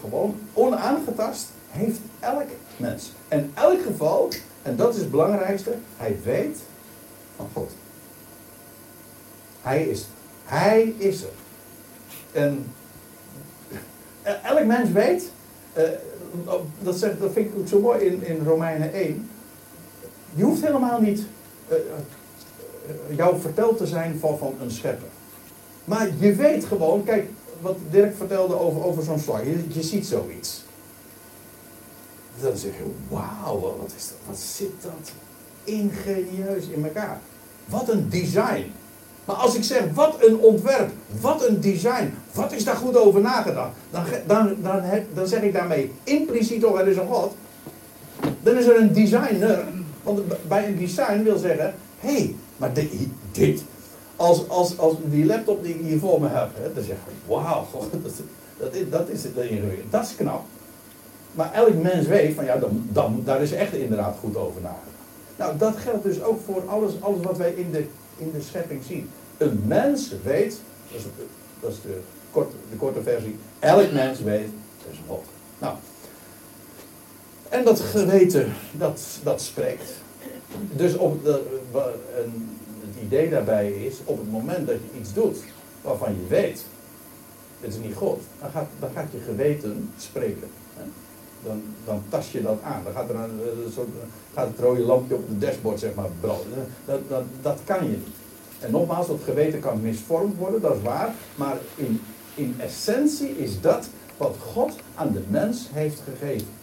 gewoon 0.00 0.38
onaangetast 0.52 1.48
heeft 1.68 1.98
elk 2.20 2.46
mens. 2.76 3.12
En 3.28 3.50
elk 3.54 3.82
geval, 3.82 4.28
en 4.62 4.76
dat 4.76 4.94
is 4.94 5.00
het 5.00 5.10
belangrijkste, 5.10 5.74
hij 5.96 6.18
weet 6.24 6.58
van 7.36 7.48
God. 7.52 7.70
Hij 9.62 9.84
is 9.84 10.06
Hij 10.44 10.94
is 10.98 11.22
er. 11.22 11.32
En 12.32 12.66
elk 14.42 14.64
mens 14.64 14.90
weet, 14.90 15.30
uh, 15.76 15.82
dat, 16.82 16.96
zegt, 16.96 17.20
dat 17.20 17.32
vind 17.32 17.46
ik 17.46 17.58
ook 17.58 17.68
zo 17.68 17.80
mooi 17.80 18.04
in, 18.04 18.22
in 18.22 18.44
Romeinen 18.44 18.92
1. 18.92 19.30
Je 20.34 20.44
hoeft 20.44 20.64
helemaal 20.64 21.00
niet 21.00 21.22
uh, 21.70 21.76
jou 23.16 23.40
verteld 23.40 23.76
te 23.76 23.86
zijn 23.86 24.18
van, 24.18 24.38
van 24.38 24.54
een 24.60 24.70
schepper. 24.70 25.08
Maar 25.84 26.08
je 26.18 26.34
weet 26.34 26.64
gewoon, 26.64 27.04
kijk, 27.04 27.28
wat 27.60 27.76
Dirk 27.90 28.16
vertelde 28.16 28.58
over, 28.58 28.84
over 28.84 29.02
zo'n 29.02 29.18
slag. 29.18 29.42
Je, 29.44 29.82
ziet 29.82 30.06
zoiets. 30.06 30.64
Dan 32.40 32.56
zeg 32.56 32.72
je, 32.72 32.84
wauw, 33.08 33.60
wat, 33.60 33.92
is 33.96 34.08
dat, 34.08 34.16
wat 34.26 34.38
zit 34.38 34.82
dat 34.82 35.12
ingenieus 35.64 36.66
in 36.66 36.84
elkaar. 36.84 37.20
wat 37.64 37.88
een 37.88 38.08
design. 38.08 38.72
Maar 39.24 39.36
als 39.36 39.54
ik 39.54 39.64
zeg, 39.64 39.82
wat 39.94 40.16
een 40.24 40.38
ontwerp, 40.38 40.90
wat 41.20 41.48
een 41.48 41.60
design, 41.60 42.14
wat 42.32 42.52
is 42.52 42.64
daar 42.64 42.76
goed 42.76 42.96
over 42.96 43.20
nagedacht, 43.20 43.70
dan, 43.90 44.04
dan, 44.26 44.56
dan, 44.62 44.82
dan 45.14 45.26
zeg 45.26 45.42
ik 45.42 45.52
daarmee 45.52 45.92
impliciet 46.04 46.60
toch, 46.60 46.78
er 46.78 46.88
is 46.88 46.96
een 46.96 47.06
God. 47.06 47.34
Dan 48.42 48.56
is 48.56 48.66
er 48.66 48.80
een 48.80 48.92
designer. 48.92 49.64
Want 50.02 50.48
bij 50.48 50.66
een 50.66 50.78
design 50.78 51.22
wil 51.22 51.38
zeggen, 51.38 51.74
hé, 51.98 52.12
hey, 52.14 52.34
maar 52.56 52.72
dit, 52.72 52.90
dit, 53.32 53.62
als, 54.20 54.48
als, 54.48 54.78
als 54.78 54.94
die 55.04 55.26
laptop 55.26 55.62
die 55.62 55.74
ik 55.74 55.80
hier 55.80 55.98
voor 55.98 56.20
me 56.20 56.28
heb, 56.28 56.48
hè, 56.54 56.72
dan 56.72 56.84
zeg 56.84 56.96
ik, 56.96 57.12
wauw, 57.26 57.66
dat, 58.02 58.12
dat, 58.58 58.74
is, 58.74 58.90
dat 58.90 59.08
is 59.08 59.22
het 59.22 59.36
ingewikkeld. 59.36 59.92
Dat 59.92 60.04
is 60.04 60.14
knap. 60.16 60.44
Maar 61.32 61.52
elk 61.52 61.82
mens 61.82 62.06
weet 62.06 62.34
van 62.34 62.44
ja, 62.44 62.56
dan, 62.56 62.88
dan, 62.92 63.22
daar 63.24 63.42
is 63.42 63.52
echt 63.52 63.74
inderdaad 63.74 64.16
goed 64.20 64.36
over 64.36 64.60
nagedacht. 64.60 64.86
Nou, 65.36 65.58
dat 65.58 65.76
geldt 65.76 66.02
dus 66.02 66.22
ook 66.22 66.40
voor 66.44 66.62
alles, 66.66 66.92
alles 67.00 67.22
wat 67.22 67.36
wij 67.36 67.50
in 67.50 67.70
de, 67.70 67.84
in 68.16 68.30
de 68.34 68.40
schepping 68.40 68.82
zien. 68.84 69.10
Een 69.36 69.62
mens 69.66 70.12
weet, 70.24 70.60
dat 70.90 71.00
is, 71.00 71.06
dat 71.60 71.70
is 71.70 71.80
de, 71.82 72.00
korte, 72.30 72.56
de 72.70 72.76
korte 72.76 73.02
versie, 73.02 73.38
elk 73.58 73.92
mens 73.92 74.20
weet, 74.20 74.48
er 74.86 74.92
is 74.92 74.98
een 74.98 75.04
God. 75.08 75.24
Nou, 75.58 75.74
en 77.48 77.64
dat 77.64 77.80
geweten, 77.80 78.52
dat, 78.72 79.00
dat 79.22 79.42
spreekt. 79.42 79.92
Dus 80.72 80.96
op 80.96 81.24
de, 81.24 81.60
een, 82.24 82.58
idee 83.02 83.30
daarbij 83.30 83.72
is, 83.72 83.96
op 84.04 84.18
het 84.18 84.30
moment 84.30 84.66
dat 84.66 84.76
je 84.76 84.98
iets 85.00 85.12
doet 85.12 85.38
waarvan 85.82 86.14
je 86.14 86.26
weet, 86.28 86.64
dit 87.60 87.70
is 87.70 87.78
niet 87.78 87.94
God, 87.94 88.20
dan 88.40 88.90
gaat, 88.94 89.12
je 89.12 89.18
geweten 89.20 89.92
spreken. 89.96 90.48
Dan, 91.44 91.62
dan 91.84 92.02
tast 92.08 92.30
je 92.30 92.42
dat 92.42 92.62
aan. 92.62 92.84
Dan 92.84 92.92
gaat 92.92 93.08
er 93.08 93.14
een 93.14 93.72
soort, 93.74 93.88
gaat 94.34 94.46
het 94.46 94.58
rode 94.58 94.80
lampje 94.80 95.14
op 95.14 95.28
het 95.28 95.40
dashboard 95.40 95.80
zeg 95.80 95.94
maar 95.94 96.08
branden. 96.20 96.66
Dat, 96.84 97.00
dat, 97.08 97.22
dat 97.42 97.58
kan 97.64 97.84
je 97.84 97.90
niet. 97.90 98.06
En 98.60 98.70
nogmaals, 98.70 99.06
dat 99.06 99.20
geweten 99.24 99.60
kan 99.60 99.80
misvormd 99.80 100.36
worden, 100.36 100.60
dat 100.60 100.76
is 100.76 100.82
waar. 100.82 101.14
Maar 101.34 101.56
in, 101.74 102.00
in 102.34 102.54
essentie 102.58 103.38
is 103.38 103.60
dat 103.60 103.88
wat 104.16 104.36
God 104.52 104.72
aan 104.94 105.12
de 105.12 105.22
mens 105.28 105.68
heeft 105.72 106.02
gegeven. 106.04 106.59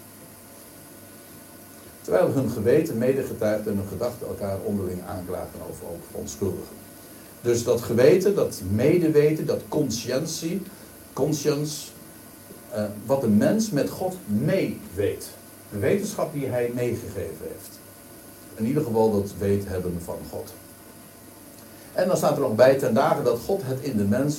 Terwijl 2.08 2.32
hun 2.32 2.50
geweten 2.50 2.98
medegetuigd 2.98 3.68
en 3.68 3.76
hun 3.76 3.88
gedachten 3.88 4.28
elkaar 4.28 4.58
onderling 4.64 5.02
aanklagen 5.08 5.60
over 5.70 5.86
ook 5.88 6.04
verontschuldigen. 6.10 6.76
Dus 7.42 7.64
dat 7.64 7.82
geweten, 7.82 8.36
dat 8.36 8.62
medeweten, 8.72 9.46
dat 9.46 9.62
conscientie, 9.68 10.62
conscience, 11.14 11.88
uh, 12.74 12.84
wat 13.06 13.24
een 13.24 13.38
mens 13.38 13.70
met 13.72 13.90
God 13.90 14.16
meeweet. 14.26 15.30
De 15.72 15.80
wetenschap 15.80 16.34
die 16.34 16.46
hij 16.46 16.72
meegegeven 16.74 17.48
heeft. 17.48 17.80
In 18.56 18.66
ieder 18.66 18.84
geval 18.84 19.12
dat 19.12 19.34
weet 19.38 19.68
hebben 19.68 20.02
van 20.04 20.20
God. 20.30 20.54
En 21.94 22.08
dan 22.08 22.18
staat 22.18 22.36
er 22.36 22.42
nog 22.42 22.56
bij 22.56 22.78
ten 22.78 22.94
dagen 22.94 23.24
dat 23.24 23.40
God 23.46 23.62
het 23.64 23.80
in 23.82 23.98
de 23.98 24.06
mens, 24.06 24.38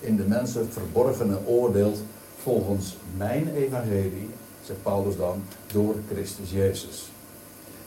in 0.00 0.16
de 0.16 0.24
mensen 0.24 0.72
verborgene 0.72 1.38
oordeelt 1.46 1.98
volgens 2.42 2.96
mijn 3.16 3.54
evangelie, 3.54 4.28
zegt 4.64 4.82
Paulus 4.82 5.16
dan, 5.16 5.42
door 5.72 5.94
Christus 6.12 6.50
Jezus. 6.50 7.09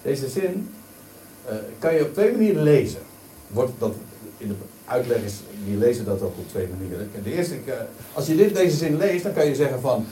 Deze 0.03 0.29
zin 0.29 0.69
uh, 1.49 1.55
kan 1.79 1.93
je 1.95 2.01
op 2.01 2.13
twee 2.13 2.31
manieren 2.31 2.63
lezen. 2.63 2.99
Wordt 3.47 3.71
dat 3.77 3.93
in 4.37 4.47
de 4.47 4.53
uitleg 4.85 5.23
is, 5.23 5.33
die 5.65 5.77
lezen 5.77 6.05
dat 6.05 6.21
ook 6.21 6.37
op 6.37 6.49
twee 6.49 6.67
manieren. 6.77 7.09
De 7.23 7.33
eerste, 7.33 7.55
als 8.13 8.27
je 8.27 8.35
dit, 8.35 8.55
deze 8.55 8.77
zin 8.77 8.97
leest, 8.97 9.23
dan 9.23 9.33
kan 9.33 9.45
je 9.45 9.55
zeggen 9.55 9.81
van, 9.81 10.05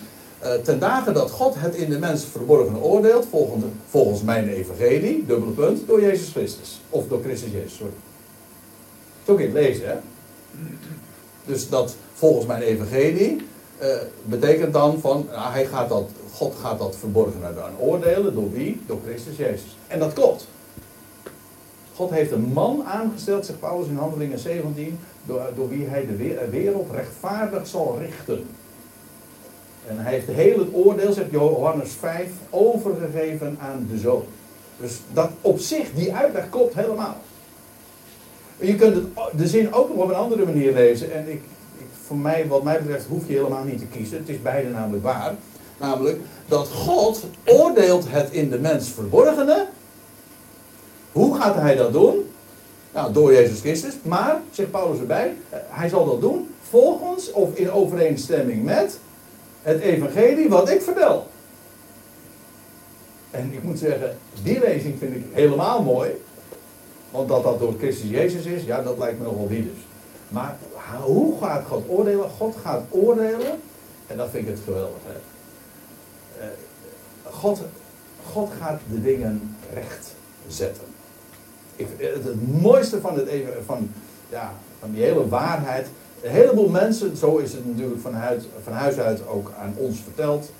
uh, 0.44 0.54
ten 0.54 0.80
dagen 0.80 1.14
dat 1.14 1.32
God 1.32 1.56
het 1.58 1.76
in 1.76 1.90
de 1.90 2.00
mens 2.00 2.26
verborgene 2.26 2.80
oordeelt, 2.80 3.26
volgens, 3.30 3.64
volgens 3.90 4.22
mijn 4.22 4.48
evangelie, 4.48 5.26
dubbele 5.26 5.52
punt, 5.52 5.88
door 5.88 6.02
Jezus 6.02 6.30
Christus. 6.30 6.82
Of 6.90 7.08
door 7.08 7.22
Christus 7.24 7.52
Jezus, 7.52 7.76
sorry. 7.76 7.94
Zo 9.26 9.36
kun 9.36 9.44
je 9.44 9.52
het 9.52 9.66
lezen, 9.66 9.88
hè. 9.88 9.96
Dus 11.46 11.70
dat 11.70 11.96
volgens 12.14 12.46
mijn 12.46 12.62
evangelie 12.62 13.42
uh, 13.82 13.88
betekent 14.24 14.74
dan 14.74 15.00
van, 15.00 15.26
nou, 15.32 15.52
hij 15.52 15.66
gaat 15.66 15.90
dat, 15.90 16.10
God 16.34 16.56
gaat 16.62 16.80
dat 16.80 16.96
verborgen 16.96 17.46
aan 17.46 17.78
oordelen. 17.80 18.34
Door 18.34 18.52
wie? 18.52 18.82
Door 18.86 19.00
Christus 19.06 19.38
Jezus. 19.38 19.78
En 19.88 20.00
dat 20.00 20.14
klopt. 20.14 20.48
God 21.96 22.10
heeft 22.10 22.32
een 22.32 22.52
man 22.54 22.84
aangesteld, 22.86 23.46
zegt 23.46 23.60
Paulus 23.60 23.88
in 23.88 23.98
Handelingen 23.98 24.40
17, 24.40 25.00
door, 25.26 25.42
door 25.56 25.70
wie 25.70 25.88
hij 25.88 26.06
de 26.06 26.48
wereld 26.50 26.92
rechtvaardig 26.92 27.68
zal 27.68 27.98
richten. 28.00 28.46
En 29.88 29.98
hij 29.98 30.14
heeft 30.14 30.28
heel 30.28 30.60
het 30.60 30.74
oordeel, 30.74 31.14
zegt 31.14 31.32
Johannes 31.32 31.92
5, 31.92 32.30
overgegeven 32.50 33.58
aan 33.60 33.88
de 33.92 33.98
zoon. 33.98 34.24
Dus 34.78 35.00
dat 35.14 35.30
op 35.42 35.60
zich, 35.60 35.94
die 35.94 36.14
uitleg 36.14 36.50
klopt 36.50 36.74
helemaal. 36.74 37.16
Je 38.58 38.76
kunt 38.76 39.08
de 39.38 39.48
zin 39.48 39.74
ook 39.74 39.90
nog 39.90 39.98
op 39.98 40.10
een 40.10 40.16
andere 40.16 40.46
manier 40.46 40.74
lezen. 40.74 41.12
En 41.12 41.32
ik, 41.32 41.42
voor 42.12 42.20
mij, 42.20 42.48
wat 42.48 42.64
mij 42.64 42.82
betreft, 42.82 43.06
hoef 43.06 43.28
je 43.28 43.34
helemaal 43.34 43.64
niet 43.64 43.80
te 43.80 43.86
kiezen. 43.86 44.18
Het 44.18 44.30
is 44.30 44.42
beide 44.42 44.70
namelijk 44.70 45.04
waar. 45.04 45.36
Namelijk 45.80 46.20
dat 46.48 46.68
God 46.68 47.24
oordeelt 47.46 48.06
het 48.08 48.32
in 48.32 48.50
de 48.50 48.60
mens 48.60 48.90
verborgene. 48.90 49.68
Hoe 51.12 51.36
gaat 51.36 51.56
hij 51.56 51.76
dat 51.76 51.94
doen? 51.94 52.32
Nou, 52.94 53.14
door 53.14 53.34
Jezus 53.34 53.60
Christus. 53.60 53.94
Maar, 54.02 54.42
zegt 54.52 54.72
Paulus 54.72 55.00
erbij, 55.00 55.34
hij 55.50 55.90
zal 55.90 56.06
dat 56.06 56.22
doen 56.22 56.50
volgens 56.70 57.32
of 57.32 57.56
in 57.56 57.72
overeenstemming 57.72 58.64
met 58.64 59.00
het 59.62 59.82
evangelie 59.82 60.50
wat 60.50 60.70
ik 60.70 60.82
vertel. 60.82 61.28
En 63.30 63.54
ik 63.54 63.64
moet 63.64 63.80
zeggen, 63.80 64.18
die 64.44 64.60
lezing 64.60 64.96
vind 65.00 65.16
ik 65.16 65.24
helemaal 65.32 65.84
mooi. 65.84 66.12
Want 67.12 67.28
dat 67.28 67.44
dat 67.44 67.60
door 67.60 67.74
Christus 67.78 68.10
Jezus 68.10 68.46
is, 68.46 68.64
ja, 68.64 68.82
dat 68.82 68.98
lijkt 68.98 69.20
me 69.20 69.24
nogal 69.24 69.48
wie 69.48 69.64
dus. 69.64 69.91
Maar 70.32 70.58
hoe 71.02 71.38
gaat 71.42 71.66
God 71.68 71.84
oordelen? 71.88 72.30
God 72.30 72.56
gaat 72.64 72.84
oordelen, 72.90 73.60
en 74.08 74.18
dat 74.18 74.30
vind 74.30 74.48
ik 74.48 74.54
het 74.54 74.64
geweldig. 74.66 75.00
Hè? 75.06 75.20
Eh, 76.46 76.52
God, 77.24 77.62
God 78.32 78.50
gaat 78.60 78.80
de 78.92 79.02
dingen 79.02 79.56
recht 79.74 80.16
zetten. 80.48 80.84
Ik, 81.76 81.88
het, 81.98 82.62
mooiste 82.62 83.02
van, 83.02 83.16
het 83.16 83.30
van, 83.66 83.92
ja, 84.30 84.54
van 84.80 84.92
die 84.92 85.04
hele 85.04 85.28
waarheid. 85.28 85.88
Een 86.22 86.32
heleboel 86.32 86.70
mensen, 86.70 87.18
zo 87.18 87.38
is 87.38 87.54
het 87.54 87.66
natuurlijk 87.66 88.02
van 88.64 88.74
huis, 88.74 88.98
uit 88.98 89.28
ook 89.28 89.52
aan 89.60 89.74
ons 89.78 90.00
verteld. 90.00 90.52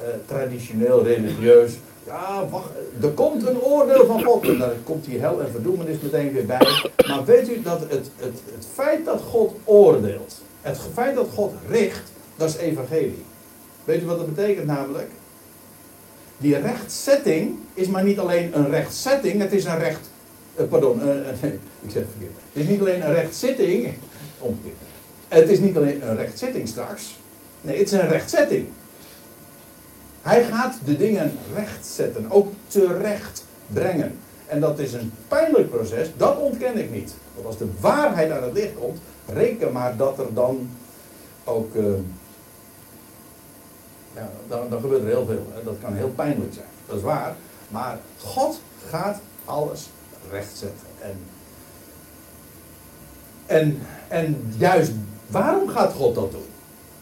Uh, 0.00 0.08
traditioneel, 0.26 1.04
religieus. 1.04 1.72
Ja, 2.06 2.48
wacht, 2.48 2.70
er 3.02 3.10
komt 3.10 3.46
een 3.46 3.60
oordeel 3.60 4.06
van 4.06 4.24
God. 4.24 4.48
En 4.48 4.58
dan 4.58 4.70
komt 4.84 5.04
die 5.04 5.18
hel 5.18 5.40
en 5.40 5.50
verdoemenis 5.50 5.96
meteen 6.00 6.32
weer 6.32 6.46
bij. 6.46 6.90
Maar 7.06 7.24
weet 7.24 7.48
u 7.48 7.62
dat 7.62 7.80
het, 7.80 8.10
het, 8.16 8.40
het 8.54 8.66
feit 8.74 9.04
dat 9.04 9.20
God 9.20 9.54
oordeelt, 9.64 10.42
het 10.60 10.78
feit 10.92 11.14
dat 11.14 11.28
God 11.34 11.52
richt, 11.68 12.12
dat 12.36 12.48
is 12.48 12.56
evangelie. 12.56 13.24
Weet 13.84 14.02
u 14.02 14.06
wat 14.06 14.18
dat 14.18 14.34
betekent 14.34 14.66
namelijk? 14.66 15.10
Die 16.38 16.58
rechtzetting 16.58 17.58
is 17.74 17.86
maar 17.86 18.04
niet 18.04 18.18
alleen 18.18 18.56
een 18.58 18.70
rechtzetting, 18.70 19.40
het 19.40 19.52
is 19.52 19.64
een 19.64 19.78
recht. 19.78 20.10
Uh, 20.60 20.66
pardon, 20.66 20.98
uh, 20.98 21.04
nee, 21.04 21.58
ik 21.82 21.90
zeg 21.90 22.02
het 22.02 22.10
verkeerd. 22.10 22.38
Het 22.52 22.62
is 22.62 22.68
niet 22.68 22.80
alleen 22.80 23.06
een 23.06 23.12
rechtzitting. 23.12 23.94
Omgekeerd. 24.38 24.74
Het 25.28 25.48
is 25.48 25.58
niet 25.58 25.76
alleen 25.76 26.08
een 26.08 26.16
rechtzitting 26.16 26.68
straks. 26.68 27.18
Nee, 27.60 27.78
het 27.78 27.92
is 27.92 27.92
een 27.92 28.08
rechtzetting. 28.08 28.66
Hij 30.22 30.44
gaat 30.44 30.74
de 30.84 30.96
dingen 30.96 31.32
rechtzetten, 31.54 32.30
ook 32.30 32.52
terecht 32.66 33.44
brengen. 33.66 34.18
En 34.46 34.60
dat 34.60 34.78
is 34.78 34.92
een 34.92 35.12
pijnlijk 35.28 35.70
proces, 35.70 36.08
dat 36.16 36.38
ontken 36.38 36.78
ik 36.78 36.90
niet. 36.90 37.14
Want 37.34 37.46
als 37.46 37.58
de 37.58 37.68
waarheid 37.80 38.30
aan 38.30 38.42
het 38.42 38.52
licht 38.52 38.74
komt, 38.74 38.98
reken 39.26 39.72
maar 39.72 39.96
dat 39.96 40.18
er 40.18 40.34
dan 40.34 40.70
ook. 41.44 41.74
Uh, 41.74 41.84
ja, 44.14 44.30
dan, 44.48 44.68
dan, 44.70 44.80
gebeurt 44.80 45.02
er 45.02 45.08
heel 45.08 45.26
veel. 45.26 45.46
Hè. 45.54 45.62
Dat 45.64 45.76
kan 45.82 45.94
heel 45.94 46.12
pijnlijk 46.14 46.54
zijn. 46.54 46.66
Dat 46.86 46.96
is 46.96 47.02
waar. 47.02 47.34
Maar 47.68 47.98
God 48.18 48.60
gaat 48.88 49.20
alles 49.44 49.90
rechtzetten. 50.30 50.86
En, 51.00 51.16
en, 53.46 53.78
en 54.08 54.54
juist 54.58 54.92
waarom 55.26 55.68
gaat 55.68 55.92
God 55.92 56.14
dat 56.14 56.30
doen? 56.30 56.46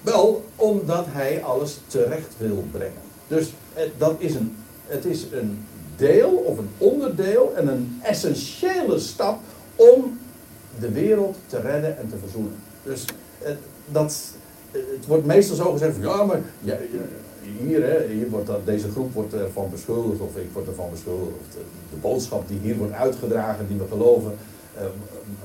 Wel, 0.00 0.44
omdat 0.56 1.06
hij 1.08 1.44
alles 1.44 1.78
terecht 1.86 2.34
wil 2.38 2.64
brengen. 2.70 3.09
Dus 3.30 3.52
dat 3.98 4.14
is 4.18 4.34
een, 4.34 4.56
het 4.86 5.04
is 5.04 5.26
een 5.32 5.64
deel 5.96 6.30
of 6.30 6.58
een 6.58 6.70
onderdeel 6.78 7.52
en 7.56 7.68
een 7.68 8.00
essentiële 8.02 8.98
stap 8.98 9.38
om 9.76 10.18
de 10.80 10.90
wereld 10.90 11.36
te 11.46 11.60
redden 11.60 11.98
en 11.98 12.08
te 12.08 12.16
verzoenen. 12.16 12.54
Dus 12.82 13.04
het, 13.38 13.58
dat, 13.86 14.32
het 14.70 15.06
wordt 15.06 15.26
meestal 15.26 15.56
zo 15.56 15.72
gezegd 15.72 15.92
van 15.94 16.02
ja, 16.02 16.24
maar 16.24 16.40
ja, 16.60 16.76
hier, 17.58 17.82
hè, 17.82 18.06
hier 18.06 18.30
wordt 18.30 18.46
dat, 18.46 18.66
deze 18.66 18.90
groep 18.90 19.14
wordt 19.14 19.32
ervan 19.32 19.70
beschuldigd 19.70 20.20
of 20.20 20.36
ik 20.36 20.48
word 20.52 20.66
ervan 20.66 20.90
beschuldigd. 20.90 21.34
Of 21.40 21.54
de, 21.90 21.96
boodschap 22.00 22.48
die 22.48 22.58
hier 22.58 22.76
wordt 22.76 22.92
uitgedragen, 22.92 23.68
die 23.68 23.76
we 23.76 23.84
geloven, 23.88 24.32
uh, 24.76 24.82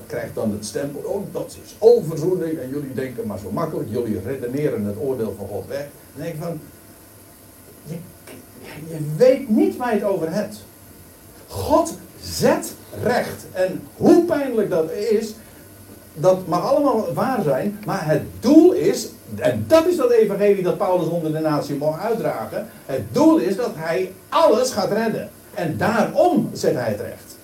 krijgt 0.06 0.34
dan 0.34 0.52
het 0.52 0.64
stempel, 0.64 1.00
oh 1.00 1.22
dat 1.32 1.58
is 1.64 1.74
onverzoening 1.78 2.58
en 2.58 2.68
jullie 2.68 2.94
denken 2.94 3.26
maar 3.26 3.38
zo 3.38 3.50
makkelijk, 3.50 3.88
jullie 3.90 4.20
redeneren 4.20 4.84
het 4.84 4.96
oordeel 4.98 5.34
van 5.38 5.46
God 5.46 5.66
weg. 5.66 5.86
Denk 6.14 6.34
ik 6.34 6.40
van, 6.40 6.60
je, 7.86 7.96
je 8.88 8.98
weet 9.16 9.48
niet 9.48 9.76
waar 9.76 9.94
je 9.94 10.00
het 10.00 10.10
over 10.10 10.32
hebt. 10.32 10.64
God 11.46 11.98
zet 12.20 12.74
recht. 13.02 13.46
En 13.52 13.82
hoe 13.96 14.24
pijnlijk 14.24 14.70
dat 14.70 14.90
is, 14.90 15.34
dat 16.14 16.46
mag 16.46 16.64
allemaal 16.64 17.12
waar 17.14 17.42
zijn, 17.42 17.78
maar 17.84 18.06
het 18.06 18.22
doel 18.40 18.72
is, 18.72 19.08
en 19.36 19.64
dat 19.68 19.86
is 19.86 19.96
dat 19.96 20.10
evangelie 20.10 20.62
dat 20.62 20.78
Paulus 20.78 21.08
onder 21.08 21.32
de 21.32 21.38
natie 21.38 21.76
mag 21.76 22.00
uitdragen, 22.00 22.66
het 22.86 23.02
doel 23.12 23.38
is 23.38 23.56
dat 23.56 23.70
hij 23.74 24.12
alles 24.28 24.70
gaat 24.70 24.92
redden. 24.92 25.30
En 25.54 25.76
daarom 25.76 26.50
zet 26.52 26.74
hij 26.74 26.88
het 26.88 27.00
recht. 27.00 27.36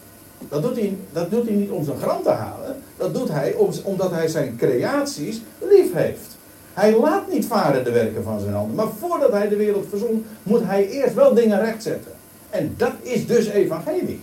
Dat 0.48 0.62
doet 0.62 0.76
hij, 0.76 0.96
dat 1.12 1.30
doet 1.30 1.46
hij 1.46 1.54
niet 1.54 1.70
om 1.70 1.84
zijn 1.84 1.98
gram 1.98 2.22
te 2.22 2.30
halen, 2.30 2.76
dat 2.96 3.14
doet 3.14 3.28
hij 3.28 3.54
omdat 3.82 4.10
hij 4.10 4.28
zijn 4.28 4.56
creaties 4.56 5.40
lief 5.58 5.92
heeft. 5.92 6.31
Hij 6.74 6.98
laat 6.98 7.32
niet 7.32 7.46
varen 7.46 7.84
de 7.84 7.90
werken 7.90 8.22
van 8.22 8.40
zijn 8.40 8.54
handen, 8.54 8.74
maar 8.74 8.88
voordat 8.98 9.32
hij 9.32 9.48
de 9.48 9.56
wereld 9.56 9.86
verzond, 9.88 10.24
moet 10.42 10.64
hij 10.64 10.88
eerst 10.88 11.14
wel 11.14 11.34
dingen 11.34 11.60
rechtzetten. 11.60 12.12
En 12.50 12.74
dat 12.76 12.92
is 13.00 13.26
dus 13.26 13.46
evangelie. 13.46 14.20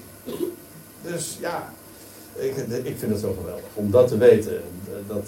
Dus 1.01 1.37
ja, 1.41 1.73
ik, 2.35 2.55
ik 2.83 2.97
vind 2.97 3.11
het 3.11 3.19
zo 3.19 3.35
geweldig 3.39 3.63
om 3.73 3.91
dat 3.91 4.07
te 4.07 4.17
weten. 4.17 4.61
Dat, 5.07 5.25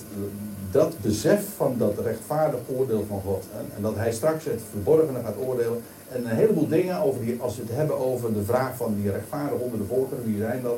dat 0.71 0.93
besef 1.01 1.45
van 1.55 1.75
dat 1.77 1.99
rechtvaardig 2.03 2.59
oordeel 2.67 3.05
van 3.07 3.21
God. 3.25 3.43
En 3.75 3.81
dat 3.81 3.95
hij 3.95 4.11
straks 4.11 4.45
het 4.45 4.61
verborgene 4.69 5.19
gaat 5.23 5.37
oordelen. 5.37 5.81
En 6.11 6.25
een 6.25 6.35
heleboel 6.35 6.67
dingen 6.67 7.01
over 7.01 7.21
die, 7.21 7.37
als 7.41 7.55
we 7.55 7.61
het 7.61 7.75
hebben 7.75 7.99
over 7.99 8.33
de 8.33 8.43
vraag 8.43 8.75
van 8.75 8.95
die 9.01 9.11
rechtvaardig 9.11 9.59
onder 9.59 9.79
de 9.79 9.85
volkeren, 9.85 10.23
wie 10.23 10.37
zijn 10.37 10.61
dat? 10.61 10.77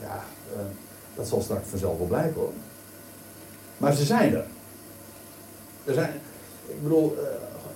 Ja, 0.00 0.24
uh, 0.52 0.60
dat 1.16 1.28
zal 1.28 1.40
straks 1.40 1.68
vanzelf 1.68 1.98
wel 1.98 2.06
blijken 2.06 2.34
hoor. 2.34 2.52
Maar 3.76 3.94
ze 3.94 4.04
zijn 4.04 4.34
er. 4.34 4.44
Er 5.84 5.94
zijn, 5.94 6.10
ik 6.66 6.82
bedoel, 6.82 7.16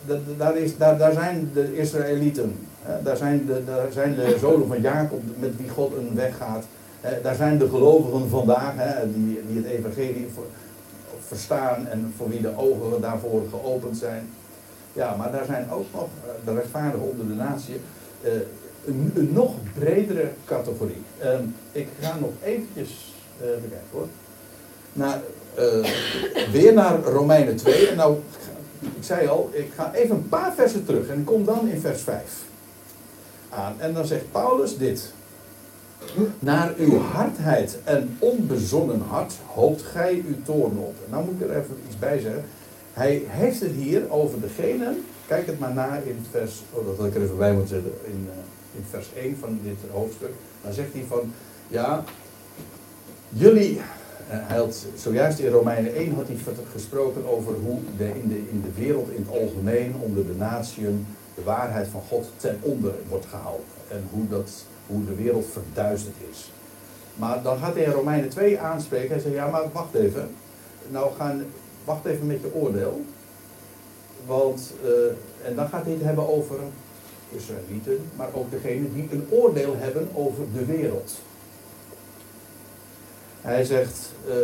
uh, 0.08 0.16
daar, 0.38 0.56
is, 0.56 0.76
daar, 0.76 0.98
daar 0.98 1.12
zijn 1.12 1.50
de 1.54 1.76
Israëlieten. 1.76 2.56
Daar 3.02 3.16
zijn 3.16 3.46
de, 3.46 3.64
daar 3.64 3.92
zijn 3.92 4.14
de 4.14 4.36
zonen 4.40 4.66
van 4.66 4.80
Jacob 4.80 5.22
met 5.38 5.56
wie 5.56 5.68
God 5.68 5.92
een 5.96 6.14
weg 6.14 6.36
gaat. 6.36 6.64
Daar 7.22 7.34
zijn 7.34 7.58
de 7.58 7.68
gelovigen 7.68 8.28
vandaag 8.28 8.74
die, 9.14 9.40
die 9.46 9.56
het 9.56 9.66
evangelie 9.66 10.28
verstaan 11.26 11.86
en 11.86 12.12
voor 12.16 12.28
wie 12.28 12.40
de 12.40 12.56
ogen 12.56 13.00
daarvoor 13.00 13.42
geopend 13.50 13.96
zijn. 13.96 14.28
Ja, 14.92 15.16
maar 15.16 15.32
daar 15.32 15.44
zijn 15.44 15.70
ook 15.70 15.86
nog 15.92 16.02
eh, 16.24 16.30
de 16.44 16.54
rechtvaardigen 16.54 17.08
onder 17.08 17.28
de 17.28 17.34
natie. 17.34 17.80
Eh, 18.22 18.32
een, 18.86 19.12
een, 19.14 19.32
nog 19.32 19.54
bredere 19.78 20.28
categorie. 20.44 21.02
Ehm, 21.18 21.44
ik 21.72 21.88
ga 22.00 22.18
nog 22.18 22.30
eventjes, 22.42 23.14
even 23.40 23.80
hoor. 23.90 24.06
Naar, 24.92 25.20
weer 26.52 26.72
naar 26.72 27.02
Romeinen 27.02 27.56
2. 27.56 27.88
En 27.88 27.96
nou, 27.96 28.18
ik 28.80 28.88
zei 29.00 29.26
al, 29.26 29.50
ik 29.52 29.70
ga 29.74 29.92
even 29.94 30.16
een 30.16 30.28
paar 30.28 30.54
versen 30.54 30.84
terug 30.84 31.08
en 31.08 31.18
ik 31.18 31.24
kom 31.24 31.44
dan 31.44 31.68
in 31.68 31.80
vers 31.80 32.02
5 32.02 32.22
aan. 33.48 33.74
En 33.78 33.94
dan 33.94 34.06
zegt 34.06 34.32
Paulus 34.32 34.78
dit. 34.78 35.12
Naar 36.38 36.74
uw 36.76 36.98
hardheid 36.98 37.78
en 37.84 38.16
onbezonnen 38.18 39.00
hart 39.08 39.34
hoopt 39.46 39.82
gij 39.82 40.22
uw 40.26 40.42
toorn 40.44 40.78
op. 40.78 40.94
En 41.04 41.10
nou 41.10 41.24
moet 41.24 41.40
ik 41.40 41.48
er 41.48 41.56
even 41.56 41.76
iets 41.86 41.98
bij 41.98 42.18
zeggen. 42.18 42.44
Hij 42.92 43.22
heeft 43.26 43.60
het 43.60 43.70
hier 43.70 44.10
over 44.10 44.40
degene, 44.40 44.96
kijk 45.26 45.46
het 45.46 45.58
maar 45.58 45.72
na 45.72 45.96
in 45.96 46.26
vers, 46.30 46.62
oh, 46.72 46.86
dat 46.86 46.96
had 46.96 47.06
ik 47.06 47.14
er 47.14 47.22
even 47.22 47.36
bij 47.36 47.52
moeten 47.52 47.68
zetten, 47.68 47.92
in, 48.04 48.28
uh, 48.28 48.78
in 48.78 48.84
vers 48.90 49.06
1 49.16 49.36
van 49.40 49.60
dit 49.62 49.76
hoofdstuk. 49.90 50.32
Dan 50.62 50.72
zegt 50.72 50.92
hij 50.92 51.04
van, 51.08 51.32
ja, 51.68 52.04
jullie, 53.28 53.80
hij 54.28 54.58
had 54.58 54.86
zojuist 54.96 55.38
in 55.38 55.50
Romeinen 55.50 55.94
1 55.94 56.14
had 56.14 56.26
hij 56.26 56.36
gesproken 56.72 57.26
over 57.26 57.54
hoe 57.54 57.78
de, 57.96 58.08
in, 58.08 58.28
de, 58.28 58.48
in 58.50 58.62
de 58.62 58.80
wereld 58.82 59.10
in 59.10 59.26
het 59.28 59.40
algemeen, 59.40 59.94
onder 60.00 60.26
de 60.26 60.34
natieën, 60.34 61.06
de 61.34 61.42
waarheid 61.42 61.88
van 61.88 62.02
God 62.08 62.30
ten 62.36 62.58
onder 62.60 62.92
wordt 63.08 63.26
gehouden. 63.26 63.66
En 63.88 64.08
hoe, 64.10 64.28
dat, 64.28 64.50
hoe 64.86 65.04
de 65.04 65.14
wereld 65.14 65.46
verduisterd 65.52 66.16
is. 66.30 66.52
Maar 67.14 67.42
dan 67.42 67.58
gaat 67.58 67.74
hij 67.74 67.84
in 67.84 67.90
Romeinen 67.90 68.28
2 68.28 68.58
aanspreken. 68.58 69.10
Hij 69.10 69.20
zegt, 69.20 69.34
ja 69.34 69.46
maar 69.46 69.72
wacht 69.72 69.94
even. 69.94 70.30
Nou 70.88 71.14
gaan, 71.16 71.44
wacht 71.84 72.04
even 72.04 72.26
met 72.26 72.40
je 72.40 72.54
oordeel. 72.54 73.00
Want, 74.26 74.72
uh, 74.84 74.88
en 75.48 75.54
dan 75.54 75.68
gaat 75.68 75.84
hij 75.84 75.92
het 75.92 76.02
hebben 76.02 76.28
over 76.28 76.56
Israëlieten, 77.30 78.00
maar 78.16 78.28
ook 78.32 78.50
degenen 78.50 78.94
die 78.94 79.08
een 79.10 79.26
oordeel 79.30 79.74
hebben 79.76 80.08
over 80.14 80.42
de 80.52 80.64
wereld. 80.64 81.20
Hij 83.40 83.64
zegt, 83.64 84.12
uh, 84.28 84.34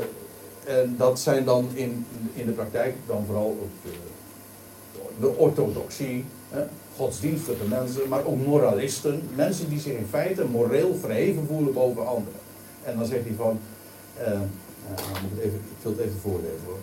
en 0.77 0.95
dat 0.99 1.21
zijn 1.21 1.45
dan 1.45 1.69
in, 1.73 2.07
in 2.35 2.47
de 2.47 2.53
praktijk 2.53 2.95
dan 3.07 3.25
vooral 3.27 3.59
ook 3.63 3.83
de, 3.83 3.91
de 5.21 5.37
orthodoxie, 5.37 6.25
hè, 6.51 6.63
godsdienstige 6.97 7.65
mensen, 7.69 8.09
maar 8.09 8.25
ook 8.25 8.47
moralisten. 8.47 9.29
Mensen 9.35 9.69
die 9.69 9.81
zich 9.81 9.93
in 9.93 10.07
feite 10.11 10.45
moreel 10.45 10.95
verheven 10.95 11.47
voelen 11.47 11.73
boven 11.73 12.07
anderen. 12.07 12.41
En 12.83 12.99
dan 12.99 13.07
zegt 13.07 13.25
hij 13.25 13.35
van, 13.37 13.59
uh, 14.21 14.41
moet 15.31 15.39
even, 15.39 15.59
ik 15.59 15.83
wil 15.83 15.93
het 15.93 16.01
even 16.01 16.21
voorlezen 16.21 16.65
hoor. 16.67 16.79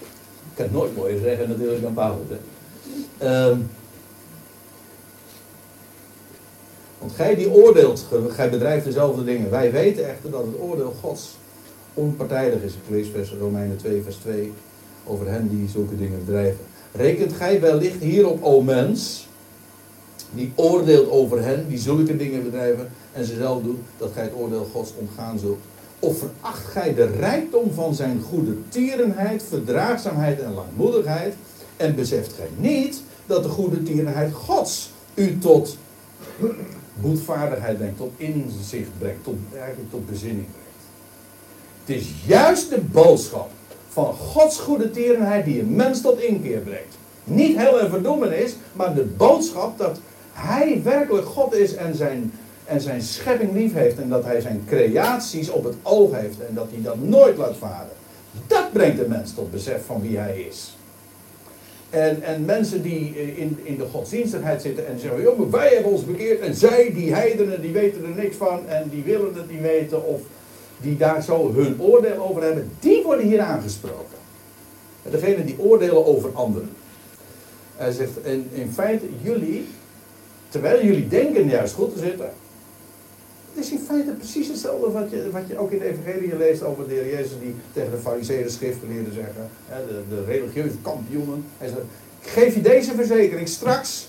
Ik 0.00 0.54
kan 0.54 0.64
het 0.64 0.74
nooit 0.74 0.96
mooier 0.96 1.20
zeggen 1.20 1.48
natuurlijk 1.48 1.82
dan 1.82 1.94
Paulus. 1.94 2.38
Want 6.98 7.12
gij 7.12 7.34
die 7.34 7.50
oordeelt, 7.50 8.06
gij 8.28 8.50
bedrijft 8.50 8.84
dezelfde 8.84 9.24
dingen. 9.24 9.50
Wij 9.50 9.72
weten 9.72 10.08
echter 10.08 10.30
dat 10.30 10.44
het 10.44 10.60
oordeel 10.60 10.94
Gods 11.00 11.36
onpartijdig 11.94 12.62
is. 12.62 12.72
Ik 12.72 12.80
lees 12.88 13.08
vers 13.08 13.32
Romeinen 13.40 13.76
2 13.76 14.02
vers 14.02 14.16
2 14.16 14.52
over 15.04 15.26
hen 15.26 15.48
die 15.48 15.68
zulke 15.68 15.96
dingen 15.96 16.24
bedrijven. 16.24 16.60
Rekent 16.92 17.32
gij 17.32 17.60
wellicht 17.60 18.00
hierop, 18.00 18.42
o 18.42 18.60
mens, 18.60 19.28
die 20.30 20.52
oordeelt 20.54 21.10
over 21.10 21.42
hen 21.42 21.68
die 21.68 21.78
zulke 21.78 22.16
dingen 22.16 22.42
bedrijven 22.42 22.90
en 23.12 23.24
ze 23.24 23.34
zelf 23.34 23.62
doen, 23.62 23.82
dat 23.96 24.10
gij 24.12 24.22
het 24.22 24.34
oordeel 24.34 24.68
Gods 24.72 24.92
ontgaan 24.98 25.38
zult. 25.38 25.58
Of 25.98 26.18
veracht 26.18 26.64
gij 26.64 26.94
de 26.94 27.06
rijkdom 27.06 27.72
van 27.72 27.94
zijn 27.94 28.20
goede 28.28 28.54
tierenheid, 28.68 29.42
verdraagzaamheid 29.42 30.40
en 30.40 30.54
langmoedigheid 30.54 31.34
en 31.76 31.94
beseft 31.94 32.32
gij 32.32 32.48
niet 32.56 33.02
dat 33.26 33.42
de 33.42 33.48
goede 33.48 33.82
tierenheid 33.82 34.32
Gods 34.32 34.90
u 35.14 35.38
tot 35.38 35.76
boetvaardigheid 37.00 37.78
brengt, 37.78 37.96
tot 37.96 38.12
inzicht 38.16 38.98
brengt, 38.98 39.24
tot, 39.24 39.36
eigenlijk 39.58 39.90
tot 39.90 40.06
bezinning 40.06 40.46
brengt. 40.50 40.68
Het 41.84 41.96
is 41.96 42.12
juist 42.26 42.70
de 42.70 42.80
boodschap 42.80 43.50
van 43.88 44.14
Gods 44.14 44.58
goede 44.58 44.90
tierenheid 44.90 45.44
die 45.44 45.60
een 45.60 45.76
mens 45.76 46.00
tot 46.00 46.20
inkeer 46.20 46.58
brengt. 46.58 46.96
Niet 47.24 47.56
heel 47.56 47.80
en 47.80 47.90
verdoemenis, 47.90 48.56
maar 48.72 48.94
de 48.94 49.04
boodschap 49.04 49.78
dat 49.78 50.00
hij 50.32 50.80
werkelijk 50.84 51.26
God 51.26 51.54
is 51.54 51.74
en 51.74 51.94
zijn, 51.94 52.32
en 52.64 52.80
zijn 52.80 53.02
schepping 53.02 53.52
lief 53.52 53.72
heeft. 53.72 53.98
En 53.98 54.08
dat 54.08 54.24
hij 54.24 54.40
zijn 54.40 54.64
creaties 54.66 55.50
op 55.50 55.64
het 55.64 55.74
oog 55.82 56.12
heeft 56.12 56.46
en 56.48 56.54
dat 56.54 56.66
hij 56.70 56.82
dat 56.82 57.02
nooit 57.02 57.36
laat 57.36 57.56
varen. 57.56 57.92
Dat 58.46 58.72
brengt 58.72 58.98
de 58.98 59.08
mens 59.08 59.34
tot 59.34 59.50
besef 59.50 59.86
van 59.86 60.00
wie 60.00 60.18
hij 60.18 60.40
is. 60.40 60.77
En, 61.90 62.22
en 62.22 62.44
mensen 62.44 62.82
die 62.82 63.34
in, 63.36 63.58
in 63.62 63.76
de 63.76 63.84
godsdienstigheid 63.84 64.62
zitten 64.62 64.86
en 64.86 64.98
zeggen: 64.98 65.22
jongen, 65.22 65.50
wij 65.50 65.68
hebben 65.74 65.92
ons 65.92 66.04
bekeerd. 66.04 66.40
En 66.40 66.54
zij, 66.54 66.92
die 66.94 67.14
heidenen, 67.14 67.60
die 67.60 67.72
weten 67.72 68.04
er 68.04 68.22
niks 68.22 68.36
van. 68.36 68.68
En 68.68 68.88
die 68.90 69.02
willen 69.02 69.34
het 69.34 69.50
niet 69.50 69.60
weten. 69.60 70.04
Of 70.04 70.20
die 70.80 70.96
daar 70.96 71.22
zo 71.22 71.52
hun 71.52 71.80
oordeel 71.80 72.28
over 72.28 72.42
hebben. 72.42 72.70
Die 72.80 73.02
worden 73.02 73.26
hier 73.26 73.40
aangesproken. 73.40 74.16
Degene 75.10 75.44
die 75.44 75.58
oordelen 75.58 76.06
over 76.06 76.30
anderen. 76.32 76.70
Hij 77.76 77.92
zegt: 77.92 78.10
in 78.52 78.70
feite, 78.74 79.06
jullie 79.22 79.66
Terwijl 80.48 80.84
jullie 80.84 81.08
denken 81.08 81.48
juist 81.48 81.74
goed 81.74 81.92
te 81.92 81.98
zitten. 81.98 82.30
Het 83.58 83.66
is 83.66 83.72
in 83.72 83.84
feite 83.86 84.10
precies 84.10 84.48
hetzelfde 84.48 84.90
wat 84.90 85.10
je, 85.10 85.30
wat 85.30 85.42
je 85.48 85.58
ook 85.58 85.70
in 85.70 85.78
de 85.78 85.84
Evangelie 85.84 86.36
leest 86.36 86.62
over 86.62 86.88
de 86.88 86.94
Heer 86.94 87.08
Jezus 87.08 87.38
die 87.40 87.54
tegen 87.72 87.90
de 87.90 87.96
fariseeën 87.96 88.50
schriftgeleerden 88.50 89.12
zeggen. 89.12 89.50
De, 89.66 90.02
de 90.08 90.24
religieuze 90.24 90.76
kampioenen. 90.82 91.44
Hij 91.58 91.68
zegt, 91.68 91.80
geef 92.20 92.54
je 92.54 92.60
deze 92.60 92.94
verzekering. 92.94 93.48
Straks 93.48 94.08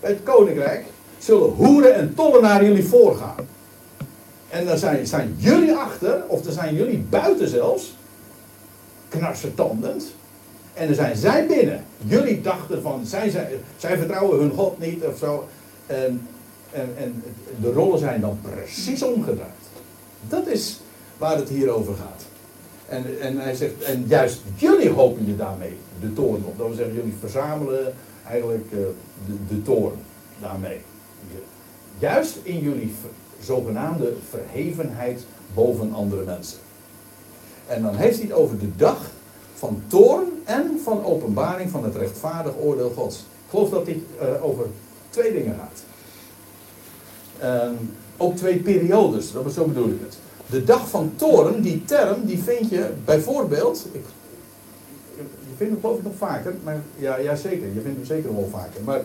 bij 0.00 0.10
het 0.10 0.22
koninkrijk 0.22 0.84
zullen 1.18 1.50
hoeren 1.50 1.94
en 1.94 2.14
tollenaren 2.14 2.66
jullie 2.66 2.84
voorgaan. 2.84 3.48
En 4.48 4.66
dan 4.66 4.78
zijn, 4.78 5.34
jullie 5.36 5.74
achter, 5.74 6.24
of 6.26 6.42
dan 6.42 6.52
zijn 6.52 6.74
jullie 6.74 6.98
buiten 6.98 7.48
zelfs, 7.48 7.96
knarsetandend. 9.08 10.04
En 10.74 10.86
dan 10.86 10.94
zijn 10.94 11.16
zij 11.16 11.46
binnen. 11.46 11.84
Jullie 11.98 12.40
dachten 12.40 12.82
van, 12.82 13.06
zij, 13.06 13.30
zij, 13.30 13.58
zij 13.76 13.98
vertrouwen 13.98 14.38
hun 14.38 14.52
God 14.52 14.78
niet 14.78 15.04
of 15.04 15.18
zo. 15.18 15.48
En, 16.76 16.94
en 16.96 17.22
de 17.60 17.72
rollen 17.72 17.98
zijn 17.98 18.20
dan 18.20 18.38
precies 18.42 19.02
omgedraaid. 19.02 19.50
Dat 20.28 20.46
is 20.46 20.80
waar 21.18 21.36
het 21.36 21.48
hier 21.48 21.70
over 21.70 21.94
gaat. 21.94 22.24
En, 22.88 23.20
en 23.20 23.38
hij 23.38 23.54
zegt, 23.54 23.82
en 23.82 24.04
juist 24.08 24.40
jullie 24.54 24.90
hopen 24.90 25.26
je 25.26 25.36
daarmee 25.36 25.76
de 26.00 26.12
toorn 26.12 26.44
op. 26.44 26.58
Dat 26.58 26.70
zeggen, 26.76 26.94
jullie 26.94 27.14
verzamelen 27.20 27.94
eigenlijk 28.26 28.64
uh, 28.72 28.78
de, 29.26 29.54
de 29.54 29.62
toorn 29.62 29.94
daarmee. 30.40 30.80
Juist 31.98 32.38
in 32.42 32.58
jullie 32.58 32.94
zogenaamde 33.40 34.12
verhevenheid 34.28 35.24
boven 35.54 35.92
andere 35.92 36.24
mensen. 36.24 36.58
En 37.66 37.82
dan 37.82 37.94
heeft 37.94 38.18
hij 38.18 38.26
het 38.26 38.36
over 38.36 38.58
de 38.58 38.76
dag 38.76 39.10
van 39.54 39.82
toorn 39.86 40.26
en 40.44 40.80
van 40.82 41.04
openbaring 41.04 41.70
van 41.70 41.84
het 41.84 41.96
rechtvaardig 41.96 42.52
oordeel 42.60 42.90
Gods. 42.90 43.16
Ik 43.18 43.50
geloof 43.50 43.70
dat 43.70 43.86
dit 43.86 43.98
uh, 44.20 44.44
over 44.44 44.66
twee 45.10 45.32
dingen 45.32 45.56
gaat. 45.58 45.85
Um, 47.44 47.90
ook 48.16 48.36
twee 48.36 48.58
periodes, 48.58 49.32
dat, 49.32 49.52
zo 49.52 49.64
bedoel 49.64 49.88
ik 49.88 50.00
het. 50.00 50.18
De 50.46 50.64
dag 50.64 50.88
van 50.88 51.12
toren, 51.16 51.62
die 51.62 51.84
term, 51.84 52.24
die 52.24 52.38
vind 52.38 52.70
je 52.70 52.90
bijvoorbeeld, 53.04 53.86
ik, 53.92 54.04
je 55.16 55.56
vindt 55.56 55.72
hem 55.72 55.80
geloof 55.80 55.98
ik 55.98 56.04
nog 56.04 56.16
vaker, 56.16 56.54
maar 56.64 56.82
ja, 56.96 57.16
ja 57.16 57.34
zeker, 57.34 57.66
je 57.66 57.80
vindt 57.80 57.96
hem 57.96 58.04
zeker 58.04 58.34
wel 58.34 58.48
vaker. 58.50 58.80
Maar 58.84 59.00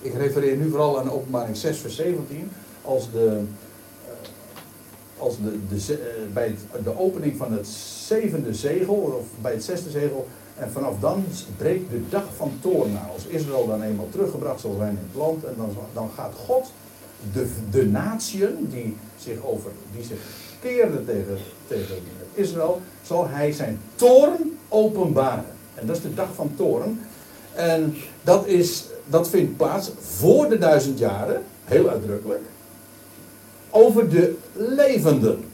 ik 0.00 0.14
refereer 0.14 0.56
nu 0.56 0.68
vooral 0.68 1.00
aan 1.00 1.10
openbaring 1.10 1.56
6 1.56 1.78
vers 1.78 1.96
17, 1.96 2.50
als 2.82 3.10
de, 3.12 3.40
eh, 4.06 4.12
als 5.22 5.36
de, 5.36 5.58
de, 5.68 5.94
eh, 5.94 6.32
bij 6.32 6.56
de 6.84 6.98
opening 6.98 7.36
van 7.36 7.52
het 7.52 7.66
zevende 8.06 8.54
zegel, 8.54 8.94
of 8.94 9.26
bij 9.40 9.52
het 9.52 9.64
zesde 9.64 9.90
zegel, 9.90 10.26
en 10.56 10.70
vanaf 10.70 10.94
dan 11.00 11.24
breekt 11.56 11.90
de 11.90 12.08
dag 12.08 12.24
van 12.36 12.52
toorn 12.60 12.92
na. 12.92 13.08
Als 13.12 13.26
Israël 13.26 13.66
dan 13.66 13.82
eenmaal 13.82 14.08
teruggebracht 14.10 14.60
zal 14.60 14.74
zijn 14.78 14.90
in 14.90 15.06
het 15.08 15.16
land, 15.16 15.44
en 15.44 15.54
dan, 15.56 15.76
dan 15.92 16.10
gaat 16.16 16.34
God 16.46 16.72
de, 17.32 17.50
de 17.70 17.86
natieën 17.86 18.68
die 18.70 18.96
zich, 19.18 19.44
over, 19.44 19.70
die 19.94 20.04
zich 20.04 20.18
keerden 20.60 21.04
tegen, 21.06 21.38
tegen 21.66 21.96
Israël, 22.34 22.80
zal 23.02 23.28
hij 23.28 23.52
zijn 23.52 23.80
toorn 23.94 24.58
openbaren. 24.68 25.44
En 25.74 25.86
dat 25.86 25.96
is 25.96 26.02
de 26.02 26.14
dag 26.14 26.28
van 26.34 26.52
toorn. 26.56 27.00
En 27.54 27.94
dat, 28.22 28.46
is, 28.46 28.84
dat 29.06 29.28
vindt 29.28 29.56
plaats 29.56 29.90
voor 30.00 30.48
de 30.48 30.58
duizend 30.58 30.98
jaren, 30.98 31.42
heel 31.64 31.88
uitdrukkelijk, 31.88 32.42
over 33.70 34.08
de 34.08 34.36
levenden. 34.52 35.44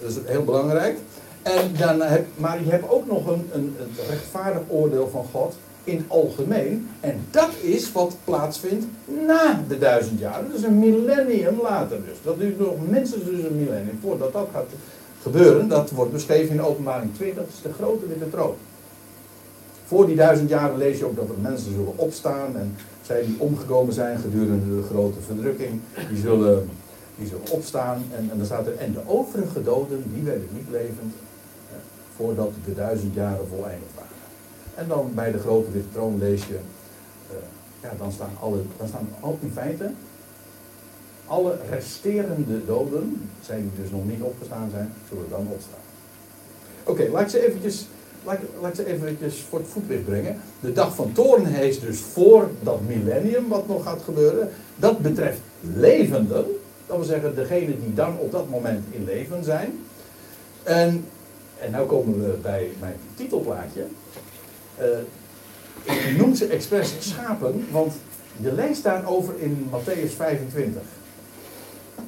Dat 0.00 0.10
is 0.10 0.16
heel 0.24 0.44
belangrijk. 0.44 0.98
En 1.42 1.74
dan 1.78 2.00
heb, 2.00 2.26
maar 2.34 2.64
je 2.64 2.70
hebt 2.70 2.90
ook 2.90 3.06
nog 3.06 3.26
een, 3.26 3.50
een, 3.52 3.76
een 3.78 4.06
rechtvaardig 4.08 4.62
oordeel 4.68 5.08
van 5.08 5.26
God 5.32 5.54
in 5.84 5.96
het 5.96 6.06
algemeen. 6.08 6.88
En 7.00 7.20
dat 7.30 7.50
is 7.60 7.92
wat 7.92 8.16
plaatsvindt 8.24 8.86
na 9.26 9.62
de 9.68 9.78
duizend 9.78 10.18
jaar. 10.18 10.42
Dus 10.52 10.62
een 10.62 10.78
millennium 10.78 11.60
later 11.62 12.04
dus. 12.04 12.16
Dat 12.22 12.38
duurt 12.38 12.58
nog 12.58 12.74
minstens 12.88 13.24
dus 13.24 13.44
een 13.44 13.56
millennium 13.56 13.98
voordat 14.02 14.32
dat 14.32 14.48
gaat 14.52 14.68
gebeuren. 15.22 15.68
Dat 15.68 15.90
wordt 15.90 16.12
beschreven 16.12 16.54
in 16.54 16.62
openbaring 16.62 17.14
2. 17.14 17.34
Dat 17.34 17.46
is 17.48 17.62
de 17.62 17.72
grote 17.72 18.06
witte 18.06 18.30
troon. 18.30 18.54
Voor 19.84 20.06
die 20.06 20.16
duizend 20.16 20.48
jaren 20.48 20.78
lees 20.78 20.98
je 20.98 21.04
ook 21.04 21.16
dat 21.16 21.28
er 21.28 21.40
mensen 21.40 21.72
zullen 21.72 21.98
opstaan. 21.98 22.56
En 22.56 22.76
zij 23.02 23.24
die 23.26 23.36
omgekomen 23.38 23.94
zijn 23.94 24.18
gedurende 24.18 24.76
de 24.76 24.82
grote 24.82 25.20
verdrukking. 25.20 25.80
Die 26.08 26.18
zullen, 26.18 26.68
die 27.16 27.26
zullen 27.26 27.50
opstaan. 27.50 28.04
En, 28.16 28.28
en 28.30 28.36
dan 28.36 28.46
staat 28.46 28.66
er, 28.66 28.76
en 28.76 28.92
de 28.92 29.00
overige 29.06 29.62
doden, 29.62 30.04
die 30.14 30.22
werden 30.22 30.48
niet 30.52 30.68
levend. 30.70 31.12
Eh, 31.70 31.76
voordat 32.16 32.50
de 32.64 32.74
duizend 32.74 33.14
jaren 33.14 33.48
voleindigd 33.48 33.94
waren. 33.94 34.21
En 34.74 34.88
dan 34.88 35.10
bij 35.14 35.32
de 35.32 35.38
grote 35.38 35.70
witte 35.70 35.92
troon 35.92 36.18
lees 36.18 36.46
je, 36.46 36.58
uh, 37.30 37.36
ja, 37.82 37.92
dan 37.98 38.12
staan, 38.12 38.32
alle, 38.40 38.62
dan 38.76 38.88
staan 38.88 39.08
al 39.20 39.38
in 39.40 39.52
feite 39.54 39.90
alle 41.32 41.56
resterende 41.70 42.64
doden, 42.64 43.28
zij 43.40 43.56
die 43.56 43.70
dus 43.82 43.90
nog 43.90 44.06
niet 44.06 44.22
opgestaan 44.22 44.70
zijn, 44.70 44.92
zullen 45.08 45.28
dan 45.30 45.46
opstaan. 45.50 45.80
Oké, 46.84 47.08
laat 47.10 47.22
ik 47.22 47.28
ze 47.28 47.46
eventjes, 47.46 47.86
laat, 48.24 48.38
laat 48.60 48.76
ze 48.76 48.86
eventjes 48.86 49.40
voor 49.48 49.58
het 49.58 49.68
voetlicht 49.68 50.04
brengen. 50.04 50.40
De 50.60 50.72
dag 50.72 50.94
van 50.94 51.12
toorn 51.12 51.46
is 51.46 51.80
dus 51.80 51.98
voor 51.98 52.50
dat 52.62 52.80
millennium 52.86 53.48
wat 53.48 53.68
nog 53.68 53.82
gaat 53.82 54.02
gebeuren. 54.02 54.50
Dat 54.76 54.98
betreft 54.98 55.40
levenden, 55.60 56.44
dat 56.86 56.96
wil 56.96 57.04
zeggen 57.04 57.34
degenen 57.34 57.80
die 57.80 57.94
dan 57.94 58.18
op 58.18 58.32
dat 58.32 58.48
moment 58.48 58.84
in 58.90 59.04
leven 59.04 59.44
zijn. 59.44 59.78
En, 60.62 61.04
en 61.58 61.72
nu 61.72 61.78
komen 61.86 62.22
we 62.22 62.36
bij 62.42 62.70
mijn 62.80 62.96
titelplaatje. 63.14 63.84
Uh, 64.80 64.86
ik 65.82 66.16
noem 66.16 66.34
ze 66.34 66.46
expres 66.46 66.94
schapen, 66.98 67.66
want 67.70 67.92
je 68.36 68.52
leest 68.52 68.82
daarover 68.82 69.34
in 69.38 69.70
Matthäus 69.70 70.16
25. 70.16 70.82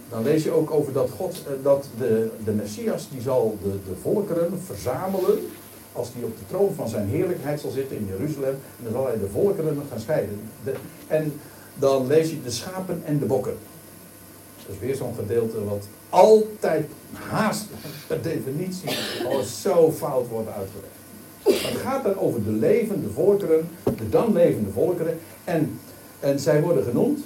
Dan 0.09 0.23
lees 0.23 0.45
je 0.45 0.51
ook 0.51 0.71
over 0.71 0.93
dat 0.93 1.11
God, 1.11 1.43
uh, 1.47 1.65
dat 1.65 1.89
de, 1.99 2.31
de 2.45 2.53
Messias, 2.53 3.09
die 3.11 3.21
zal 3.21 3.59
de, 3.63 3.69
de 3.89 3.97
volkeren 4.03 4.61
verzamelen. 4.67 5.39
Als 5.93 6.13
die 6.15 6.25
op 6.25 6.39
de 6.39 6.45
troon 6.49 6.75
van 6.75 6.89
zijn 6.89 7.09
heerlijkheid 7.09 7.61
zal 7.61 7.71
zitten 7.71 7.97
in 7.97 8.07
Jeruzalem. 8.07 8.51
En 8.79 8.85
dan 8.85 8.93
zal 8.93 9.07
hij 9.07 9.19
de 9.19 9.29
volkeren 9.33 9.83
gaan 9.91 10.01
scheiden. 10.01 10.41
De, 10.65 10.75
en 11.07 11.41
dan 11.75 12.07
lees 12.07 12.31
je 12.31 12.43
de 12.43 12.51
schapen 12.51 13.03
en 13.05 13.19
de 13.19 13.25
bokken. 13.25 13.57
Dat 14.67 14.75
is 14.75 14.81
weer 14.81 14.95
zo'n 14.95 15.15
gedeelte 15.15 15.65
wat 15.65 15.87
altijd 16.09 16.87
haast 17.13 17.65
per 18.07 18.23
definitie 18.23 18.91
al 19.27 19.43
zo 19.43 19.93
fout 19.93 20.29
wordt 20.29 20.49
uitgelegd. 20.49 21.04
Het 21.45 21.77
gaat 21.83 22.05
dan 22.05 22.19
over 22.19 22.45
de 22.45 22.51
levende 22.51 23.09
volkeren, 23.11 23.69
de 23.85 24.09
dan 24.09 24.33
levende 24.33 24.71
volkeren. 24.71 25.19
En, 25.45 25.81
en 26.21 26.41
zij 26.41 26.63
worden 26.63 26.85
genoemd, 26.85 27.21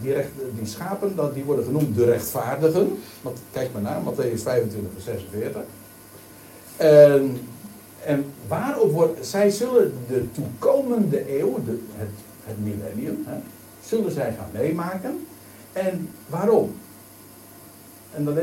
die, 0.00 0.12
recht, 0.12 0.30
die 0.58 0.66
schapen, 0.66 1.16
dat, 1.16 1.34
die 1.34 1.44
worden 1.44 1.64
genoemd 1.64 1.96
de 1.96 2.04
rechtvaardigen. 2.04 2.98
Want, 3.22 3.38
kijk 3.52 3.72
maar 3.72 3.82
naar, 3.82 4.00
Matthäus 4.02 4.42
25, 4.42 4.92
vers 4.92 5.04
46. 5.04 5.62
En, 6.76 7.40
en 8.04 8.24
waarop 8.48 8.92
wordt, 8.92 9.26
zij 9.26 9.50
zullen 9.50 9.92
de 10.08 10.24
toekomende 10.32 11.38
eeuw, 11.38 11.64
de, 11.64 11.78
het, 11.94 12.08
het 12.44 12.64
millennium, 12.64 13.24
hè, 13.26 13.36
zullen 13.84 14.12
zij 14.12 14.34
gaan 14.38 14.50
meemaken. 14.52 15.26
En 15.72 16.08
waarom? 16.26 16.74
En 18.14 18.24
dan, 18.24 18.38
u, 18.38 18.40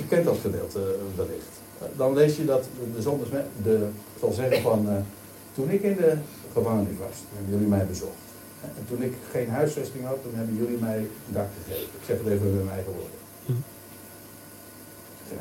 u 0.00 0.06
kent 0.08 0.24
dat 0.24 0.38
gedeelte 0.42 0.96
wellicht 1.16 1.51
dan 1.96 2.14
lees 2.14 2.36
je 2.36 2.44
dat 2.44 2.64
de 2.94 3.02
zondagsmen, 3.02 3.46
de, 3.62 3.88
zal 4.20 4.32
zeggen 4.32 4.62
van, 4.62 4.86
uh, 4.88 4.96
toen 5.54 5.70
ik 5.70 5.82
in 5.82 5.96
de 5.96 6.16
gevangenis 6.52 6.98
was, 6.98 7.16
hebben 7.34 7.52
jullie 7.52 7.68
mij 7.68 7.86
bezocht. 7.86 8.22
En 8.62 8.84
toen 8.88 9.02
ik 9.02 9.14
geen 9.30 9.48
huisvesting 9.48 10.04
had, 10.04 10.22
toen 10.22 10.34
hebben 10.34 10.56
jullie 10.56 10.78
mij 10.78 10.96
een 10.98 11.08
dak 11.32 11.48
gegeven. 11.56 11.82
Ik 11.82 12.04
zeg 12.06 12.18
het 12.18 12.26
even 12.26 12.44
met 12.44 12.64
mijn 12.64 12.76
eigen 12.76 12.92
woorden. 12.92 13.18
Hm. 13.46 13.52
Zeg, 15.28 15.38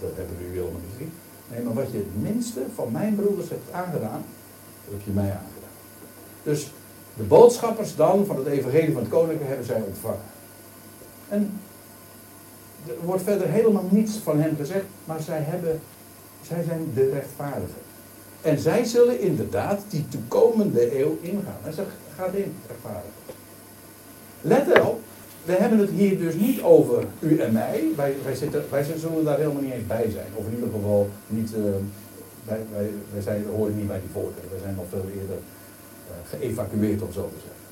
dat 0.00 0.16
hebben 0.16 0.36
jullie 0.40 0.58
helemaal 0.58 0.80
niet 0.80 0.92
gezien. 0.92 1.12
Nee, 1.50 1.62
maar 1.62 1.74
wat 1.74 1.92
je 1.92 1.98
het 1.98 2.22
minste 2.22 2.60
van 2.74 2.92
mijn 2.92 3.14
broeders 3.14 3.48
hebt 3.48 3.72
aangedaan, 3.72 4.24
dat 4.84 4.94
heb 4.94 5.02
je 5.04 5.10
mij 5.10 5.30
aangedaan. 5.30 5.76
Dus 6.42 6.70
de 7.16 7.22
boodschappers 7.22 7.96
dan 7.96 8.26
van 8.26 8.36
het 8.36 8.46
evangelie 8.46 8.92
van 8.92 9.02
het 9.02 9.10
koninkrijk 9.10 9.48
hebben 9.48 9.66
zij 9.66 9.80
ontvangen. 9.80 10.28
En 11.28 11.60
er 12.88 13.06
wordt 13.06 13.22
verder 13.22 13.48
helemaal 13.48 13.86
niets 13.90 14.16
van 14.16 14.40
hen 14.40 14.56
gezegd, 14.56 14.84
maar 15.04 15.20
zij, 15.20 15.40
hebben, 15.40 15.80
zij 16.42 16.62
zijn 16.62 16.90
de 16.94 17.10
rechtvaardigen. 17.10 17.82
En 18.42 18.58
zij 18.58 18.84
zullen 18.84 19.20
inderdaad 19.20 19.80
die 19.88 20.08
toekomende 20.08 21.00
eeuw 21.00 21.18
ingaan. 21.20 21.58
En 21.64 21.72
ze 21.72 21.82
gaat 22.16 22.34
in, 22.34 22.54
rechtvaardig. 22.66 23.10
Let 24.40 24.76
erop, 24.76 25.00
we 25.44 25.52
hebben 25.52 25.78
het 25.78 25.90
hier 25.90 26.18
dus 26.18 26.34
niet 26.34 26.62
over 26.62 27.04
u 27.18 27.38
en 27.38 27.52
mij. 27.52 27.84
Wij, 27.96 28.14
wij, 28.24 28.34
zitten, 28.34 28.64
wij 28.70 28.84
zullen 28.96 29.24
daar 29.24 29.38
helemaal 29.38 29.62
niet 29.62 29.72
eens 29.72 29.86
bij 29.86 30.10
zijn. 30.10 30.26
Of 30.34 30.46
in 30.46 30.54
ieder 30.54 30.68
geval 30.72 31.08
niet, 31.26 31.52
uh, 31.52 31.64
wij, 32.44 32.60
wij, 32.72 32.90
wij 33.12 33.22
zijn, 33.22 33.44
horen 33.56 33.76
niet 33.76 33.86
bij 33.86 34.00
die 34.00 34.10
volkeren. 34.12 34.50
Wij 34.50 34.60
zijn 34.62 34.74
nog 34.74 34.84
veel 34.90 35.04
eerder 35.20 35.36
uh, 35.36 36.38
geëvacueerd, 36.38 37.02
om 37.02 37.12
zo 37.12 37.28
te 37.28 37.34
zeggen. 37.34 37.66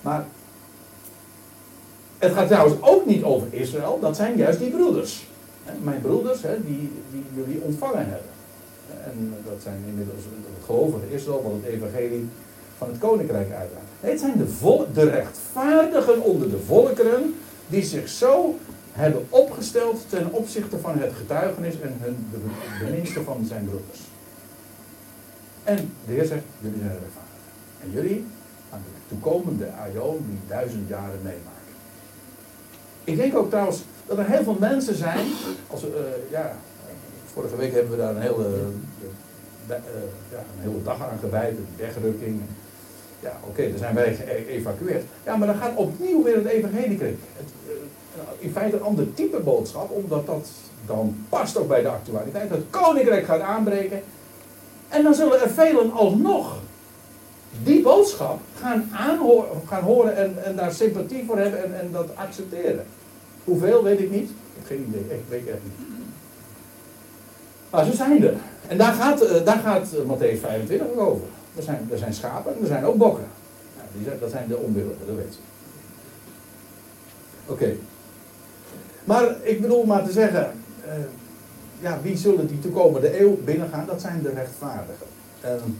Maar 0.00 0.26
het 2.18 2.32
gaat 2.32 2.48
trouwens 2.48 2.82
ook 2.82 3.06
niet 3.06 3.22
over 3.22 3.46
Israël, 3.50 3.98
dat 4.00 4.16
zijn 4.16 4.36
juist 4.36 4.58
die 4.58 4.70
broeders. 4.70 5.26
Mijn 5.82 6.00
broeders 6.00 6.40
die, 6.40 6.90
die 7.10 7.24
jullie 7.34 7.60
ontvangen 7.60 8.08
hebben. 8.08 8.30
En 9.04 9.34
dat 9.44 9.62
zijn 9.62 9.84
inmiddels 9.86 10.22
het 10.24 10.64
gelovige 10.64 11.14
Israël, 11.14 11.42
wat 11.42 11.52
het 11.52 11.72
evangelie 11.72 12.28
van 12.78 12.88
het 12.88 12.98
koninkrijk 12.98 13.52
uitdraagt. 13.52 13.86
het 14.00 14.20
zijn 14.20 14.46
de, 14.92 15.10
rechtvaardigen 15.10 16.22
onder 16.22 16.50
de 16.50 16.58
volkeren 16.58 17.34
die 17.66 17.82
zich 17.82 18.08
zo 18.08 18.58
hebben 18.92 19.26
opgesteld 19.28 20.04
ten 20.08 20.32
opzichte 20.32 20.78
van 20.78 20.98
het 20.98 21.12
getuigenis 21.12 21.80
en 21.80 21.96
hun, 22.00 22.28
de, 22.80 22.90
minste 22.90 23.22
van 23.22 23.44
zijn 23.48 23.64
broeders. 23.64 24.00
En 25.64 25.76
de 26.06 26.12
Heer 26.12 26.24
zegt, 26.24 26.42
jullie 26.60 26.78
zijn 26.78 26.90
rechtvaardig. 26.90 27.42
En 27.82 27.90
jullie 27.90 28.24
aan 28.70 28.82
de 28.84 29.14
toekomende 29.14 29.70
aion 29.72 30.26
die 30.28 30.38
duizend 30.48 30.88
jaren 30.88 31.20
meemaken. 31.22 31.55
Ik 33.06 33.16
denk 33.16 33.36
ook 33.36 33.48
trouwens 33.48 33.82
dat 34.06 34.18
er 34.18 34.26
heel 34.26 34.42
veel 34.42 34.56
mensen 34.60 34.94
zijn. 34.94 35.26
Als, 35.70 35.84
uh, 35.84 35.90
ja, 36.30 36.56
vorige 37.32 37.56
week 37.56 37.72
hebben 37.72 37.90
we 37.90 37.96
daar 37.96 38.14
een 38.14 38.20
hele, 38.20 38.44
uh, 39.68 39.76
ja, 40.30 40.38
een 40.38 40.70
hele 40.70 40.82
dag 40.84 41.02
aan 41.02 41.18
gewijd, 41.20 41.50
een 41.50 41.66
wegrukking. 41.76 42.40
Ja, 43.20 43.38
oké, 43.40 43.48
okay, 43.50 43.70
dan 43.70 43.78
zijn 43.78 43.94
wij 43.94 44.14
geëvacueerd. 44.46 45.04
Ja, 45.24 45.36
maar 45.36 45.46
dan 45.46 45.56
gaat 45.56 45.76
opnieuw 45.76 46.22
weer 46.22 46.36
het 46.36 46.46
evangelie 46.46 46.96
krijgen. 46.96 47.18
in 48.38 48.50
feite 48.50 48.76
een 48.76 48.82
ander 48.82 49.14
type 49.14 49.38
boodschap, 49.38 49.90
omdat 49.90 50.26
dat 50.26 50.48
dan 50.86 51.16
past 51.28 51.56
ook 51.56 51.68
bij 51.68 51.82
de 51.82 51.88
actualiteit. 51.88 52.50
Het 52.50 52.64
koninkrijk 52.70 53.24
gaat 53.24 53.40
aanbreken. 53.40 54.02
En 54.88 55.02
dan 55.02 55.14
zullen 55.14 55.42
er 55.42 55.50
velen 55.50 55.92
alsnog 55.92 56.58
die 57.62 57.82
boodschap 57.82 58.40
gaan 59.66 59.82
horen 59.82 60.16
en, 60.16 60.44
en 60.44 60.56
daar 60.56 60.72
sympathie 60.72 61.24
voor 61.26 61.38
hebben 61.38 61.64
en, 61.64 61.80
en 61.80 61.92
dat 61.92 62.16
accepteren. 62.16 62.86
Hoeveel 63.46 63.82
weet 63.82 64.00
ik 64.00 64.10
niet. 64.10 64.30
Ik 64.30 64.36
heb 64.54 64.66
geen 64.66 64.86
idee, 64.88 65.18
ik 65.18 65.24
weet 65.28 65.46
echt 65.46 65.62
niet. 65.62 65.88
Maar 67.70 67.84
ze 67.84 67.96
zijn 67.96 68.22
er. 68.24 68.34
En 68.68 68.78
daar 68.78 68.92
gaat, 68.92 69.22
uh, 69.22 69.44
daar 69.44 69.58
gaat 69.58 69.88
uh, 69.94 70.00
Matthäus 70.00 70.40
25 70.40 70.96
over. 70.96 71.26
Er 71.56 71.62
zijn, 71.62 71.88
er 71.92 71.98
zijn 71.98 72.14
schapen 72.14 72.54
en 72.54 72.60
er 72.60 72.66
zijn 72.66 72.84
ook 72.84 72.96
bokken. 72.96 73.26
Die 73.92 74.18
dat 74.20 74.30
zijn 74.30 74.48
de 74.48 74.56
onwilligen, 74.56 75.06
dat 75.06 75.16
weet 75.16 75.34
je. 75.34 75.40
Oké. 77.52 77.76
Maar 79.04 79.36
ik 79.42 79.60
bedoel 79.60 79.84
maar 79.84 80.04
te 80.04 80.12
zeggen, 80.12 80.52
uh, 80.86 80.92
ja, 81.80 81.98
wie 82.02 82.16
zullen 82.16 82.46
die 82.46 82.58
toekomende 82.58 83.20
eeuw 83.20 83.38
binnengaan? 83.44 83.86
Dat 83.86 84.00
zijn 84.00 84.22
de 84.22 84.30
rechtvaardigen. 84.30 85.06
En 85.40 85.78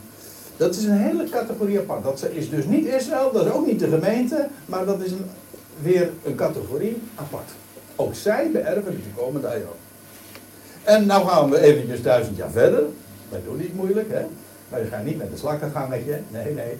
dat 0.56 0.74
is 0.74 0.84
een 0.84 0.98
hele 0.98 1.28
categorie 1.28 1.78
apart. 1.78 2.02
Dat 2.02 2.28
is 2.32 2.50
dus 2.50 2.64
niet 2.64 2.86
Israël, 2.86 3.32
dat 3.32 3.46
is 3.46 3.52
ook 3.52 3.66
niet 3.66 3.80
de 3.80 3.88
gemeente, 3.88 4.48
maar 4.66 4.84
dat 4.84 5.00
is 5.00 5.10
een, 5.10 5.24
weer 5.82 6.10
een 6.24 6.34
categorie 6.34 7.02
apart. 7.14 7.50
Ook 7.96 8.14
zij 8.14 8.50
beërven 8.52 8.92
de 8.92 9.02
toekomende 9.02 9.54
eeuw. 9.54 9.76
En 10.82 11.06
nou 11.06 11.28
gaan 11.28 11.50
we 11.50 11.60
eventjes 11.60 12.02
duizend 12.02 12.36
jaar 12.36 12.50
verder. 12.50 12.82
Wij 13.28 13.40
doen 13.44 13.56
niet 13.56 13.74
moeilijk, 13.74 14.10
hè. 14.10 14.26
Wij 14.68 14.86
gaan 14.86 15.04
niet 15.04 15.18
met 15.18 15.30
de 15.30 15.36
slakken 15.36 15.70
gaan 15.70 15.88
met 15.88 16.04
je. 16.04 16.18
Nee, 16.28 16.54
nee. 16.54 16.78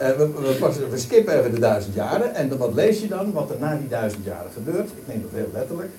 Uh, 0.00 0.16
we, 0.16 0.30
we, 0.58 0.88
we, 0.90 0.98
skippen 0.98 1.38
even 1.38 1.54
de 1.54 1.60
duizend 1.60 1.94
jaren. 1.94 2.34
En 2.34 2.58
wat 2.58 2.74
lees 2.74 3.00
je 3.00 3.08
dan? 3.08 3.32
Wat 3.32 3.50
er 3.50 3.58
na 3.58 3.76
die 3.76 3.88
duizend 3.88 4.24
jaren 4.24 4.52
gebeurt. 4.52 4.90
Ik 4.90 5.06
neem 5.06 5.22
dat 5.22 5.30
heel 5.40 5.50
letterlijk. 5.52 5.90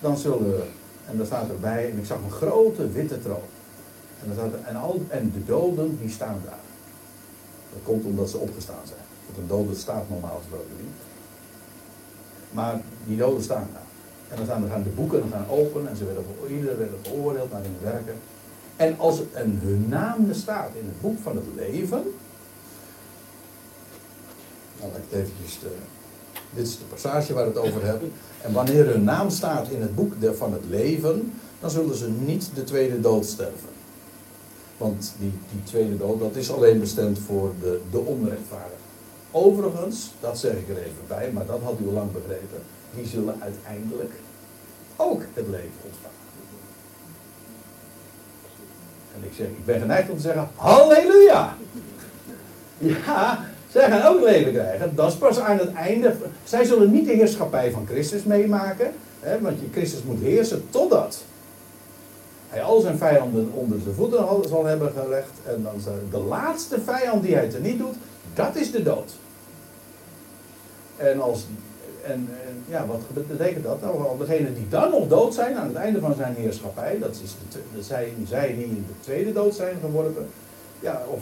Dan 0.00 0.16
zullen 0.16 0.50
we, 0.50 0.62
en 1.10 1.16
daar 1.16 1.26
staat 1.26 1.48
erbij, 1.48 1.90
en 1.90 1.98
ik 1.98 2.06
zag 2.06 2.18
een 2.24 2.30
grote 2.30 2.90
witte 2.90 3.20
troon. 3.20 3.48
En, 4.22 4.26
dan 4.26 4.34
staat 4.34 4.66
en, 4.66 4.76
al, 4.76 5.02
en 5.08 5.32
de 5.34 5.44
doden 5.44 5.98
die 6.00 6.10
staan 6.10 6.40
daar. 6.44 6.58
Dat 7.72 7.82
komt 7.82 8.04
omdat 8.04 8.30
ze 8.30 8.36
opgestaan 8.36 8.84
zijn. 8.84 9.00
Want 9.26 9.38
een 9.38 9.46
dode 9.46 9.74
staat 9.74 10.08
normaal 10.08 10.36
gesproken 10.38 10.76
niet. 10.80 11.09
Maar 12.50 12.80
die 13.06 13.16
doden 13.16 13.42
staan 13.42 13.68
daar. 13.72 13.82
En 14.28 14.46
dan 14.46 14.68
gaan, 14.68 14.82
de 14.82 14.88
boeken 14.88 15.22
gaan 15.30 15.46
open 15.48 15.88
en 15.88 15.96
ze 15.96 16.04
werden, 16.04 16.24
iedereen 16.48 16.78
werd 16.78 16.90
veroordeeld 17.02 17.52
naar 17.52 17.62
hun 17.62 17.76
werken. 17.82 18.14
En 18.76 18.98
als 18.98 19.20
en 19.32 19.58
hun 19.62 19.86
naam 19.88 20.26
staat 20.32 20.70
in 20.74 20.86
het 20.86 21.00
boek 21.00 21.18
van 21.22 21.36
het 21.36 21.44
leven. 21.54 22.02
Nou, 24.78 24.92
laat 24.92 24.96
ik 24.96 25.02
het 25.08 25.20
eventjes. 25.20 25.58
De, 25.58 25.70
dit 26.54 26.66
is 26.66 26.78
de 26.78 26.84
passage 26.84 27.32
waar 27.32 27.52
we 27.52 27.58
het 27.58 27.68
over 27.68 27.84
hebben. 27.84 28.12
En 28.40 28.52
wanneer 28.52 28.86
hun 28.86 29.04
naam 29.04 29.30
staat 29.30 29.68
in 29.68 29.80
het 29.80 29.94
boek 29.94 30.12
van 30.36 30.52
het 30.52 30.64
leven, 30.68 31.32
dan 31.60 31.70
zullen 31.70 31.96
ze 31.96 32.10
niet 32.10 32.50
de 32.54 32.64
tweede 32.64 33.00
dood 33.00 33.26
sterven. 33.26 33.68
Want 34.76 35.14
die, 35.18 35.32
die 35.52 35.62
tweede 35.62 35.96
dood, 35.96 36.20
dat 36.20 36.36
is 36.36 36.52
alleen 36.52 36.80
bestemd 36.80 37.18
voor 37.18 37.52
de, 37.60 37.80
de 37.90 37.98
onrechtvaardigen. 37.98 38.79
Overigens, 39.30 40.12
dat 40.20 40.38
zeg 40.38 40.52
ik 40.52 40.68
er 40.68 40.76
even 40.76 41.06
bij, 41.08 41.30
maar 41.32 41.46
dat 41.46 41.60
had 41.62 41.74
u 41.82 41.86
al 41.86 41.92
lang 41.92 42.12
begrepen, 42.12 42.62
die 42.94 43.06
zullen 43.06 43.34
uiteindelijk 43.40 44.12
ook 44.96 45.22
het 45.34 45.46
leven 45.48 45.80
ontvangen. 45.84 46.18
En 49.14 49.24
ik 49.24 49.32
zeg, 49.36 49.46
ik 49.46 49.64
ben 49.64 49.80
geneigd 49.80 50.10
om 50.10 50.16
te 50.16 50.22
zeggen, 50.22 50.48
halleluja! 50.54 51.56
Ja, 52.78 53.44
zij 53.70 53.90
gaan 53.90 54.14
ook 54.14 54.24
leven 54.24 54.52
krijgen. 54.52 54.94
Dat 54.94 55.12
is 55.12 55.18
pas 55.18 55.38
aan 55.38 55.58
het 55.58 55.72
einde. 55.72 56.14
Zij 56.44 56.64
zullen 56.64 56.90
niet 56.90 57.06
de 57.06 57.12
heerschappij 57.12 57.70
van 57.70 57.86
Christus 57.86 58.22
meemaken. 58.22 58.92
Hè, 59.20 59.40
want 59.40 59.58
Christus 59.72 60.02
moet 60.02 60.20
heersen 60.20 60.64
totdat 60.70 61.18
hij 62.48 62.62
al 62.62 62.80
zijn 62.80 62.98
vijanden 62.98 63.50
onder 63.54 63.80
zijn 63.80 63.94
voeten 63.94 64.48
zal 64.48 64.64
hebben 64.64 64.92
gelegd. 65.02 65.30
En 65.46 65.62
dan 65.62 65.74
de 66.10 66.18
laatste 66.18 66.80
vijand 66.80 67.22
die 67.22 67.34
hij 67.34 67.50
niet 67.62 67.78
doet, 67.78 67.94
dat 68.34 68.56
is 68.56 68.70
de 68.70 68.82
dood. 68.82 69.12
En, 70.96 71.20
als, 71.20 71.46
en, 72.02 72.28
en 72.46 72.64
ja, 72.68 72.86
wat 72.86 73.00
betekent 73.28 73.64
dat? 73.64 73.80
Nou, 73.80 74.18
degenen 74.18 74.54
die 74.54 74.68
dan 74.68 74.90
nog 74.90 75.08
dood 75.08 75.34
zijn 75.34 75.56
aan 75.56 75.66
het 75.66 75.76
einde 75.76 76.00
van 76.00 76.14
zijn 76.14 76.34
heerschappij, 76.34 76.98
dat 76.98 77.20
is 77.22 77.34
de, 77.52 77.82
zij, 77.82 78.12
zij 78.26 78.54
die 78.54 78.64
in 78.64 78.84
de 78.88 79.00
tweede 79.00 79.32
dood 79.32 79.54
zijn 79.54 79.76
geworpen, 79.80 80.28
ja, 80.80 81.02
of 81.08 81.20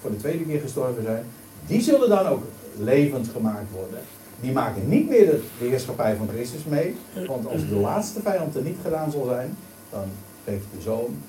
voor 0.00 0.10
de 0.10 0.16
tweede 0.16 0.44
keer 0.44 0.60
gestorven 0.60 1.02
zijn, 1.02 1.24
die 1.66 1.80
zullen 1.80 2.08
dan 2.08 2.26
ook 2.26 2.42
levend 2.78 3.28
gemaakt 3.28 3.70
worden. 3.72 4.00
Die 4.40 4.52
maken 4.52 4.88
niet 4.88 5.08
meer 5.08 5.26
de, 5.26 5.40
heerschappij 5.58 6.16
van 6.16 6.28
Christus 6.28 6.64
mee, 6.64 6.96
want 7.26 7.46
als 7.46 7.68
de 7.68 7.74
laatste 7.74 8.20
vijand 8.20 8.56
er 8.56 8.62
niet 8.62 8.78
gedaan 8.82 9.10
zal 9.10 9.24
zijn, 9.24 9.56
dan 9.90 10.04
geeft 10.44 10.64
de 10.74 10.80
zoon 10.80 11.22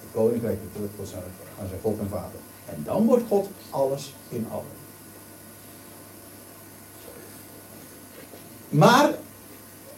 het 0.00 0.08
koninkrijk 0.12 0.58
terug 0.72 0.90
aan 1.60 1.68
zijn 1.68 1.80
God 1.82 1.98
en 1.98 2.08
vader. 2.08 2.40
En 2.74 2.82
dan 2.84 3.06
wordt 3.06 3.24
God 3.28 3.48
alles 3.70 4.14
in 4.28 4.46
allen. 4.50 4.80
Maar 8.68 9.14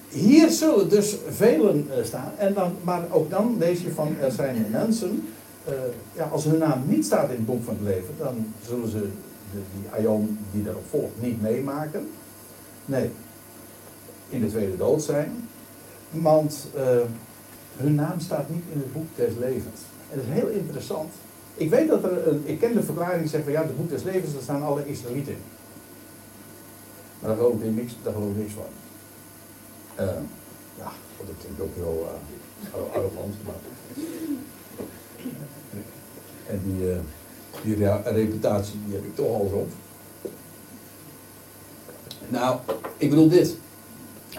hier 0.08 0.50
zullen 0.50 0.88
dus 0.88 1.16
velen 1.28 1.88
uh, 1.88 2.04
staan. 2.04 2.32
En 2.36 2.54
dan, 2.54 2.76
maar 2.82 3.02
ook 3.10 3.30
dan 3.30 3.56
lees 3.58 3.80
je 3.80 3.92
van 3.92 4.16
er 4.20 4.32
zijn 4.32 4.66
mensen. 4.70 5.28
Uh, 5.68 5.74
ja, 6.12 6.24
als 6.24 6.44
hun 6.44 6.58
naam 6.58 6.82
niet 6.86 7.04
staat 7.04 7.28
in 7.28 7.36
het 7.36 7.46
boek 7.46 7.64
van 7.64 7.74
het 7.74 7.82
leven, 7.82 8.14
dan 8.18 8.52
zullen 8.66 8.88
ze 8.88 9.00
de, 9.52 9.58
die 9.80 9.90
aion 9.90 10.38
die 10.52 10.62
daarop 10.62 10.84
volgt 10.90 11.20
niet 11.20 11.42
meemaken. 11.42 12.10
Nee, 12.84 13.10
in 14.28 14.40
de 14.40 14.48
tweede 14.48 14.76
dood 14.76 15.02
zijn. 15.02 15.48
Want 16.10 16.66
uh, 16.76 16.82
hun 17.76 17.94
naam 17.94 18.20
staat 18.20 18.48
niet 18.50 18.64
in 18.72 18.78
het 18.78 18.92
boek 18.92 19.06
des 19.16 19.32
levens. 19.38 19.80
En 20.10 20.16
dat 20.16 20.26
is 20.26 20.40
heel 20.40 20.48
interessant. 20.48 21.12
Ik 21.55 21.70
weet 21.70 21.88
dat 21.88 22.05
er 22.05 22.28
een, 22.28 22.42
ik 22.44 22.59
ken 22.59 22.74
de 22.74 22.82
verklaring 22.82 23.20
die 23.20 23.30
zegt 23.30 23.44
van 23.44 23.52
ja, 23.52 23.62
het 23.62 23.76
boek 23.76 23.88
des 23.88 24.02
levens, 24.02 24.32
daar 24.32 24.42
staan 24.42 24.62
alle 24.62 24.86
Israëlieten 24.86 25.32
in. 25.32 25.42
Maar 27.18 27.28
daar 27.28 27.38
geloof 27.38 27.61
ik 27.61 27.74
niks, 27.74 27.92
daar 28.02 28.12
geloof 28.12 28.30
ik 28.30 28.36
niks 28.36 28.52
van. 28.52 28.64
Uh, 30.05 30.12
ja, 30.78 30.92
dat 31.26 31.34
klinkt 31.40 31.61
ook 31.61 31.76
wel 31.76 32.09
uh, 32.74 32.96
arrogant, 32.96 33.34
maar. 33.44 33.55
En 36.46 36.61
die, 36.64 36.88
uh, 36.88 36.96
die 37.62 38.12
reputatie 38.12 38.78
die 38.86 38.94
heb 38.94 39.05
ik 39.05 39.14
toch 39.14 39.26
al 39.26 39.48
zo. 39.48 39.66
Nou, 42.28 42.59
ik 42.96 43.11
bedoel 43.11 43.28
dit. 43.28 43.57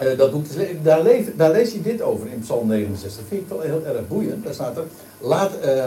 Uh, 0.02 0.18
dat 0.18 0.30
boek, 0.30 0.44
daar, 0.82 1.02
lees, 1.02 1.26
daar, 1.36 1.50
lees 1.50 1.72
je 1.72 1.82
dit 1.82 2.02
over 2.02 2.28
in 2.28 2.40
Psalm 2.40 2.66
69. 2.68 3.20
Dat 3.20 3.28
vind 3.28 3.42
ik 3.42 3.48
wel 3.48 3.60
heel 3.60 3.84
erg 3.84 4.08
boeiend. 4.08 4.44
Daar 4.44 4.54
staat 4.54 4.76
er, 4.76 4.84
laat, 5.20 5.52
uh, 5.64 5.86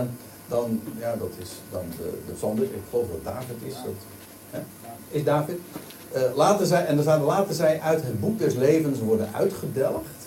dan, 0.50 0.82
ja, 1.00 1.16
dat 1.16 1.32
is 1.38 1.50
dan 1.72 1.84
de, 1.98 2.18
de 2.26 2.32
psalm, 2.32 2.62
ik 2.62 2.70
geloof 2.90 3.08
dat 3.12 3.34
David 3.34 3.56
is. 3.64 3.74
Dat, 3.74 3.94
hè? 4.50 4.60
Is 5.10 5.24
David? 5.24 5.60
Uh, 6.16 6.22
laten 6.36 6.68
zij, 6.68 6.86
en 6.86 6.96
dan 6.96 7.08
er, 7.08 7.20
laten 7.20 7.56
zij 7.56 7.80
uit 7.82 8.02
het 8.02 8.20
boek 8.20 8.40
des 8.40 8.56
levens 8.56 9.00
worden 9.00 9.30
uitgedelgd. 9.34 10.18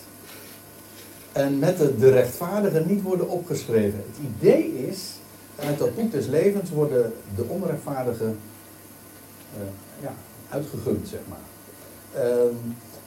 En 1.33 1.59
met 1.59 1.79
de, 1.79 2.11
rechtvaardigen 2.11 2.87
niet 2.87 3.03
worden 3.03 3.29
opgeschreven. 3.29 4.05
Het 4.07 4.33
idee 4.37 4.89
is, 4.89 4.99
uit 5.59 5.79
dat 5.79 5.95
boek 5.95 6.13
des 6.13 6.27
levens 6.27 6.71
worden 6.71 7.13
de 7.37 7.45
onrechtvaardigen 7.49 8.39
ja, 10.01 10.15
uitgegund, 10.49 11.09
zeg 11.09 11.21
maar. 11.29 11.39
Ehm, 12.23 12.55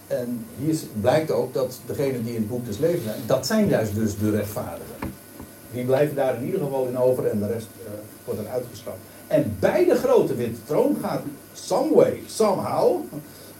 en 0.07 0.45
hier 0.57 0.77
blijkt 1.01 1.31
ook 1.31 1.53
dat 1.53 1.79
degenen 1.85 2.23
die 2.23 2.33
in 2.33 2.39
het 2.39 2.49
boek 2.49 2.65
des 2.65 2.77
levens 2.77 3.03
zijn, 3.03 3.21
dat 3.25 3.45
zijn 3.45 3.67
juist 3.67 3.95
dus 3.95 4.17
de 4.17 4.29
rechtvaardigen. 4.29 5.13
Die 5.71 5.85
blijven 5.85 6.15
daar 6.15 6.35
in 6.35 6.45
ieder 6.45 6.59
geval 6.59 6.85
in 6.85 6.97
over 6.97 7.25
en 7.25 7.39
de 7.39 7.47
rest 7.47 7.67
uh, 7.83 7.89
wordt 8.25 8.39
er 8.39 8.47
uitgestraft. 8.47 8.97
En 9.27 9.55
bij 9.59 9.85
de 9.85 9.95
grote 9.95 10.35
witte 10.35 10.63
troon 10.63 10.97
gaat 11.01 11.21
some 11.53 11.93
way, 11.93 12.21
somehow, 12.27 13.03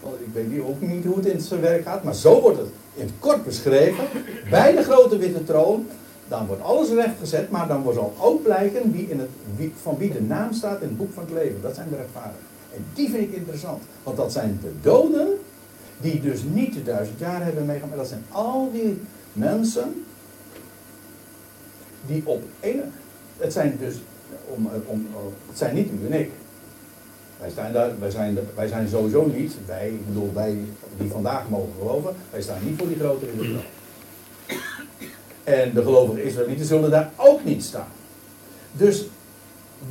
ik 0.02 0.32
weet 0.32 0.52
niet, 0.52 0.60
ook 0.60 0.80
niet 0.80 1.04
hoe 1.04 1.16
het 1.16 1.26
in 1.26 1.40
zijn 1.40 1.60
werk 1.60 1.82
gaat, 1.82 2.04
maar 2.04 2.14
zo 2.14 2.40
wordt 2.40 2.58
het 2.58 2.68
in 2.94 3.02
het 3.02 3.14
kort 3.18 3.44
beschreven. 3.44 4.04
Bij 4.50 4.76
de 4.76 4.82
grote 4.82 5.18
witte 5.18 5.44
troon, 5.44 5.86
dan 6.28 6.46
wordt 6.46 6.62
alles 6.62 6.88
rechtgezet, 6.88 7.50
maar 7.50 7.68
dan 7.68 7.92
zal 7.94 8.14
ook 8.20 8.42
blijken 8.42 8.92
wie 8.92 9.08
in 9.08 9.18
het, 9.18 9.28
wie, 9.56 9.72
van 9.82 9.96
wie 9.98 10.12
de 10.12 10.22
naam 10.22 10.52
staat 10.52 10.80
in 10.80 10.88
het 10.88 10.96
boek 10.96 11.12
van 11.12 11.22
het 11.22 11.32
leven. 11.32 11.62
Dat 11.62 11.74
zijn 11.74 11.88
de 11.88 11.96
rechtvaardigen. 11.96 12.44
En 12.74 12.84
die 12.94 13.10
vind 13.10 13.22
ik 13.22 13.32
interessant, 13.32 13.82
want 14.02 14.16
dat 14.16 14.32
zijn 14.32 14.58
de 14.62 14.70
doden 14.80 15.28
die 16.00 16.20
dus 16.20 16.40
niet 16.52 16.74
de 16.74 16.82
duizend 16.82 17.18
jaar 17.18 17.44
hebben 17.44 17.66
meegemaakt. 17.66 17.96
Dat 17.96 18.08
zijn 18.08 18.24
al 18.30 18.70
die 18.72 19.00
mensen 19.32 20.05
die 22.06 22.22
op 22.24 22.42
een. 22.60 22.82
Het 23.36 23.52
zijn 23.52 23.76
dus. 23.80 23.94
Om, 24.46 24.68
om, 24.86 25.06
het 25.48 25.58
zijn 25.58 25.74
niet 25.74 25.90
u 25.90 26.06
en 26.06 26.20
ik. 26.20 26.30
Wij, 27.40 27.50
staan 27.50 27.72
daar, 27.72 27.98
wij, 27.98 28.10
zijn, 28.10 28.38
wij 28.54 28.68
zijn 28.68 28.88
sowieso 28.88 29.26
niet, 29.26 29.56
wij, 29.66 29.88
ik 29.88 30.06
bedoel, 30.06 30.32
wij 30.34 30.56
die 30.98 31.10
vandaag 31.10 31.48
mogen 31.48 31.72
geloven, 31.78 32.14
wij 32.30 32.42
staan 32.42 32.58
niet 32.62 32.78
voor 32.78 32.88
die 32.88 32.98
grote 32.98 33.26
religie. 33.26 33.64
En 35.44 35.74
de 35.74 35.82
gelovige 35.82 36.22
Israëlieten 36.22 36.66
zullen 36.66 36.90
daar 36.90 37.10
ook 37.16 37.44
niet 37.44 37.64
staan. 37.64 37.88
Dus 38.72 39.06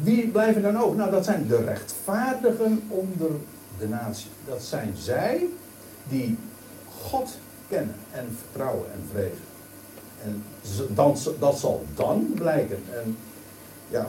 wie 0.04 0.28
blijven 0.28 0.62
dan 0.62 0.78
ook? 0.78 0.96
Nou, 0.96 1.12
dat 1.12 1.26
zijn 1.26 1.48
de 1.48 1.64
rechtvaardigen 1.64 2.84
onder 2.88 3.32
de 3.80 3.88
natie. 3.88 4.30
Dat 4.48 4.62
zijn 4.62 4.94
zij 4.98 5.46
die 6.10 6.38
God 7.02 7.38
kennen 7.70 7.96
en 8.12 8.38
vertrouwen 8.42 8.86
en 8.92 9.04
vrezen. 9.12 9.55
En 10.26 10.44
dan, 10.96 11.18
dat 11.40 11.58
zal 11.58 11.84
dan 11.96 12.32
blijken. 12.36 12.78
En 12.92 13.18
ja, 13.90 14.08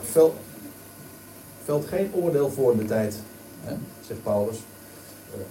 veld, 1.63 1.85
geen 1.85 2.11
oordeel 2.13 2.49
voor 2.49 2.77
de 2.77 2.85
tijd, 2.85 3.15
hè, 3.63 3.73
zegt 4.07 4.23
Paulus. 4.23 4.57
Uh, 4.57 5.41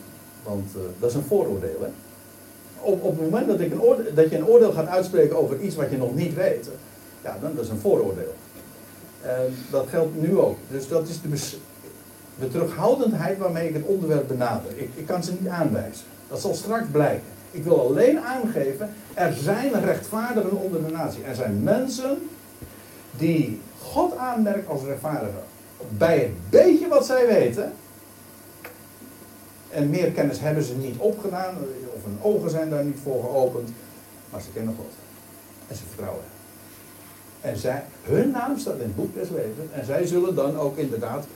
want 0.43 0.71
uh, 0.77 0.83
dat 0.99 1.11
is 1.11 1.17
een 1.17 1.23
vooroordeel. 1.23 1.93
Op, 2.81 3.03
op 3.03 3.11
het 3.11 3.21
moment 3.21 3.47
dat, 3.47 3.61
ik 3.61 3.73
een 3.73 4.15
dat 4.15 4.31
je 4.31 4.37
een 4.37 4.47
oordeel 4.47 4.73
gaat 4.73 4.87
uitspreken 4.87 5.37
over 5.37 5.61
iets 5.61 5.75
wat 5.75 5.91
je 5.91 5.97
nog 5.97 6.15
niet 6.15 6.35
weet, 6.35 6.69
ja, 7.23 7.39
dan 7.41 7.55
dat 7.55 7.65
is 7.65 7.71
een 7.71 7.79
vooroordeel. 7.79 8.35
En 9.23 9.55
dat 9.71 9.87
geldt 9.89 10.21
nu 10.21 10.39
ook. 10.39 10.57
Dus 10.71 10.89
dat 10.89 11.09
is 11.09 11.21
de, 11.21 11.57
de 12.39 12.49
terughoudendheid 12.49 13.39
waarmee 13.39 13.69
ik 13.69 13.75
het 13.75 13.85
onderwerp 13.85 14.29
benader. 14.29 14.71
Ik, 14.77 14.91
ik 14.95 15.07
kan 15.07 15.25
ze 15.25 15.33
niet 15.39 15.49
aanwijzen. 15.49 16.05
Dat 16.29 16.41
zal 16.41 16.55
straks 16.55 16.87
blijken. 16.91 17.36
Ik 17.51 17.65
wil 17.65 17.81
alleen 17.81 18.21
aangeven, 18.21 18.95
er 19.15 19.33
zijn 19.33 19.85
rechtvaardigen 19.85 20.57
onder 20.57 20.85
de 20.85 20.93
natie. 20.93 21.23
Er 21.23 21.35
zijn 21.35 21.63
mensen 21.63 22.29
die 23.11 23.61
God 23.83 24.17
aanmerkt 24.17 24.69
als 24.69 24.83
rechtvaardigen. 24.83 25.43
Bij 25.89 26.19
het 26.19 26.51
beetje 26.51 26.89
wat 26.89 27.07
zij 27.07 27.27
weten, 27.27 27.73
en 29.71 29.91
meer 29.91 30.11
kennis 30.11 30.41
hebben 30.41 30.63
ze 30.63 30.75
niet 30.75 30.99
opgedaan, 30.99 31.55
of 31.95 32.05
hun 32.05 32.19
ogen 32.23 32.51
zijn 32.51 32.71
daar 32.71 32.85
niet 32.85 32.99
voor 33.03 33.23
geopend, 33.23 33.71
maar 34.31 34.41
ze 34.41 34.49
kennen 34.55 34.75
God. 34.79 34.93
En 35.69 35.77
ze 35.77 35.83
vertrouwen. 35.89 36.25
En 37.41 37.57
zij, 37.57 37.85
hun 38.03 38.31
naam 38.31 38.59
staat 38.59 38.75
in 38.75 38.81
het 38.81 38.97
boek 38.97 39.15
des 39.15 39.29
levens. 39.29 39.73
En 39.73 39.85
zij 39.85 40.07
zullen 40.07 40.35
dan 40.35 40.59
ook 40.59 40.77
inderdaad 40.77 41.27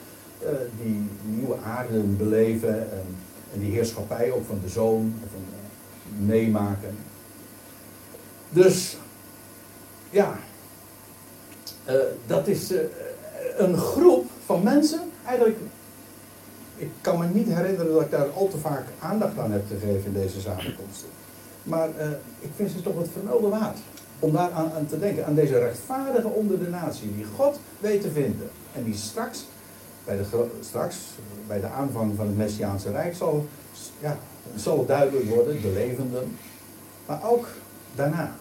uh, 0.42 0.48
die 0.82 1.08
nieuwe 1.24 1.56
aarde 1.64 1.98
beleven. 1.98 2.74
En, 2.74 3.04
en, 3.52 3.60
die 3.60 3.72
heerschappij 3.72 4.32
ook 4.32 4.46
van 4.46 4.58
de 4.62 4.68
zoon 4.68 5.14
van, 5.32 5.40
meemaken. 6.26 6.96
Dus 8.48 8.96
ja, 10.10 10.38
uh, 11.88 11.94
dat 12.26 12.48
is 12.48 12.72
een 13.56 13.76
groep 13.76 14.26
van 14.44 14.62
mensen. 14.62 15.00
Eigenlijk, 15.24 15.58
ik 16.76 16.90
kan 17.00 17.18
me 17.18 17.26
niet 17.26 17.48
herinneren 17.48 17.92
dat 17.92 18.02
ik 18.02 18.10
daar 18.10 18.30
al 18.30 18.48
te 18.48 18.58
vaak 18.58 18.84
aandacht 18.98 19.38
aan 19.38 19.52
heb 19.52 19.66
gegeven 19.68 20.04
in 20.04 20.12
deze 20.12 20.40
samenkomsten. 20.40 21.08
Maar 21.62 21.88
ik 22.40 22.50
vind 22.56 22.70
ze 22.70 22.82
toch 22.82 22.98
het 22.98 23.08
vermelden 23.12 23.50
waard 23.50 23.78
om 24.20 24.32
daar 24.32 24.50
aan, 24.52 24.72
aan, 24.72 24.86
te 24.86 24.98
denken. 24.98 25.26
Aan 25.26 25.34
deze 25.34 25.58
rechtvaardige 25.58 26.28
onder 26.28 26.58
de 26.58 26.68
natie, 26.68 27.14
die 27.14 27.24
God 27.36 27.60
weet 27.78 28.00
te 28.00 28.10
vinden. 28.10 28.50
En 28.74 28.84
die 28.84 28.94
straks, 28.94 29.44
straks, 30.60 30.96
bij 31.46 31.60
de 31.60 31.66
aanvang 31.66 32.16
van 32.16 32.26
het 32.26 32.36
Messiaanse 32.36 32.90
Rijk, 32.90 33.14
zal, 33.14 33.46
ja, 34.00 34.18
zal 34.56 34.86
duidelijk 34.86 35.28
worden, 35.28 35.62
de 35.62 35.68
levenden. 35.68 36.36
Maar 37.06 37.30
ook 37.30 37.48
daarna. 37.94 38.34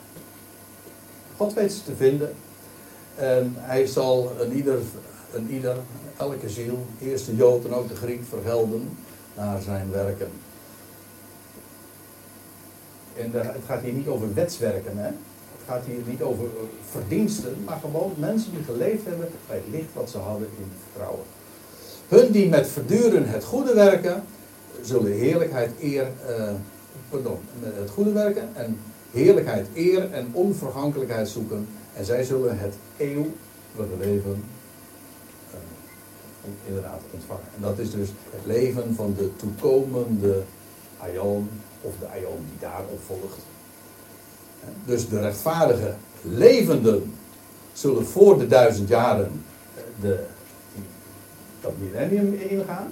God 1.38 1.54
weet 1.54 1.72
ze 1.72 1.84
te 1.84 1.96
vinden. 1.96 2.34
En 3.16 3.54
hij 3.58 3.86
zal 3.86 4.32
een 4.40 4.54
ieder, 4.54 4.80
ieder, 5.50 5.78
elke 6.18 6.50
ziel, 6.50 6.86
eerst 7.02 7.26
de 7.26 7.36
Jood 7.36 7.66
en 7.66 7.74
ook 7.74 7.88
de 7.88 7.96
Griek, 7.96 8.22
vergelden 8.30 8.98
naar 9.36 9.62
zijn 9.62 9.92
werken. 9.92 10.32
En 13.16 13.32
het 13.34 13.64
gaat 13.66 13.82
hier 13.82 13.94
niet 13.94 14.08
over 14.08 14.34
wetswerken, 14.34 14.98
hè? 14.98 15.10
gaat 15.70 15.86
hier 15.86 16.02
niet 16.06 16.22
over 16.22 16.46
verdiensten, 16.90 17.64
maar 17.66 17.80
gewoon 17.80 18.14
mensen 18.18 18.52
die 18.52 18.64
geleefd 18.64 19.06
hebben 19.06 19.30
bij 19.48 19.56
het 19.56 19.68
licht 19.72 19.94
wat 19.94 20.10
ze 20.10 20.18
hadden 20.18 20.48
in 20.58 20.72
vertrouwen. 20.84 21.26
Hun 22.10 22.32
die 22.32 22.50
met 22.50 22.68
verduren 22.68 23.30
het 23.30 23.44
goede 23.44 23.74
werken, 23.74 24.24
zullen 24.82 25.12
heerlijkheid, 25.12 25.72
eer, 25.82 26.08
uh, 26.30 26.52
pardon, 27.10 27.38
het 27.60 27.90
goede 27.90 28.12
werken 28.12 28.50
en 28.54 28.80
heerlijkheid, 29.12 29.68
eer 29.74 30.12
en 30.12 30.30
onvergankelijkheid 30.32 31.30
zoeken. 31.30 31.68
En 31.94 32.06
zij 32.06 32.24
zullen 32.24 32.60
het 32.60 32.74
eeuwige 32.98 33.98
leven 34.00 34.44
uh, 35.52 35.56
inderdaad 36.66 37.02
ontvangen. 37.12 37.44
En 37.56 37.62
dat 37.62 37.80
is 37.80 37.92
dus 37.92 38.08
het 38.30 38.46
leven 38.46 38.96
van 38.96 39.16
de 39.18 39.36
toekomende 39.36 40.42
Aion, 40.98 41.50
of 41.82 41.94
de 42.00 42.08
Aion 42.08 42.46
die 42.50 42.60
daarop 42.60 43.00
volgt. 43.06 43.40
Dus 44.86 45.10
de 45.10 45.20
rechtvaardige 45.20 45.96
levenden 46.22 47.14
zullen 47.74 48.06
voor 48.06 48.40
de 48.40 48.48
duizend 48.48 48.90
jaren 48.90 49.44
eh, 49.76 49.82
de, 50.02 50.24
dat 51.62 51.72
millennium 51.80 52.34
ingaan. 52.34 52.92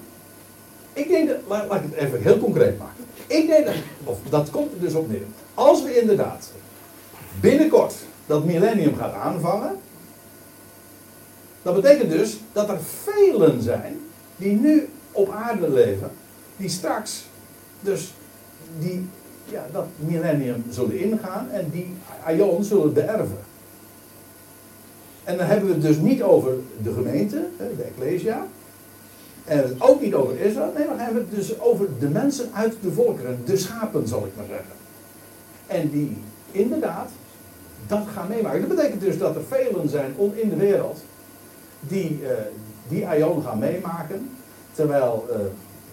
Ik 0.94 1.08
denk 1.08 1.28
dat, 1.28 1.38
laat, 1.48 1.84
ik 1.84 1.92
het 1.92 1.94
even 1.94 2.22
heel 2.22 2.38
concreet 2.38 2.78
maken. 2.78 3.06
Ik 3.28 3.48
denk 3.48 3.66
dat, 3.66 3.76
of 4.04 4.20
dat 4.30 4.50
komt 4.50 4.74
er 4.74 4.80
dus 4.80 4.94
op 4.94 5.10
neer. 5.10 5.22
Als 5.54 5.84
we 5.84 6.00
inderdaad 6.00 6.52
binnenkort 7.40 7.94
dat 8.26 8.46
millennium 8.46 8.96
gaat 8.96 9.14
aanvangen, 9.14 9.80
dat 11.62 11.76
betekent 11.76 12.12
dus 12.12 12.40
dat 12.52 12.70
er 12.70 12.80
velen 13.04 13.62
zijn 13.62 14.00
die 14.36 14.52
nu 14.52 14.90
op 15.12 15.30
aarde 15.30 15.70
leven, 15.70 16.12
die 16.58 16.70
straks 16.70 17.26
dus 17.82 18.14
die 18.80 19.10
ja, 19.50 19.68
dat 19.72 19.86
millennium 19.96 20.64
zullen 20.70 21.00
ingaan 21.00 21.50
en 21.52 21.70
die 21.72 21.94
aion 22.24 22.64
zullen 22.64 22.94
beërven. 22.94 23.40
En 25.24 25.38
dan 25.38 25.46
hebben 25.46 25.68
we 25.68 25.74
het 25.74 25.82
dus 25.82 25.98
niet 25.98 26.24
over 26.24 26.52
de 26.84 26.94
gemeente, 26.94 27.48
de 27.58 27.84
Ecclesia. 27.84 28.48
En 29.48 29.58
het 29.58 29.82
ook 29.82 30.02
niet 30.02 30.14
over 30.14 30.40
Israël. 30.40 30.72
Nee, 30.78 30.88
maar 30.88 31.00
hebben 31.00 31.16
we 31.16 31.36
het 31.36 31.48
dus 31.48 31.60
over 31.60 31.88
de 32.00 32.10
mensen 32.10 32.50
uit 32.54 32.76
de 32.82 32.92
volkeren. 32.92 33.40
De 33.46 33.58
schapen, 33.58 34.08
zal 34.08 34.26
ik 34.26 34.32
maar 34.36 34.46
zeggen. 34.46 34.76
En 35.68 35.90
die 35.90 36.18
inderdaad 36.52 37.10
dat 37.88 38.04
gaan 38.14 38.28
meemaken. 38.28 38.60
Dat 38.60 38.76
betekent 38.76 39.02
dus 39.02 39.18
dat 39.18 39.36
er 39.36 39.44
velen 39.48 39.90
zijn 39.90 40.16
in 40.34 40.50
de 40.50 40.56
wereld 40.56 41.00
die 41.80 42.20
uh, 42.22 42.30
die 42.88 43.08
aion 43.08 43.44
gaan 43.44 43.60
meemaken. 43.60 44.30
Terwijl 44.72 45.28
uh, 45.30 45.36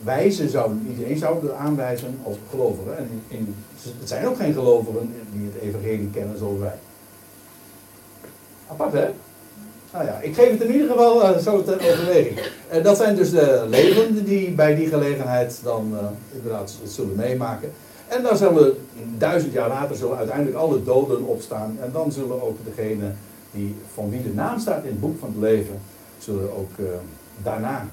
wij 0.02 0.30
ze 0.30 0.48
zouden, 0.48 0.86
iedereen 0.90 1.16
zouden 1.16 1.58
aanwijzen 1.58 2.18
als 2.22 2.36
gelovigen. 2.50 2.98
En 2.98 3.22
in, 3.28 3.54
het 3.98 4.08
zijn 4.08 4.26
ook 4.26 4.36
geen 4.36 4.52
gelovigen 4.52 5.14
die 5.32 5.50
het 5.52 5.62
evangelie 5.62 6.10
kennen 6.10 6.38
zoals 6.38 6.58
wij. 6.58 6.78
Apart 8.68 8.92
hè? 8.92 9.10
Nou 9.94 10.06
ja, 10.06 10.18
ik 10.20 10.34
geef 10.34 10.50
het 10.50 10.62
in 10.62 10.72
ieder 10.72 10.88
geval 10.88 11.22
uh, 11.22 11.38
zo 11.38 11.62
ter 11.62 11.74
overweging. 11.74 12.38
Uh, 12.72 12.84
dat 12.84 12.96
zijn 12.96 13.16
dus 13.16 13.30
de 13.30 13.66
levenden 13.68 14.24
die 14.24 14.50
bij 14.50 14.74
die 14.74 14.88
gelegenheid 14.88 15.60
dan 15.62 15.90
uh, 15.92 15.98
inderdaad 16.32 16.74
zullen 16.86 17.16
meemaken. 17.16 17.72
En 18.08 18.22
dan 18.22 18.36
zullen 18.36 18.76
duizend 19.18 19.52
jaar 19.52 19.68
later 19.68 19.96
zullen 19.96 20.16
uiteindelijk 20.16 20.56
alle 20.56 20.82
doden 20.82 21.24
opstaan. 21.24 21.78
En 21.80 21.90
dan 21.92 22.12
zullen 22.12 22.42
ook 22.42 22.58
degenen 22.64 23.18
die, 23.50 23.74
van 23.94 24.10
wie 24.10 24.22
de 24.22 24.34
naam 24.34 24.58
staat 24.58 24.82
in 24.82 24.90
het 24.90 25.00
boek 25.00 25.18
van 25.18 25.28
het 25.28 25.40
leven, 25.40 25.80
zullen 26.18 26.56
ook 26.56 26.70
daarna 27.42 27.86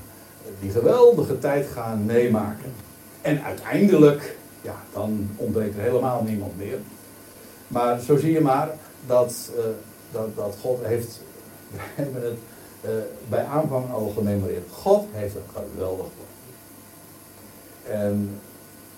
die 0.60 0.72
geweldige 0.72 1.40
tijd 1.40 1.68
gaan 1.74 2.06
meemaken. 2.06 2.72
En 3.22 3.44
uiteindelijk, 3.44 4.36
ja, 4.62 4.76
dan 4.94 5.30
ontbreekt 5.36 5.76
er 5.78 5.82
helemaal 5.82 6.24
niemand 6.28 6.58
meer. 6.58 6.78
Maar 7.68 8.00
zo 8.00 8.18
zie 8.18 8.32
je 8.32 8.42
maar 8.42 8.70
dat, 9.08 9.52
dat, 10.12 10.36
dat 10.36 10.56
God 10.62 10.80
heeft, 10.84 11.22
we 11.72 11.80
hebben 11.96 12.24
het 12.24 12.38
uh, 12.86 12.90
bij 13.30 13.46
aanvang 13.46 13.92
al 13.92 14.14
gememoreerd. 14.16 14.72
God 14.72 15.06
heeft 15.12 15.36
een 15.36 15.42
geweldig 15.74 16.06
plan. 16.16 16.30
En 17.98 18.40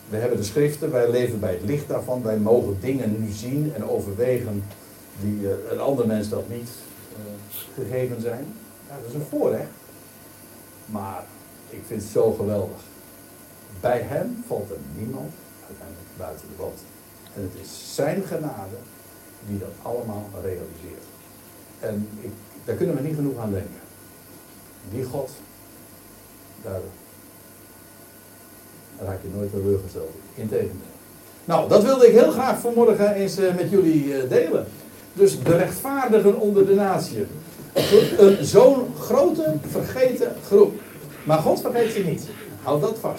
we 0.10 0.18
hebben 0.18 0.38
de 0.38 0.44
schriften, 0.44 0.92
wij 0.92 1.10
leven 1.10 1.40
bij 1.40 1.54
het 1.54 1.64
licht 1.64 1.88
daarvan. 1.88 2.24
Wij 2.24 2.38
mogen 2.38 2.78
dingen 2.80 3.22
nu 3.22 3.32
zien 3.32 3.74
en 3.76 3.90
overwegen 3.90 4.64
die 5.22 5.42
uh, 5.42 5.50
een 5.72 5.80
ander 5.80 6.08
mens 6.08 6.30
dat 6.30 6.50
niet 6.50 6.70
gegeven 7.74 8.22
zijn. 8.22 8.46
Ja, 8.90 8.96
dat 9.02 9.10
is 9.10 9.14
een 9.14 9.28
voorrecht. 9.30 9.70
Maar 10.86 11.24
ik 11.70 11.82
vind 11.88 12.02
het 12.02 12.12
zo 12.12 12.32
geweldig. 12.32 12.82
Bij 13.80 14.02
hem 14.02 14.44
valt 14.48 14.70
er 14.70 14.78
niemand 14.98 15.32
uiteindelijk 15.68 16.10
buiten 16.18 16.48
de 16.48 16.56
boot. 16.58 16.80
En 17.36 17.42
het 17.42 17.62
is 17.62 17.96
zijn 17.96 18.24
genade 18.24 18.78
die 19.48 19.60
dat 19.60 19.74
allemaal 19.82 20.30
realiseert. 20.42 21.06
En 21.80 22.10
ik, 22.22 22.32
daar 22.66 22.76
kunnen 22.76 22.96
we 22.96 23.02
niet 23.02 23.16
genoeg 23.16 23.38
aan 23.38 23.52
denken. 23.52 23.82
Die 24.92 25.04
God, 25.04 25.30
daar 26.64 26.80
raak 29.00 29.20
je 29.22 29.30
nooit 29.36 29.52
teleurgesteld. 29.52 30.12
Integendeel. 30.36 30.92
Nou, 31.46 31.70
dat 31.70 31.84
wilde 31.84 32.08
ik 32.08 32.14
heel 32.14 32.32
graag 32.32 32.60
vanmorgen 32.60 33.14
eens 33.14 33.40
uh, 33.40 33.56
met 33.56 33.70
jullie 33.70 34.06
uh, 34.06 34.30
delen. 34.30 34.66
Dus 35.14 35.44
de 35.44 35.58
rechtvaardigen 35.58 36.40
onder 36.40 36.66
de 36.66 36.76
natie. 36.76 37.26
Zo'n 38.42 38.88
grote, 39.00 39.56
vergeten 39.68 40.36
groep. 40.46 40.80
Maar 41.24 41.38
God 41.38 41.62
vergeet 41.62 41.92
ze 41.92 42.00
niet. 42.00 42.28
Houd 42.64 42.82
dat 42.82 42.98
vast. 43.00 43.12